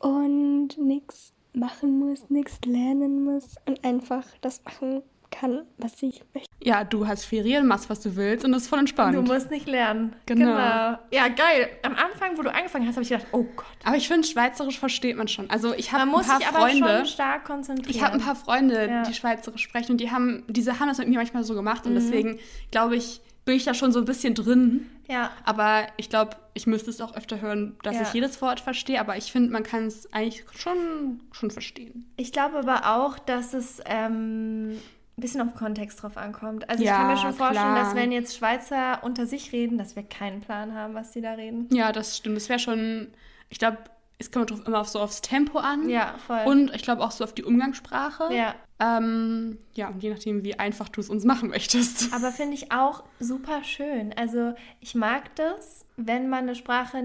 und 0.00 0.76
nichts 0.76 1.32
machen 1.54 1.98
muss, 1.98 2.28
nichts 2.28 2.60
lernen 2.66 3.24
muss 3.24 3.56
und 3.64 3.82
einfach 3.84 4.26
das 4.42 4.62
machen 4.64 5.02
kann, 5.30 5.62
was 5.76 6.02
ich 6.02 6.22
möchte. 6.34 6.48
Ja, 6.62 6.84
du 6.84 7.06
hast 7.06 7.24
Ferien, 7.24 7.66
machst, 7.66 7.88
was 7.88 8.00
du 8.00 8.16
willst 8.16 8.44
und 8.44 8.52
das 8.52 8.62
ist 8.62 8.68
voll 8.68 8.80
entspannt. 8.80 9.14
Du 9.16 9.22
musst 9.22 9.50
nicht 9.50 9.66
lernen. 9.66 10.14
Genau. 10.26 10.48
Ja, 10.56 11.28
geil. 11.28 11.68
Am 11.82 11.94
Anfang, 11.94 12.36
wo 12.36 12.42
du 12.42 12.52
angefangen 12.52 12.86
hast, 12.86 12.96
habe 12.96 13.02
ich 13.04 13.08
gedacht, 13.10 13.26
oh 13.32 13.44
Gott. 13.56 13.66
Aber 13.84 13.96
ich 13.96 14.08
finde, 14.08 14.26
Schweizerisch 14.26 14.78
versteht 14.78 15.16
man 15.16 15.28
schon. 15.28 15.48
Also 15.50 15.72
ich 15.74 15.92
habe 15.92 16.06
Man 16.06 16.08
ein 16.14 16.18
muss 16.18 16.26
paar 16.26 16.38
sich 16.38 16.48
aber 16.48 16.58
Freunde. 16.60 16.96
schon 16.98 17.06
stark 17.06 17.44
konzentrieren. 17.44 17.90
Ich 17.90 18.02
habe 18.02 18.14
ein 18.14 18.20
paar 18.20 18.36
Freunde, 18.36 18.88
Ja. 18.88 19.02
die 19.04 19.14
Schweizerisch 19.14 19.62
sprechen 19.62 19.92
und 19.92 19.98
die 20.00 20.10
haben, 20.10 20.44
diese 20.48 20.80
haben 20.80 20.88
das 20.88 20.98
mit 20.98 21.08
mir 21.08 21.16
manchmal 21.18 21.44
so 21.44 21.54
gemacht 21.54 21.84
Mhm. 21.84 21.90
und 21.90 21.94
deswegen 21.96 22.38
glaube 22.70 22.96
ich, 22.96 23.20
bin 23.44 23.56
ich 23.56 23.64
da 23.64 23.72
schon 23.72 23.92
so 23.92 23.98
ein 24.00 24.04
bisschen 24.04 24.34
drin. 24.34 24.90
Ja, 25.08 25.30
Aber 25.44 25.86
ich 25.96 26.10
glaube, 26.10 26.32
ich 26.52 26.66
müsste 26.66 26.90
es 26.90 27.00
auch 27.00 27.16
öfter 27.16 27.40
hören, 27.40 27.76
dass 27.82 27.94
Ja. 27.96 28.02
ich 28.02 28.12
jedes 28.12 28.42
Wort 28.42 28.60
verstehe. 28.60 29.00
Aber 29.00 29.16
ich 29.16 29.32
finde, 29.32 29.50
man 29.52 29.62
kann 29.62 29.86
es 29.86 30.12
eigentlich 30.12 30.44
schon, 30.54 31.22
schon 31.32 31.50
verstehen. 31.50 32.12
ich 32.18 32.30
glaube 32.32 32.58
aber 32.58 32.94
auch, 32.96 33.18
dass 33.18 33.54
es 33.54 33.80
ähm, 33.86 34.76
bisschen 35.20 35.40
auf 35.40 35.54
Kontext 35.54 36.02
drauf 36.02 36.16
ankommt. 36.16 36.68
Also 36.68 36.82
ich 36.82 36.88
Ja, 36.88 36.96
kann 36.98 37.06
mir 37.08 37.16
schon 37.16 37.32
vorstellen, 37.34 37.72
klar. 37.74 37.84
dass 37.84 37.94
wenn 37.94 38.12
jetzt 38.12 38.36
Schweizer 38.36 39.00
unter 39.02 39.26
sich 39.26 39.52
reden, 39.52 39.78
dass 39.78 39.96
wir 39.96 40.02
keinen 40.02 40.40
Plan 40.40 40.74
haben, 40.74 40.94
was 40.94 41.12
die 41.12 41.20
da 41.20 41.32
reden. 41.32 41.68
Ja, 41.72 41.92
das 41.92 42.16
stimmt. 42.16 42.36
Das 42.36 42.48
wäre 42.48 42.58
schon, 42.58 43.08
ich 43.48 43.58
glaube, 43.58 43.78
es 44.20 44.30
kommt 44.32 44.50
drauf, 44.50 44.60
immer 44.66 44.80
auf 44.80 44.88
so 44.88 44.98
aufs 45.00 45.20
Tempo 45.20 45.58
an. 45.58 45.88
Ja, 45.88 46.14
voll. 46.26 46.42
Und 46.46 46.74
ich 46.74 46.82
glaube 46.82 47.02
auch 47.04 47.12
so 47.12 47.22
auf 47.24 47.32
die 47.34 47.44
Umgangssprache. 47.44 48.34
ja, 48.34 48.54
Ähm, 48.80 49.58
ja, 49.74 49.88
und 49.88 50.02
je 50.02 50.10
nachdem, 50.10 50.44
wie 50.44 50.58
einfach 50.58 50.88
du 50.88 51.00
es 51.00 51.08
uns 51.10 51.24
machen 51.24 51.50
möchtest. 51.50 52.12
aber 52.14 52.30
finde 52.32 52.54
ich 52.54 52.72
auch 52.72 53.04
super 53.20 53.62
schön. 53.64 54.12
Also 54.16 54.54
ich 54.80 54.94
mag 54.96 55.34
das, 55.36 55.84
wenn 55.96 56.28
man 56.28 56.40
eine 56.44 56.54
Sprache 56.54 57.02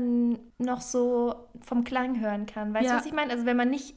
noch 0.57 0.81
so 0.81 1.35
vom 1.61 1.83
Klang 1.83 2.19
hören 2.19 2.45
kann. 2.47 2.73
Weißt 2.73 2.85
du, 2.85 2.89
Ja. 2.91 2.97
was 2.97 3.05
ich 3.05 3.13
meine? 3.13 3.31
Also 3.31 3.45
wenn 3.45 3.57
man 3.57 3.69
nicht, 3.69 3.95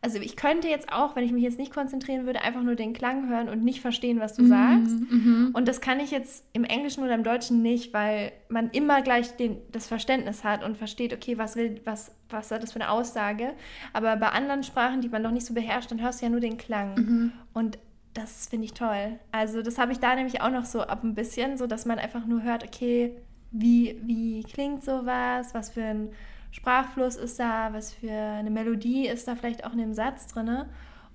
also 0.00 0.18
ich 0.18 0.36
könnte 0.36 0.68
jetzt 0.68 0.92
auch, 0.92 1.16
wenn 1.16 1.24
ich 1.24 1.32
mich 1.32 1.42
jetzt 1.42 1.58
nicht 1.58 1.72
konzentrieren 1.72 2.24
würde, 2.24 2.42
einfach 2.42 2.62
nur 2.62 2.76
den 2.76 2.92
Klang 2.92 3.28
hören 3.28 3.48
und 3.48 3.64
nicht 3.64 3.80
verstehen, 3.80 4.20
was 4.20 4.34
du 4.34 4.46
sagst. 4.46 4.96
Mhm. 5.10 5.50
Und 5.54 5.66
das 5.66 5.80
kann 5.80 5.98
ich 5.98 6.12
jetzt 6.12 6.44
im 6.52 6.62
Englischen 6.62 7.02
oder 7.02 7.14
im 7.14 7.24
Deutschen 7.24 7.62
nicht, 7.62 7.92
weil 7.92 8.32
man 8.48 8.70
immer 8.70 9.02
gleich 9.02 9.36
den, 9.36 9.58
das 9.72 9.88
Verständnis 9.88 10.44
hat 10.44 10.64
und 10.64 10.76
versteht, 10.76 11.12
okay, 11.12 11.36
was 11.36 11.56
will, 11.56 11.80
was, 11.84 12.12
was 12.30 12.50
hat 12.52 12.62
das 12.62 12.72
für 12.72 12.80
eine 12.80 12.90
Aussage. 12.90 13.54
Aber 13.92 14.14
bei 14.16 14.28
anderen 14.28 14.62
Sprachen, 14.62 15.00
die 15.00 15.08
man 15.08 15.22
noch 15.22 15.32
nicht 15.32 15.46
so 15.46 15.52
beherrscht, 15.52 15.90
dann 15.90 16.00
hörst 16.00 16.20
du 16.20 16.26
ja 16.26 16.30
nur 16.30 16.40
den 16.40 16.58
Klang. 16.58 16.94
Mhm. 16.94 17.32
Und 17.52 17.78
das 18.14 18.46
finde 18.46 18.66
ich 18.66 18.74
toll. 18.74 19.18
Also 19.32 19.62
das 19.62 19.78
habe 19.78 19.90
ich 19.90 19.98
da 19.98 20.14
nämlich 20.14 20.40
auch 20.40 20.50
noch 20.50 20.64
so 20.64 20.80
ab 20.82 21.02
ein 21.02 21.14
bisschen, 21.14 21.58
so 21.58 21.66
dass 21.66 21.86
man 21.86 21.98
einfach 21.98 22.24
nur 22.24 22.44
hört, 22.44 22.62
okay, 22.62 23.16
wie, 23.50 23.98
wie 24.04 24.44
klingt 24.44 24.84
sowas, 24.84 25.54
was 25.54 25.70
für 25.70 25.82
ein 25.82 26.10
Sprachfluss 26.50 27.16
ist 27.16 27.38
da, 27.38 27.72
was 27.72 27.92
für 27.92 28.10
eine 28.10 28.50
Melodie 28.50 29.06
ist 29.06 29.28
da 29.28 29.36
vielleicht 29.36 29.64
auch 29.64 29.72
in 29.72 29.78
dem 29.78 29.94
Satz 29.94 30.26
drin. 30.26 30.64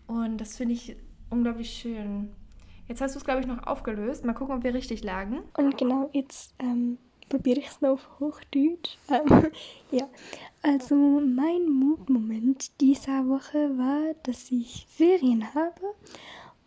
Und 0.08 0.38
das 0.38 0.58
finde 0.58 0.74
ich 0.74 0.96
unglaublich 1.30 1.72
schön. 1.72 2.30
Jetzt 2.88 3.02
hast 3.02 3.16
du 3.16 3.20
es, 3.20 3.26
glaube 3.26 3.42
ich, 3.42 3.48
noch 3.48 3.66
aufgelöst. 3.66 4.26
Mal 4.26 4.34
gucken, 4.34 4.56
ob 4.56 4.64
wir 4.64 4.74
richtig 4.74 5.04
lagen. 5.04 5.42
Und 5.58 5.78
genau, 5.78 6.10
jetzt 6.14 6.54
ähm, 6.60 6.98
probiere 7.30 7.60
ich 7.60 7.68
es 7.68 7.82
noch 7.82 7.92
auf 7.92 8.10
Hochdeutsch. 8.20 8.98
Ähm, 9.10 9.52
ja, 9.92 10.08
also 10.62 10.96
mein 10.96 11.70
Mutmoment 11.70 12.80
dieser 12.82 13.28
Woche 13.28 13.78
war, 13.78 14.14
dass 14.24 14.52
ich 14.52 14.86
Ferien 14.90 15.54
habe 15.54 15.82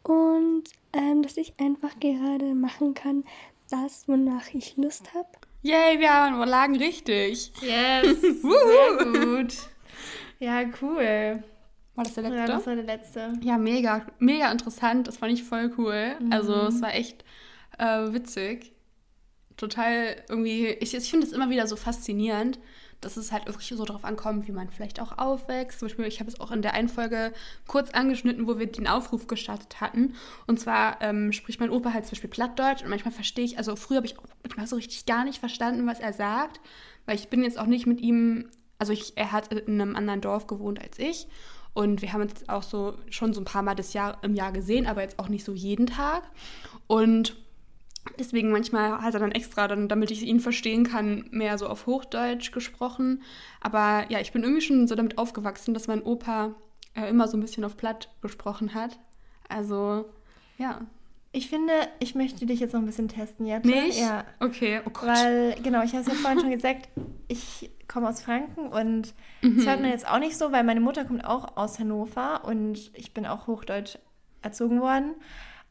und 0.02 0.64
ähm, 0.92 1.22
dass 1.22 1.36
ich 1.36 1.54
einfach 1.58 1.98
gerade 2.00 2.54
machen 2.54 2.94
kann, 2.94 3.24
das, 3.70 4.08
wonach 4.08 4.54
ich 4.54 4.76
Lust 4.76 5.12
habe. 5.14 5.28
Yay, 5.66 5.98
wir 5.98 6.12
haben, 6.12 6.38
wir 6.38 6.46
lagen 6.46 6.76
richtig. 6.76 7.52
Yes, 7.60 8.20
sehr 8.20 9.04
gut. 9.04 9.54
Ja, 10.38 10.62
cool. 10.80 11.42
War 11.96 12.04
das 12.04 12.14
der 12.14 12.24
Ja, 12.24 12.30
letzte? 12.30 12.52
das 12.52 12.66
war 12.66 12.74
der 12.76 12.84
letzte. 12.84 13.32
Ja, 13.42 13.58
mega, 13.58 14.06
mega 14.18 14.52
interessant. 14.52 15.08
Das 15.08 15.16
fand 15.16 15.32
ich 15.32 15.42
voll 15.42 15.72
cool. 15.76 16.14
Also 16.30 16.52
Mhm. 16.54 16.66
es 16.68 16.82
war 16.82 16.94
echt 16.94 17.24
äh, 17.78 18.12
witzig. 18.12 18.72
Total 19.56 20.22
irgendwie, 20.28 20.66
ich, 20.68 20.94
ich 20.94 21.10
finde 21.10 21.26
es 21.26 21.32
immer 21.32 21.48
wieder 21.50 21.66
so 21.66 21.76
faszinierend, 21.76 22.58
dass 23.00 23.16
es 23.16 23.32
halt 23.32 23.46
wirklich 23.46 23.68
so 23.68 23.84
darauf 23.84 24.04
ankommt, 24.04 24.48
wie 24.48 24.52
man 24.52 24.70
vielleicht 24.70 25.00
auch 25.00 25.18
aufwächst. 25.18 25.78
Zum 25.78 25.88
Beispiel, 25.88 26.06
ich 26.06 26.20
habe 26.20 26.30
es 26.30 26.40
auch 26.40 26.50
in 26.50 26.62
der 26.62 26.74
einen 26.74 26.88
Folge 26.88 27.32
kurz 27.66 27.90
angeschnitten, 27.90 28.46
wo 28.46 28.58
wir 28.58 28.66
den 28.66 28.86
Aufruf 28.86 29.26
gestartet 29.26 29.80
hatten. 29.80 30.14
Und 30.46 30.60
zwar 30.60 31.00
ähm, 31.02 31.32
spricht 31.32 31.60
mein 31.60 31.70
Opa 31.70 31.92
halt 31.92 32.06
zum 32.06 32.12
Beispiel 32.12 32.30
Plattdeutsch 32.30 32.82
und 32.82 32.90
manchmal 32.90 33.12
verstehe 33.12 33.44
ich, 33.44 33.58
also 33.58 33.76
früher 33.76 33.98
habe 33.98 34.06
ich 34.06 34.18
auch 34.18 34.24
manchmal 34.42 34.66
so 34.66 34.76
richtig 34.76 35.06
gar 35.06 35.24
nicht 35.24 35.38
verstanden, 35.38 35.86
was 35.86 36.00
er 36.00 36.12
sagt, 36.12 36.60
weil 37.04 37.16
ich 37.16 37.28
bin 37.28 37.42
jetzt 37.42 37.58
auch 37.58 37.66
nicht 37.66 37.86
mit 37.86 38.00
ihm, 38.00 38.48
also 38.78 38.92
ich, 38.92 39.16
er 39.16 39.32
hat 39.32 39.52
in 39.52 39.80
einem 39.80 39.96
anderen 39.96 40.20
Dorf 40.20 40.46
gewohnt 40.46 40.80
als 40.80 40.98
ich. 40.98 41.28
Und 41.74 42.00
wir 42.00 42.14
haben 42.14 42.22
uns 42.22 42.48
auch 42.48 42.62
so 42.62 42.96
schon 43.10 43.34
so 43.34 43.40
ein 43.42 43.44
paar 43.44 43.62
Mal 43.62 43.74
das 43.74 43.92
Jahr, 43.92 44.18
im 44.22 44.34
Jahr 44.34 44.50
gesehen, 44.50 44.86
aber 44.86 45.02
jetzt 45.02 45.18
auch 45.18 45.28
nicht 45.28 45.44
so 45.44 45.52
jeden 45.52 45.86
Tag. 45.86 46.22
Und 46.86 47.36
deswegen 48.18 48.50
manchmal 48.50 49.00
hat 49.02 49.14
er 49.14 49.20
dann 49.20 49.32
extra, 49.32 49.68
dann, 49.68 49.88
damit 49.88 50.10
ich 50.10 50.22
ihn 50.22 50.40
verstehen 50.40 50.84
kann, 50.84 51.26
mehr 51.30 51.58
so 51.58 51.68
auf 51.68 51.86
Hochdeutsch 51.86 52.52
gesprochen. 52.52 53.22
Aber 53.60 54.04
ja, 54.08 54.20
ich 54.20 54.32
bin 54.32 54.42
irgendwie 54.42 54.62
schon 54.62 54.86
so 54.88 54.94
damit 54.94 55.18
aufgewachsen, 55.18 55.74
dass 55.74 55.88
mein 55.88 56.02
Opa 56.02 56.54
äh, 56.94 57.08
immer 57.08 57.28
so 57.28 57.36
ein 57.36 57.40
bisschen 57.40 57.64
auf 57.64 57.76
Platt 57.76 58.08
gesprochen 58.22 58.74
hat. 58.74 58.98
Also, 59.48 60.06
ja. 60.58 60.80
Ich 61.32 61.50
finde, 61.50 61.72
ich 61.98 62.14
möchte 62.14 62.46
dich 62.46 62.60
jetzt 62.60 62.72
noch 62.72 62.80
ein 62.80 62.86
bisschen 62.86 63.08
testen, 63.08 63.44
jetzt. 63.44 63.66
Nicht? 63.66 64.00
Ja. 64.00 64.24
Okay, 64.40 64.80
oh 64.86 64.90
Gott. 64.90 65.06
Weil, 65.06 65.54
genau, 65.62 65.82
ich 65.82 65.92
habe 65.92 66.00
es 66.00 66.06
ja 66.06 66.14
vorhin 66.14 66.40
schon 66.40 66.50
gesagt, 66.50 66.88
ich 67.28 67.70
komme 67.88 68.08
aus 68.08 68.22
Franken 68.22 68.68
und 68.68 69.12
Mhm. 69.42 69.56
das 69.58 69.66
hört 69.66 69.80
man 69.82 69.90
jetzt 69.90 70.08
auch 70.08 70.18
nicht 70.18 70.36
so, 70.38 70.50
weil 70.50 70.64
meine 70.64 70.80
Mutter 70.80 71.04
kommt 71.04 71.24
auch 71.26 71.56
aus 71.58 71.78
Hannover 71.78 72.44
und 72.46 72.90
ich 72.94 73.12
bin 73.12 73.26
auch 73.26 73.46
hochdeutsch 73.46 73.98
erzogen 74.40 74.80
worden. 74.80 75.14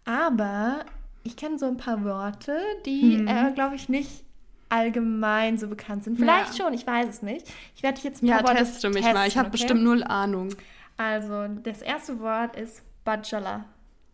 Aber 0.06 0.86
ich 1.26 1.36
kenne 1.36 1.58
so 1.60 1.66
ein 1.66 1.76
paar 1.78 2.04
Worte, 2.06 2.58
die, 2.86 3.18
Mhm. 3.18 3.28
äh, 3.28 3.52
glaube 3.54 3.76
ich, 3.76 3.90
nicht 3.90 4.24
allgemein 4.70 5.58
so 5.58 5.68
bekannt 5.68 6.04
sind. 6.04 6.18
Vielleicht 6.18 6.58
Ja. 6.58 6.66
schon, 6.66 6.74
ich 6.74 6.86
weiß 6.88 7.08
es 7.08 7.22
nicht. 7.22 7.48
Ich 7.76 7.84
werde 7.84 7.96
dich 7.96 8.04
jetzt 8.04 8.24
ein 8.24 8.28
ja, 8.28 8.38
paar 8.38 8.48
Worte 8.50 8.58
teste 8.64 8.88
mich 8.90 8.98
testen, 8.98 9.14
mal. 9.14 9.28
Ich 9.28 9.38
habe 9.38 9.48
okay? 9.48 9.58
bestimmt 9.58 9.84
null 9.84 10.04
Ahnung. 10.04 10.50
Also, 10.98 11.48
das 11.64 11.82
erste 11.82 12.20
Wort 12.20 12.56
ist 12.56 12.82
Bachelor. 13.04 13.66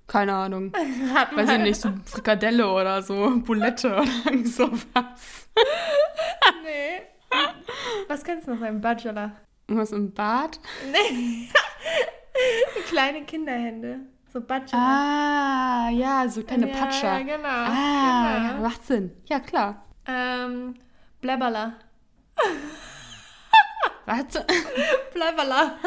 Keine 0.07 0.33
Ahnung. 0.33 0.73
Hat 1.15 1.35
Weiß 1.35 1.49
ich 1.51 1.59
nicht, 1.59 1.79
so 1.79 1.89
Frikadelle 2.05 2.69
oder 2.69 3.01
so, 3.01 3.39
Bulette 3.39 3.87
oder 3.87 4.03
irgend 4.25 4.47
sowas. 4.47 5.47
Nee. 6.63 7.01
Was 8.07 8.23
kannst 8.23 8.47
du 8.47 8.51
noch 8.51 8.59
sagen? 8.59 8.81
Bachelor. 8.81 9.31
Irgendwas 9.67 9.91
im 9.91 10.11
Bad? 10.13 10.59
Nee. 10.91 11.47
Kleine 12.89 13.23
Kinderhände. 13.23 13.99
So 14.31 14.39
Bachelor. 14.39 14.79
Ah, 14.79 15.89
ja, 15.89 16.29
so 16.29 16.41
kleine 16.43 16.69
ja, 16.69 16.77
Patscher. 16.77 17.19
Ja, 17.19 17.19
genau. 17.19 17.47
Ah, 17.47 18.33
ja, 18.33 18.51
genau. 18.51 18.61
macht 18.61 18.85
Sinn. 18.85 19.11
Ja, 19.25 19.41
klar. 19.41 19.85
Ähm, 20.05 20.75
Blabberla. 21.19 21.73
Warte. 24.05 24.45
Blabberla. 25.13 25.77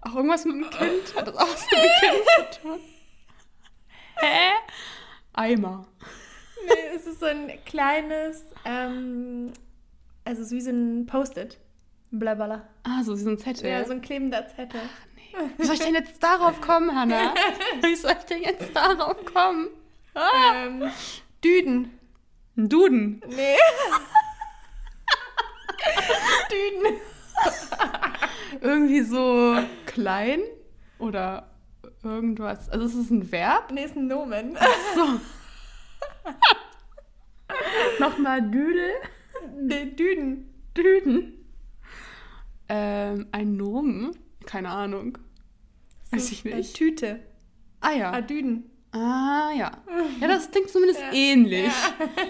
Auch 0.00 0.14
irgendwas 0.14 0.44
mit 0.44 0.54
dem 0.54 0.70
Kind? 0.70 1.16
Hat 1.16 1.26
das 1.26 1.36
auch 1.36 1.48
was 1.48 1.66
mit 1.70 1.80
dem 1.80 1.90
Kind 2.00 2.52
zu 2.54 2.60
tun? 2.62 2.78
Hä? 4.20 4.52
Eimer. 5.32 5.88
Nee, 6.66 6.94
es 6.94 7.06
ist 7.06 7.18
so 7.18 7.26
ein 7.26 7.52
kleines, 7.64 8.44
ähm, 8.64 9.52
also 10.24 10.44
so 10.44 10.54
wie 10.54 10.60
so 10.60 10.70
ein 10.70 11.06
Post-it. 11.06 11.58
Blabberla. 12.12 12.62
Ah, 12.84 13.02
so, 13.02 13.16
so 13.16 13.28
ein 13.28 13.38
Zettel. 13.38 13.68
Ja, 13.68 13.84
so 13.84 13.92
ein 13.92 14.00
klebender 14.00 14.46
Zettel. 14.46 14.80
Wie 15.58 15.64
soll 15.64 15.74
ich 15.74 15.80
denn 15.80 15.94
jetzt 15.94 16.22
darauf 16.22 16.60
kommen, 16.60 16.94
Hannah? 16.94 17.34
Wie 17.82 17.94
soll 17.94 18.12
ich 18.18 18.24
denn 18.24 18.42
jetzt 18.42 18.74
darauf 18.74 19.24
kommen? 19.24 19.68
Ähm, 20.14 20.90
Düden. 21.44 21.98
Ein 22.56 22.68
Duden. 22.68 23.22
Nee. 23.28 23.56
Düden. 26.50 27.00
Irgendwie 28.60 29.02
so 29.02 29.58
klein 29.84 30.40
oder 30.98 31.50
irgendwas. 32.02 32.68
Also 32.70 32.86
es 32.86 32.94
ist 32.94 33.10
ein 33.10 33.30
Verb. 33.30 33.70
Nee, 33.72 33.84
ist 33.84 33.96
ein 33.96 34.06
Nomen. 34.06 34.56
So. 34.94 35.20
Nochmal 38.00 38.42
Düdel. 38.42 38.92
Nee, 39.60 39.86
Düden. 39.86 40.52
Düden. 40.76 41.46
Ähm, 42.68 43.28
ein 43.32 43.56
Nomen? 43.56 44.16
Keine 44.46 44.70
Ahnung. 44.70 45.18
Weiß 46.10 46.30
ich 46.32 46.44
nicht. 46.44 46.74
Tüte. 46.74 47.20
Ah 47.80 47.92
ja. 47.92 48.12
Adüden. 48.12 48.70
Ah 48.92 49.50
ja. 49.56 49.70
Ja, 50.20 50.28
das 50.28 50.50
klingt 50.50 50.70
zumindest 50.70 51.00
ähnlich. 51.12 51.72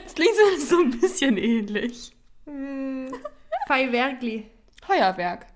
Das 0.04 0.14
klingt 0.14 0.34
zumindest 0.34 0.68
so 0.68 0.78
ein 0.80 0.90
bisschen 1.00 1.36
ähnlich. 1.36 2.12
Hm. 2.46 3.12
Feiwerkli. 3.68 4.48
Feuerwerk. 4.84 5.46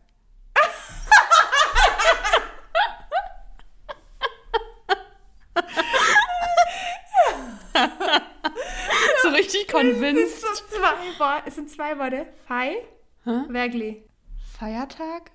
so 9.23 9.29
richtig 9.31 9.67
Es, 9.67 9.73
convinced. 9.73 10.41
sind 10.41 10.57
so 10.71 10.79
zwei 10.79 11.43
es 11.47 11.55
sind 11.55 11.71
zwei 11.71 11.99
Worte. 11.99 12.27
Fei? 12.47 12.77
Werkli. 13.25 14.03
Feiertag? 14.59 15.31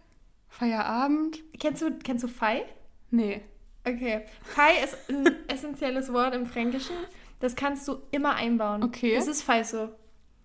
Feierabend? 0.59 1.39
Kennst 1.59 1.81
du, 1.81 1.91
kennst 2.03 2.23
du 2.23 2.27
Fei? 2.27 2.65
Nee. 3.11 3.41
Okay. 3.87 4.21
Fei 4.41 4.71
ist 4.83 4.97
ein 5.09 5.25
essentielles 5.47 6.11
Wort 6.13 6.33
im 6.33 6.45
Fränkischen. 6.45 6.95
Das 7.39 7.55
kannst 7.55 7.87
du 7.87 7.97
immer 8.11 8.35
einbauen. 8.35 8.83
Okay. 8.83 9.15
Das 9.15 9.27
ist 9.27 9.41
Fei 9.43 9.63
so. 9.63 9.89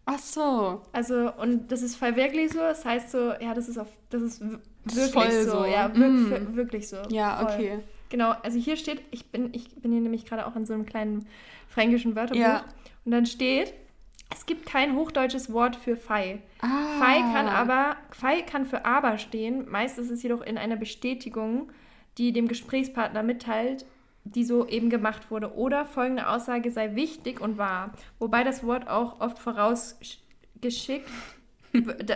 Ach 0.07 0.19
so. 0.19 0.83
Also, 0.93 1.33
und 1.35 1.71
das 1.71 1.83
ist 1.83 1.97
Fei 1.97 2.17
wirklich 2.17 2.53
so. 2.53 2.59
Das 2.59 2.85
heißt 2.85 3.11
so, 3.11 3.33
ja, 3.41 3.55
das 3.55 3.69
ist 3.69 3.79
auf, 3.79 3.89
das 4.11 4.23
ist 4.23 4.41
wirklich 4.85 5.13
voll 5.13 5.31
so. 5.45 5.51
so. 5.61 5.65
Ja, 5.65 5.95
wir, 5.95 6.09
Mm. 6.09 6.31
wir- 6.31 6.57
wirklich 6.57 6.89
so. 6.89 6.97
Ja, 7.11 7.37
Voll. 7.37 7.55
okay. 7.55 7.79
Genau, 8.09 8.33
also 8.43 8.59
hier 8.59 8.77
steht, 8.77 9.03
ich 9.13 9.31
bin, 9.31 9.51
ich 9.55 9.77
bin 9.77 9.93
hier 9.93 10.01
nämlich 10.01 10.27
gerade 10.27 10.45
auch 10.47 10.57
in 10.57 10.67
so 10.67 10.75
einem 10.75 10.85
kleinen 10.85 11.27
fränkischen 11.69 12.17
Wörterbuch. 12.17 12.41
Ja. 12.41 12.65
Und 13.05 13.13
dann 13.13 13.25
steht, 13.27 13.73
es 14.33 14.47
gibt 14.47 14.67
kein 14.67 14.97
hochdeutsches 14.97 15.53
Wort 15.53 15.77
für 15.77 15.97
Fei. 15.97 16.41
Ah. 16.61 16.99
Fei 16.99 17.21
kann 17.21 17.49
aber, 17.49 17.97
Fei 18.11 18.43
kann 18.43 18.67
für 18.67 18.85
aber 18.85 19.19
stehen. 19.19 19.69
Meist 19.69 19.99
ist 19.99 20.11
es 20.11 20.23
jedoch 20.23 20.41
in 20.41 20.57
einer 20.57 20.77
Bestätigung, 20.77 21.71
die 22.17 22.33
dem 22.33 22.49
Gesprächspartner 22.49 23.23
mitteilt, 23.23 23.85
die 24.25 24.45
so 24.45 24.67
eben 24.67 24.91
gemacht 24.91 25.31
wurde. 25.31 25.55
Oder 25.55 25.85
folgende 25.85 26.29
Aussage 26.29 26.71
sei 26.71 26.95
wichtig 26.95 27.41
und 27.41 27.59
wahr. 27.59 27.93
Wobei 28.19 28.45
das 28.45 28.65
Wort 28.65 28.89
auch 28.89 29.21
oft 29.21 29.39
vorausgeschickt, 29.39 31.11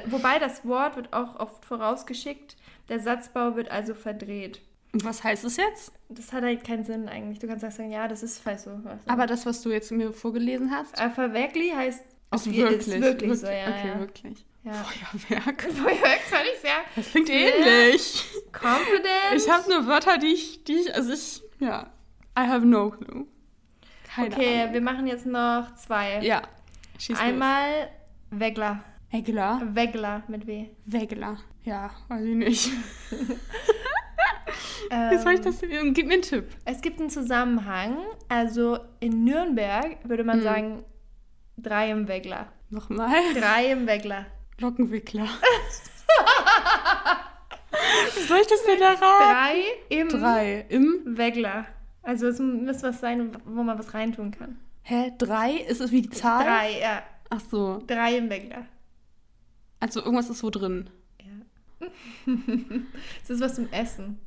wobei 0.06 0.38
das 0.38 0.64
Wort 0.64 0.96
wird 0.96 1.12
auch 1.12 1.40
oft 1.40 1.64
vorausgeschickt. 1.64 2.56
Der 2.88 3.00
Satzbau 3.00 3.56
wird 3.56 3.70
also 3.70 3.94
verdreht. 3.94 4.60
Und 4.94 5.04
was 5.04 5.24
heißt 5.24 5.44
es 5.44 5.56
jetzt? 5.56 5.92
Das 6.08 6.32
hat 6.32 6.44
halt 6.44 6.64
keinen 6.64 6.84
Sinn 6.84 7.08
eigentlich. 7.08 7.40
Du 7.40 7.48
kannst 7.48 7.64
auch 7.64 7.70
sagen, 7.72 7.90
ja, 7.90 8.06
das 8.06 8.22
ist 8.22 8.38
Fei 8.38 8.56
so. 8.56 8.70
du. 8.70 8.98
Aber 9.06 9.26
das, 9.26 9.44
was 9.44 9.60
du 9.60 9.70
jetzt 9.70 9.90
mir 9.90 10.12
vorgelesen 10.12 10.70
hast, 10.70 10.96
verwirkli 11.14 11.70
heißt 11.74 12.04
ist 12.32 12.46
wirklich. 12.54 12.86
ist 12.88 13.00
wirklich 13.00 13.40
so, 13.40 13.46
ja. 13.48 13.68
Okay, 13.68 13.88
ja. 13.88 13.98
wirklich. 13.98 14.46
ja. 14.62 14.72
Feuerwerk. 14.72 15.62
Feuerwerk 15.72 16.20
fand 16.20 16.44
ich 16.54 16.60
sehr 16.60 16.76
Das 16.94 17.10
klingt 17.10 17.28
ähnlich. 17.28 18.24
confident. 18.52 19.34
Ich 19.36 19.50
habe 19.50 19.68
nur 19.68 19.86
Wörter, 19.88 20.16
die 20.18 20.28
ich, 20.28 20.62
die 20.64 20.74
ich, 20.74 20.94
also 20.94 21.12
ich, 21.12 21.42
ja. 21.58 21.90
I 22.38 22.42
have 22.46 22.64
no 22.64 22.90
clue. 22.90 23.26
Keine 24.14 24.34
Okay, 24.34 24.60
Ahnung. 24.62 24.74
wir 24.74 24.80
machen 24.80 25.06
jetzt 25.08 25.26
noch 25.26 25.74
zwei. 25.74 26.20
Ja. 26.22 26.42
Schieß 26.98 27.18
Einmal 27.18 27.88
Wegler. 28.30 28.84
los. 29.10 29.20
Wegler. 29.26 29.62
Wegler 29.72 30.22
mit 30.28 30.46
W. 30.46 30.66
Wegler. 30.86 31.38
Ja, 31.64 31.90
weiß 32.08 32.24
ich 32.24 32.34
nicht. 32.36 32.70
Ähm, 34.90 35.10
Wie 35.10 35.18
soll 35.18 35.32
ich 35.34 35.40
das 35.40 35.58
denn? 35.58 35.94
Gib 35.94 36.06
mir 36.06 36.14
einen 36.14 36.22
Tipp. 36.22 36.48
Es 36.64 36.80
gibt 36.82 37.00
einen 37.00 37.10
Zusammenhang. 37.10 37.96
Also 38.28 38.78
in 39.00 39.24
Nürnberg 39.24 39.96
würde 40.04 40.24
man 40.24 40.38
Hm. 40.38 40.42
sagen, 40.44 40.84
drei 41.56 41.90
im 41.90 42.06
Wegler. 42.08 42.46
Nochmal. 42.70 43.10
Drei 43.34 43.72
im 43.72 43.86
Wegler. 43.86 44.26
Lockenwickler. 44.60 45.26
Wie 48.14 48.20
soll 48.22 48.38
ich 48.40 48.46
das 48.46 48.62
denn 48.64 48.80
erraten? 48.80 49.00
Drei 49.00 49.62
im 49.88 50.08
Drei. 50.08 50.66
Im. 50.68 51.00
Wegler. 51.16 51.66
Also 52.02 52.28
es 52.28 52.38
muss 52.38 52.82
was 52.82 53.00
sein, 53.00 53.36
wo 53.44 53.62
man 53.62 53.78
was 53.78 53.94
reintun 53.94 54.30
kann. 54.30 54.58
Hä? 54.82 55.12
Drei? 55.18 55.52
Ist 55.52 55.80
es 55.80 55.90
wie 55.90 56.02
die 56.02 56.10
Zahl? 56.10 56.44
Drei, 56.44 56.80
ja. 56.80 57.02
Ach 57.30 57.40
so. 57.50 57.82
Drei 57.86 58.18
im 58.18 58.30
Wegler. 58.30 58.66
Also 59.80 60.00
irgendwas 60.00 60.30
ist 60.30 60.42
wo 60.42 60.50
drin. 60.50 60.90
Es 63.22 63.30
ist 63.30 63.40
was 63.40 63.54
zum 63.54 63.68
Essen. 63.72 64.18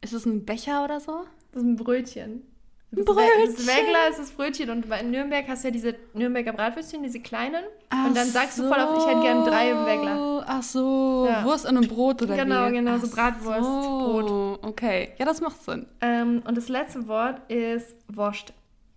Ist 0.00 0.12
es 0.12 0.26
ein 0.26 0.44
Becher 0.44 0.84
oder 0.84 1.00
so? 1.00 1.24
Das 1.52 1.62
ist 1.62 1.68
ein 1.68 1.76
Brötchen. 1.76 2.42
Das 2.90 3.04
Brötchen. 3.06 3.54
Das 3.56 3.66
Wegler 3.66 4.08
ist 4.10 4.18
das 4.18 4.30
Brötchen. 4.32 4.68
Und 4.68 4.84
in 4.90 5.10
Nürnberg 5.10 5.46
hast 5.48 5.64
du 5.64 5.68
ja 5.68 5.72
diese 5.72 5.94
Nürnberger 6.12 6.52
Bratwürstchen, 6.52 7.02
diese 7.02 7.20
kleinen. 7.20 7.64
und 7.90 8.14
dann 8.16 8.26
sagst 8.28 8.58
du 8.58 8.68
voll 8.68 8.78
oft, 8.78 8.98
ich 9.02 9.06
hätte 9.10 9.22
gern 9.22 9.44
drei 9.44 9.70
im 9.70 9.86
Wegler. 9.86 10.44
Ach 10.46 10.62
so, 10.62 11.26
Ja. 11.28 11.42
Wurst 11.44 11.66
an 11.66 11.76
einem 11.78 11.88
Brot 11.88 12.20
oder 12.22 12.36
Genau, 12.36 12.68
wie? 12.68 12.72
genau, 12.72 12.98
so 12.98 13.06
Ach 13.10 13.14
Bratwurst, 13.14 13.62
so, 13.64 14.58
Okay, 14.62 15.12
ja, 15.18 15.24
das 15.24 15.40
macht 15.40 15.62
Sinn. 15.62 15.86
Ähm, 16.02 16.42
und 16.46 16.54
das 16.56 16.68
letzte 16.68 17.06
Wort 17.08 17.40
ist 17.50 17.96
Wurst. 18.08 18.52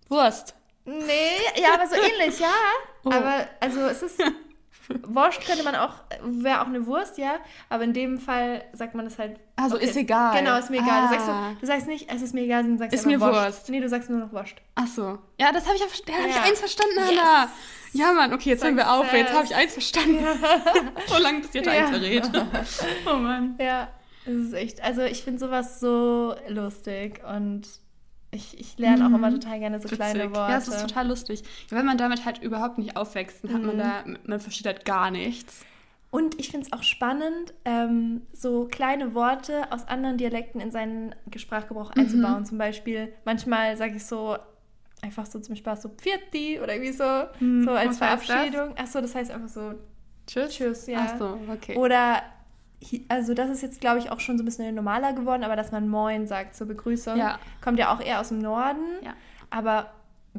Wurst. 0.08 0.54
Nee, 0.84 1.60
ja, 1.60 1.74
aber 1.74 1.86
so 1.88 1.94
ähnlich, 1.96 2.38
ja. 2.38 2.48
Oh. 3.04 3.10
Aber, 3.12 3.46
also 3.60 3.80
es 3.82 4.02
ist. 4.02 4.20
Wurst 5.06 5.40
könnte 5.44 5.64
man 5.64 5.74
auch, 5.74 5.94
wäre 6.22 6.60
auch 6.62 6.66
eine 6.66 6.86
Wurst, 6.86 7.18
ja. 7.18 7.34
Aber 7.68 7.84
in 7.84 7.92
dem 7.92 8.18
Fall 8.18 8.62
sagt 8.72 8.94
man 8.94 9.04
das 9.04 9.18
halt. 9.18 9.40
Also 9.56 9.76
ist 9.76 9.96
egal. 9.96 10.38
Genau, 10.38 10.56
ist 10.58 10.70
mir 10.70 10.80
egal. 10.80 11.08
Du, 11.08 11.14
sagst 11.14 11.28
Ah. 11.28 11.52
du 11.60 11.66
sagst 11.66 11.86
nicht, 11.86 12.10
es 12.12 12.22
ist 12.22 12.34
mir 12.34 12.42
egal, 12.42 12.62
sondern 12.62 12.78
du 12.78 12.84
sagst 12.84 12.94
Ist 12.94 13.06
mir 13.06 13.20
Wurst. 13.20 13.68
Nee, 13.68 13.80
du 13.80 13.88
sagst 13.88 14.10
nur 14.10 14.20
noch 14.20 14.32
Wurst. 14.32 14.54
Ach 14.76 14.86
so. 14.86 15.18
Ja, 15.40 15.50
das 15.52 15.64
habe 15.66 15.74
ich, 15.76 15.80
ja 15.80 15.86
da 16.06 16.12
hab 16.12 16.28
ich 16.28 16.36
Ja. 16.36 16.42
eins 16.42 16.58
verstanden, 16.60 16.98
Yes. 17.10 17.48
Ja, 17.92 18.12
Mann, 18.12 18.32
okay, 18.34 18.50
jetzt 18.50 18.62
hören 18.62 18.76
wir 18.76 18.90
auf. 18.92 19.10
Jetzt 19.12 19.32
habe 19.32 19.44
ich 19.44 19.54
eins 19.54 19.72
verstanden. 19.72 20.18
so 21.06 21.18
lange, 21.18 21.40
bis 21.40 21.52
jetzt 21.54 21.66
Ja. 21.66 21.72
eins 21.72 21.90
verrät. 21.90 22.30
oh 23.06 23.16
Mann. 23.16 23.56
Ja, 23.60 23.88
es 24.26 24.34
ist 24.34 24.52
echt. 24.52 24.82
Also 24.84 25.02
ich 25.02 25.22
finde 25.24 25.38
sowas 25.40 25.80
so 25.80 26.34
lustig 26.48 27.22
und 27.26 27.62
ich, 28.30 28.58
ich 28.60 28.78
lerne 28.78 29.06
auch 29.06 29.14
immer 29.14 29.30
total 29.30 29.58
gerne 29.58 29.80
so 29.80 29.88
kleine 29.88 30.20
Witzig. 30.24 30.34
Worte. 30.36 30.52
Ja, 30.52 30.58
es 30.58 30.68
ist 30.68 30.80
total 30.82 31.08
lustig. 31.08 31.42
Wenn 31.70 31.86
man 31.86 31.96
damit 31.98 32.24
halt 32.24 32.42
überhaupt 32.42 32.78
nicht 32.78 32.96
aufwächst, 32.96 33.44
dann 33.44 33.52
hat 33.54 33.62
man 33.62 33.76
Mhm. 33.76 33.80
da, 33.80 34.04
man 34.24 34.40
versteht 34.40 34.66
halt 34.66 34.84
gar 34.84 35.10
nichts. 35.10 35.64
Und 36.10 36.38
ich 36.40 36.48
finde 36.50 36.66
es 36.66 36.72
auch 36.72 36.82
spannend, 36.82 37.52
ähm, 37.64 38.22
so 38.32 38.66
kleine 38.66 39.14
Worte 39.14 39.70
aus 39.70 39.86
anderen 39.88 40.16
Dialekten 40.18 40.60
in 40.60 40.70
seinen 40.70 41.14
Sprachgebrauch 41.36 41.94
Mhm. 41.94 42.00
einzubauen. 42.02 42.44
Zum 42.46 42.58
Beispiel, 42.58 43.12
manchmal 43.24 43.76
sage 43.76 43.96
ich 43.96 44.04
so 44.06 44.36
einfach 45.02 45.26
so 45.26 45.38
zum 45.40 45.56
Spaß 45.56 45.82
so 45.82 45.88
Pfirti 45.90 46.58
oder 46.60 46.74
irgendwie 46.74 46.92
so, 46.92 47.04
so 47.64 47.70
als 47.72 48.00
was 48.00 48.24
Verabschiedung. 48.24 48.76
Achso, 48.78 49.00
das 49.00 49.14
heißt 49.14 49.30
einfach 49.30 49.48
so 49.48 49.74
Tschüss. 50.26 50.54
Tschüss, 50.56 50.86
ja. 50.88 51.06
Ach 51.08 51.18
so, 51.18 51.38
okay. 51.52 51.76
Oder, 51.76 52.22
also 53.08 53.34
das 53.34 53.50
ist 53.50 53.62
jetzt, 53.62 53.80
glaube 53.80 53.98
ich, 53.98 54.10
auch 54.10 54.20
schon 54.20 54.36
so 54.38 54.42
ein 54.42 54.46
bisschen 54.46 54.74
normaler 54.74 55.12
geworden, 55.12 55.44
aber 55.44 55.56
dass 55.56 55.72
man 55.72 55.88
Moin 55.88 56.26
sagt 56.26 56.54
zur 56.54 56.66
Begrüßung, 56.66 57.16
Ja. 57.16 57.38
kommt 57.62 57.78
ja 57.78 57.92
auch 57.94 58.00
eher 58.00 58.20
aus 58.20 58.28
dem 58.28 58.38
Norden. 58.40 58.84
Ja. 59.04 59.14
Aber 59.50 59.90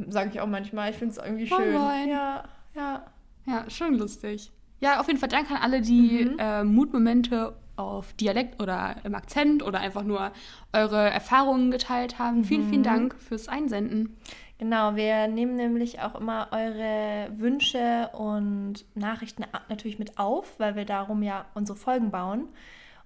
sage 0.09 0.29
ich 0.33 0.39
auch 0.41 0.47
manchmal, 0.47 0.91
ich 0.91 0.97
finde 0.97 1.13
es 1.13 1.17
irgendwie 1.17 1.47
schön. 1.47 1.73
moin. 1.73 2.07
Ja, 2.09 2.43
ja. 2.75 3.03
Ja, 3.45 3.69
schon 3.69 3.95
lustig. 3.95 4.51
Ja, 4.79 4.99
auf 4.99 5.07
jeden 5.07 5.19
Fall 5.19 5.29
danke 5.29 5.55
an 5.55 5.61
alle, 5.61 5.81
die 5.81 6.25
Mhm. 6.25 6.35
äh, 6.37 6.63
Mutmomente 6.63 7.55
auf 7.77 8.13
Dialekt 8.13 8.61
oder 8.61 8.95
im 9.03 9.15
Akzent 9.15 9.63
oder 9.63 9.79
einfach 9.79 10.03
nur 10.03 10.31
eure 10.73 11.09
Erfahrungen 11.09 11.71
geteilt 11.71 12.19
haben. 12.19 12.43
Vielen, 12.43 12.65
Mhm. 12.65 12.69
vielen 12.69 12.83
Dank 12.83 13.15
fürs 13.15 13.47
Einsenden. 13.47 14.17
Genau, 14.59 14.95
wir 14.95 15.27
nehmen 15.27 15.55
nämlich 15.55 16.01
auch 16.01 16.15
immer 16.15 16.47
eure 16.51 17.29
Wünsche 17.37 18.09
und 18.13 18.85
Nachrichten 18.95 19.43
natürlich 19.69 19.99
mit 19.99 20.17
auf, 20.17 20.59
weil 20.59 20.75
wir 20.75 20.85
darum 20.85 21.21
ja 21.21 21.45
unsere 21.53 21.77
Folgen 21.77 22.09
bauen. 22.09 22.47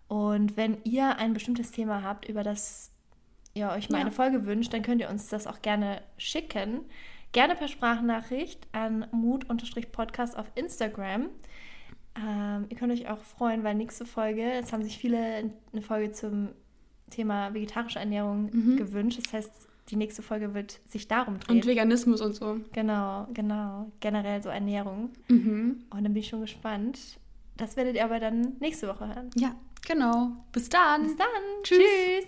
Und 0.07 0.55
wenn 0.55 0.77
ihr 0.85 1.17
ein 1.17 1.33
bestimmtes 1.33 1.71
Thema 1.71 2.03
habt, 2.03 2.27
über 2.27 2.43
das 2.43 2.91
ihr 3.53 3.69
euch 3.69 3.89
mal 3.89 3.97
Ja. 3.97 4.01
eine 4.05 4.11
Folge 4.11 4.45
wünscht, 4.45 4.73
dann 4.73 4.81
könnt 4.81 5.01
ihr 5.01 5.09
uns 5.09 5.27
das 5.27 5.45
auch 5.45 5.61
gerne 5.61 6.01
schicken. 6.17 6.81
Gerne 7.33 7.55
per 7.55 7.67
Sprachnachricht 7.67 8.67
an 8.73 9.05
mut-podcast 9.11 10.37
auf 10.37 10.45
Instagram. 10.55 11.27
Ähm, 12.15 12.65
ihr 12.69 12.77
könnt 12.77 12.91
euch 12.91 13.09
auch 13.09 13.23
freuen, 13.23 13.63
weil 13.63 13.75
nächste 13.75 14.05
Folge, 14.05 14.41
jetzt 14.41 14.73
haben 14.73 14.83
sich 14.83 14.97
viele 14.97 15.51
eine 15.71 15.81
Folge 15.81 16.11
zum 16.11 16.49
Thema 17.09 17.53
vegetarische 17.53 17.99
Ernährung 17.99 18.49
Mhm. 18.51 18.77
gewünscht. 18.77 19.19
Das 19.23 19.33
heißt, 19.33 19.51
die 19.89 19.95
nächste 19.95 20.21
Folge 20.21 20.53
wird 20.53 20.79
sich 20.87 21.07
darum 21.07 21.39
drehen. 21.39 21.57
Und 21.57 21.65
Veganismus 21.65 22.21
und 22.21 22.33
so. 22.35 22.59
Genau, 22.73 23.27
genau. 23.33 23.91
Generell 23.99 24.41
so 24.41 24.49
Ernährung. 24.49 25.09
Mhm. 25.27 25.83
Und 25.89 26.03
dann 26.03 26.13
bin 26.13 26.17
ich 26.17 26.27
schon 26.29 26.41
gespannt. 26.41 27.17
Das 27.57 27.75
werdet 27.75 27.95
ihr 27.95 28.05
aber 28.05 28.19
dann 28.19 28.53
nächste 28.59 28.87
Woche 28.87 29.07
hören. 29.07 29.29
Ja, 29.35 29.55
genau. 29.85 30.31
Bis 30.51 30.69
dann. 30.69 31.03
Bis 31.03 31.15
dann. 31.17 31.27
Tschüss. 31.63 31.77
Tschüss. 31.79 32.25